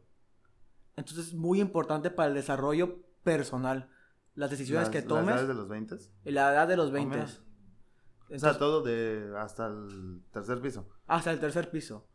Entonces, 0.95 1.29
es 1.29 1.33
muy 1.33 1.59
importante 1.61 2.11
para 2.11 2.29
el 2.29 2.35
desarrollo 2.35 3.01
personal. 3.23 3.89
Las 4.35 4.49
decisiones 4.51 4.87
Las- 4.87 4.89
que 4.91 5.01
tomes 5.01 5.29
edades 5.35 5.47
de 5.47 5.53
los 5.53 5.67
20. 5.67 5.95
en 6.25 6.35
la 6.35 6.51
edad 6.51 6.67
de 6.67 6.77
los 6.77 6.89
O 6.89 6.93
20. 6.93 7.15
menos. 7.17 7.41
O 8.33 8.39
sea, 8.39 8.57
todo 8.57 8.81
de 8.81 9.33
hasta 9.37 9.67
el 9.67 10.21
tercer 10.31 10.61
piso. 10.61 10.87
hasta 11.07 11.31
el 11.31 11.39
tercer 11.39 11.69
piso. 11.71 12.07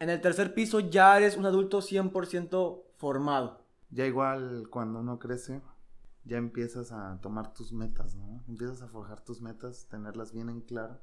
En 0.00 0.10
el 0.10 0.20
tercer 0.20 0.52
piso 0.54 0.80
ya 0.80 1.16
eres 1.16 1.36
un 1.36 1.46
adulto 1.46 1.80
100% 1.80 2.84
formado. 2.96 3.64
Ya 3.90 4.04
igual 4.06 4.66
cuando 4.70 4.98
uno 4.98 5.18
crece, 5.20 5.62
ya 6.24 6.38
empiezas 6.38 6.92
a 6.92 7.18
tomar 7.20 7.52
tus 7.52 7.72
metas, 7.72 8.14
¿no? 8.14 8.42
Empiezas 8.48 8.82
a 8.82 8.88
forjar 8.88 9.20
tus 9.22 9.40
metas, 9.40 9.86
tenerlas 9.88 10.32
bien 10.32 10.48
en 10.48 10.60
claro. 10.62 11.00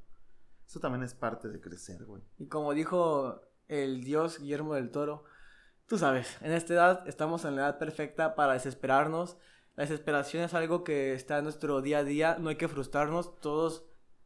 Eso 0.68 0.80
también 0.80 1.04
es 1.04 1.14
parte 1.14 1.50
de 1.50 1.62
crecer, 1.62 2.06
güey. 2.06 2.24
Y 2.38 2.48
como 2.48 2.74
dijo 2.74 3.42
el 3.68 4.04
dios 4.04 4.40
Guillermo 4.40 4.74
del 4.76 4.90
Toro, 4.90 5.26
tú 5.86 5.98
sabes, 5.98 6.38
en 6.42 6.52
esta 6.52 6.74
edad 6.74 7.08
estamos 7.08 7.46
en 7.46 7.56
la 7.56 7.64
edad 7.64 7.78
perfecta 7.78 8.36
para 8.36 8.54
desesperarnos. 8.54 9.38
La 9.76 9.84
desesperación 9.84 10.44
es 10.44 10.54
algo 10.54 10.84
que 10.84 11.14
está 11.14 11.38
en 11.38 11.44
nuestro 11.44 11.82
día 11.82 12.00
a 12.00 12.04
día, 12.04 12.38
no 12.40 12.50
hay 12.50 12.58
que 12.58 12.68
frustrarnos, 12.68 13.40
todos 13.40 13.86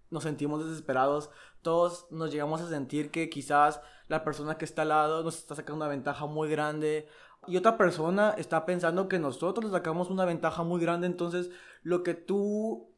nos 0.09 0.23
sentimos 0.23 0.65
desesperados, 0.65 1.29
todos 1.61 2.07
nos 2.11 2.31
llegamos 2.31 2.61
a 2.61 2.69
sentir 2.69 3.11
que 3.11 3.29
quizás 3.29 3.81
la 4.07 4.23
persona 4.23 4.57
que 4.57 4.65
está 4.65 4.83
al 4.83 4.89
lado 4.89 5.23
nos 5.23 5.37
está 5.37 5.55
sacando 5.55 5.77
una 5.77 5.87
ventaja 5.87 6.25
muy 6.25 6.49
grande 6.49 7.07
y 7.47 7.57
otra 7.57 7.77
persona 7.77 8.35
está 8.37 8.65
pensando 8.65 9.07
que 9.07 9.19
nosotros 9.19 9.65
le 9.65 9.71
sacamos 9.71 10.09
una 10.09 10.25
ventaja 10.25 10.63
muy 10.63 10.81
grande, 10.81 11.07
entonces 11.07 11.49
lo 11.83 12.03
que 12.03 12.13
tú 12.13 12.93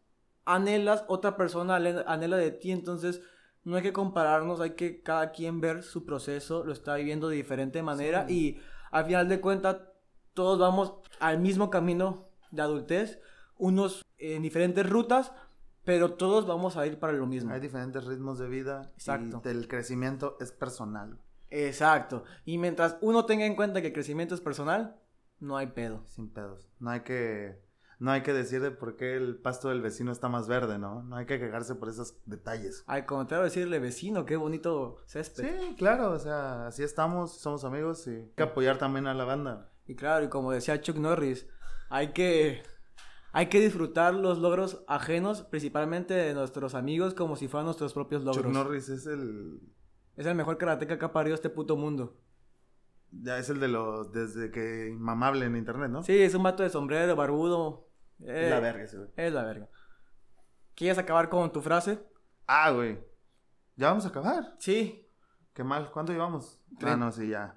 anhelas, 0.46 1.04
otra 1.08 1.36
persona 1.38 1.76
anhela 1.76 2.38
de 2.38 2.52
ti, 2.52 2.72
entonces 2.72 3.22
no 3.64 3.76
hay 3.76 3.84
que 3.84 3.94
compararnos, 3.94 4.62
hay 4.62 4.72
que 4.72 5.02
cada 5.04 5.32
quien 5.32 5.60
ver 5.60 5.84
su 5.84 6.06
proceso, 6.06 6.64
lo 6.64 6.72
está 6.72 6.96
viviendo 6.96 7.28
de 7.28 7.36
diferente 7.36 7.84
manera 7.84 8.26
y 8.30 8.60
al 8.92 9.06
final 9.06 9.28
de 9.28 9.42
cuentas 9.42 9.78
todos 10.34 10.58
vamos 10.58 10.94
al 11.20 11.40
mismo 11.40 11.70
camino 11.70 12.30
de 12.52 12.62
adultez, 12.62 13.20
unos 13.58 14.06
en 14.18 14.42
diferentes 14.42 14.90
rutas, 14.90 15.34
pero 15.84 16.14
todos 16.14 16.46
vamos 16.46 16.78
a 16.78 16.86
ir 16.86 17.00
para 17.00 17.14
lo 17.14 17.26
mismo. 17.26 17.54
Hay 17.54 17.60
diferentes 17.60 18.06
ritmos 18.06 18.40
de 18.40 18.48
vida 18.48 18.92
Exacto. 18.94 19.42
y 19.44 19.48
el 19.50 19.68
crecimiento 19.68 20.38
es 20.40 20.52
personal, 20.52 21.20
Exacto. 21.50 22.24
Y 22.46 22.58
mientras 22.58 22.98
uno 23.02 23.26
tenga 23.26 23.46
en 23.46 23.56
cuenta 23.56 23.82
que 23.82 23.88
el 23.88 23.94
crecimiento 23.94 24.36
es 24.36 24.42
personal, 24.42 25.00
no 25.40 25.58
hay 25.58 25.68
pedo. 25.68 26.04
sin 26.06 26.30
pedos. 26.30 26.70
No 26.80 26.90
hay 26.90 27.02
que 27.02 27.68
no 28.00 28.12
hay 28.12 28.22
que 28.22 28.32
decir 28.32 28.62
de 28.62 28.70
por 28.70 28.96
qué 28.96 29.16
el 29.16 29.38
pasto 29.38 29.70
del 29.70 29.82
vecino 29.82 30.12
está 30.12 30.30
más 30.30 30.48
verde, 30.48 30.78
¿no? 30.78 31.02
No 31.04 31.16
hay 31.16 31.26
que 31.26 31.40
quejarse 31.40 31.74
por 31.76 31.90
esos 31.90 32.16
detalles. 32.26 32.84
Al 32.86 33.06
contrario, 33.06 33.46
decirle 33.46 33.80
vecino, 33.80 34.26
qué 34.26 34.36
bonito 34.36 34.98
césped. 35.08 35.44
Sí, 35.44 35.76
claro, 35.78 36.12
o 36.12 36.20
sea, 36.20 36.68
así 36.68 36.84
estamos, 36.84 37.40
somos 37.40 37.64
amigos 37.64 38.06
y 38.08 38.12
hay 38.12 38.32
que 38.36 38.44
apoyar 38.44 38.78
también 38.78 39.08
a 39.08 39.16
la 39.16 39.24
banda. 39.24 39.72
Y 39.88 39.96
claro, 39.96 40.26
y 40.26 40.30
como 40.30 40.52
decía 40.52 40.80
Chuck 40.80 40.98
Norris, 40.98 41.48
hay 41.90 42.10
que, 42.10 42.62
hay 43.32 43.48
que 43.48 43.60
disfrutar 43.60 44.14
los 44.14 44.38
logros 44.38 44.84
ajenos, 44.88 45.42
principalmente 45.42 46.14
de 46.14 46.36
nuestros 46.36 46.76
amigos, 46.76 47.16
como 47.16 47.36
si 47.36 47.48
fueran 47.48 47.66
nuestros 47.66 47.94
propios 47.94 48.24
logros. 48.24 48.46
Chuck 48.46 48.54
Norris 48.54 48.90
es 48.90 49.08
el 49.08 49.60
Es 50.18 50.26
el 50.26 50.36
mejor 50.36 50.58
karateca 50.58 51.00
que 51.00 51.06
ha 51.06 51.14
parido 51.14 51.36
este 51.36 51.50
puto 51.50 51.78
mundo. 51.78 52.20
ya 53.12 53.38
es 53.38 53.50
el 53.50 53.60
de 53.62 53.70
los 53.70 54.12
desde 54.12 54.52
que 54.52 54.90
inmamable 54.90 55.46
en 55.46 55.56
internet, 55.56 55.90
¿no? 55.90 56.04
Sí, 56.04 56.22
es 56.22 56.34
un 56.36 56.44
vato 56.44 56.64
de 56.64 56.70
sombrero, 56.70 57.16
barbudo. 57.16 57.88
Eh, 58.20 58.48
La 58.50 58.60
verga 58.60 58.84
ese, 58.84 58.98
güey. 58.98 59.10
Es 59.16 59.32
la 59.32 59.44
verga. 59.46 59.70
¿Quieres 60.76 60.98
acabar 60.98 61.30
con 61.30 61.52
tu 61.52 61.62
frase? 61.62 62.00
Ah, 62.48 62.72
güey. 62.72 63.00
Ya 63.76 63.90
vamos 63.90 64.06
a 64.06 64.10
acabar. 64.10 64.56
Sí. 64.60 65.08
Qué 65.54 65.64
mal. 65.64 65.90
¿Cuánto 65.92 66.12
llevamos? 66.12 66.60
Ah, 66.84 66.96
no, 66.98 67.12
sí, 67.12 67.30
ya. 67.30 67.54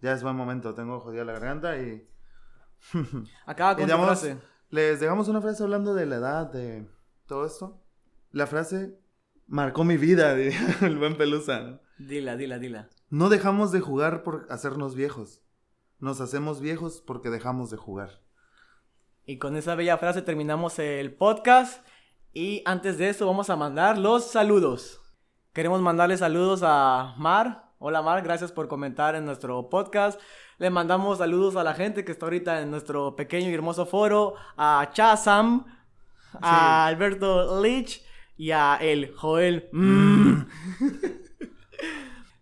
Ya 0.00 0.12
es 0.12 0.22
buen 0.22 0.36
momento. 0.36 0.74
Tengo 0.74 1.00
jodida 1.00 1.24
la 1.24 1.32
garganta 1.32 1.76
y. 1.78 2.06
Acaba 3.46 3.72
Y 3.72 3.76
con 3.76 3.84
tu 3.84 3.90
damos- 3.90 4.06
frase. 4.06 4.38
Les 4.70 5.00
dejamos 5.00 5.28
una 5.28 5.40
frase 5.40 5.62
hablando 5.62 5.94
de 5.94 6.06
la 6.06 6.16
edad, 6.16 6.52
de 6.52 6.88
todo 7.26 7.46
esto. 7.46 7.82
La 8.30 8.46
frase 8.46 8.98
marcó 9.46 9.84
mi 9.84 9.96
vida, 9.96 10.32
el 10.82 10.98
buen 10.98 11.16
Pelusa. 11.16 11.80
¿No? 11.98 12.06
Dila, 12.06 12.36
dila, 12.36 12.58
dila. 12.58 12.88
No 13.10 13.28
dejamos 13.28 13.72
de 13.72 13.80
jugar 13.80 14.22
por 14.22 14.46
hacernos 14.50 14.94
viejos. 14.94 15.40
Nos 15.98 16.20
hacemos 16.20 16.60
viejos 16.60 17.02
porque 17.06 17.30
dejamos 17.30 17.70
de 17.70 17.76
jugar. 17.76 18.20
Y 19.26 19.38
con 19.38 19.56
esa 19.56 19.74
bella 19.74 19.96
frase 19.98 20.22
terminamos 20.22 20.78
el 20.78 21.14
podcast. 21.14 21.86
Y 22.32 22.62
antes 22.66 22.98
de 22.98 23.08
eso 23.08 23.26
vamos 23.26 23.48
a 23.48 23.56
mandar 23.56 23.96
los 23.96 24.30
saludos. 24.30 25.00
Queremos 25.52 25.80
mandarle 25.80 26.16
saludos 26.16 26.60
a 26.64 27.14
Mar. 27.16 27.72
Hola 27.78 28.02
Mar, 28.02 28.22
gracias 28.22 28.50
por 28.50 28.66
comentar 28.66 29.14
en 29.14 29.24
nuestro 29.24 29.68
podcast. 29.68 30.20
Le 30.58 30.70
mandamos 30.70 31.18
saludos 31.18 31.56
a 31.56 31.64
la 31.64 31.74
gente 31.74 32.04
que 32.04 32.12
está 32.12 32.26
ahorita 32.26 32.60
en 32.60 32.70
nuestro 32.70 33.14
pequeño 33.14 33.50
y 33.50 33.54
hermoso 33.54 33.86
foro. 33.86 34.34
A 34.56 34.90
Chazam, 34.92 35.64
a 36.40 36.86
Alberto 36.86 37.62
Lich 37.62 38.04
y 38.36 38.50
a 38.50 38.76
el 38.76 39.14
Joel. 39.14 39.68
Mm. 39.72 40.42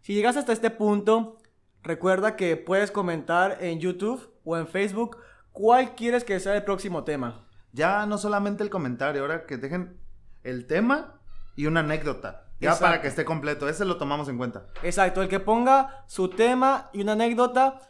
si 0.03 0.15
llegas 0.15 0.37
hasta 0.37 0.53
este 0.53 0.71
punto, 0.71 1.39
recuerda 1.83 2.37
que 2.37 2.57
puedes 2.57 2.91
comentar 2.91 3.59
en 3.61 3.79
YouTube 3.79 4.33
o 4.45 4.57
en 4.57 4.67
Facebook 4.67 5.17
cuál 5.53 5.95
quieres 5.95 6.25
que 6.25 6.39
sea 6.41 6.57
el 6.57 6.65
próximo 6.65 7.05
tema. 7.05 7.47
Ya 7.73 8.05
no 8.07 8.19
solamente 8.19 8.63
el 8.63 8.71
comentario, 8.71 9.23
ahora 9.23 9.47
que 9.47 9.57
dejen 9.57 9.97
el 10.43 10.67
tema 10.67 11.21
y 11.57 11.67
una 11.67 11.81
anécdota. 11.81 12.49
Ya 12.61 12.71
Exacto. 12.71 12.85
para 12.85 13.01
que 13.01 13.09
esté 13.09 13.25
completo. 13.25 13.69
Ese 13.69 13.85
lo 13.85 13.97
tomamos 13.97 14.29
en 14.29 14.39
cuenta. 14.39 14.67
Exacto, 14.83 15.23
el 15.23 15.29
que 15.29 15.41
ponga 15.41 16.05
su 16.07 16.29
tema 16.29 16.91
y 16.93 17.03
una 17.03 17.13
anécdota, 17.13 17.81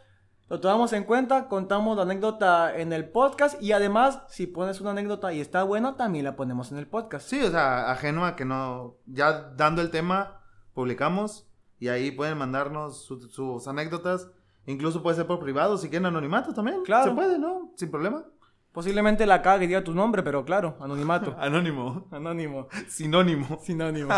Lo 0.49 0.59
tomamos 0.59 0.93
en 0.93 1.05
cuenta, 1.05 1.47
contamos 1.47 1.95
la 1.95 2.03
anécdota 2.03 2.77
en 2.77 2.93
el 2.93 3.09
podcast 3.09 3.59
y 3.59 3.71
además, 3.71 4.19
si 4.27 4.45
pones 4.45 4.81
una 4.81 4.91
anécdota 4.91 5.33
y 5.33 5.39
está 5.41 5.63
buena, 5.63 5.95
también 5.95 6.25
la 6.25 6.35
ponemos 6.35 6.71
en 6.71 6.77
el 6.77 6.85
podcast. 6.85 7.27
Sí, 7.27 7.41
o 7.41 7.49
sea, 7.49 7.89
ajeno 7.89 8.23
a 8.25 8.35
que 8.35 8.45
no. 8.45 8.97
Ya 9.07 9.51
dando 9.55 9.81
el 9.81 9.89
tema, 9.89 10.41
publicamos 10.73 11.47
y 11.83 11.89
ahí 11.89 12.11
pueden 12.11 12.37
mandarnos 12.37 13.03
su- 13.03 13.29
sus 13.29 13.67
anécdotas. 13.67 14.29
Incluso 14.65 15.03
puede 15.03 15.17
ser 15.17 15.27
por 15.27 15.39
privado, 15.41 15.77
si 15.77 15.89
quieren 15.89 16.05
anonimato 16.05 16.53
también. 16.53 16.81
Claro. 16.83 17.09
Se 17.11 17.15
puede, 17.15 17.37
¿no? 17.37 17.73
Sin 17.75 17.91
problema. 17.91 18.23
Posiblemente 18.71 19.25
la 19.25 19.41
cague 19.41 19.65
y 19.65 19.67
diga 19.67 19.83
tu 19.83 19.93
nombre, 19.93 20.23
pero 20.23 20.45
claro, 20.45 20.77
anonimato. 20.79 21.35
Anónimo. 21.39 22.07
Anónimo, 22.09 22.69
Sinónimo. 22.87 23.59
sinónimo. 23.61 24.13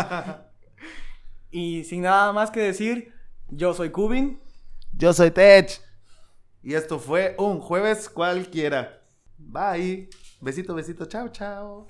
y 1.50 1.82
sin 1.82 2.02
nada 2.02 2.32
más 2.32 2.52
que 2.52 2.60
decir, 2.60 3.12
yo 3.48 3.74
soy 3.74 3.90
Cubin. 3.90 4.38
Yo 4.92 5.12
soy 5.12 5.32
Tech. 5.32 5.68
Y 6.62 6.74
esto 6.74 7.00
fue 7.00 7.34
un 7.38 7.58
jueves 7.60 8.08
cualquiera. 8.08 9.02
Bye. 9.38 10.08
Besito, 10.40 10.72
besito. 10.74 11.06
Chao, 11.06 11.28
chao. 11.30 11.84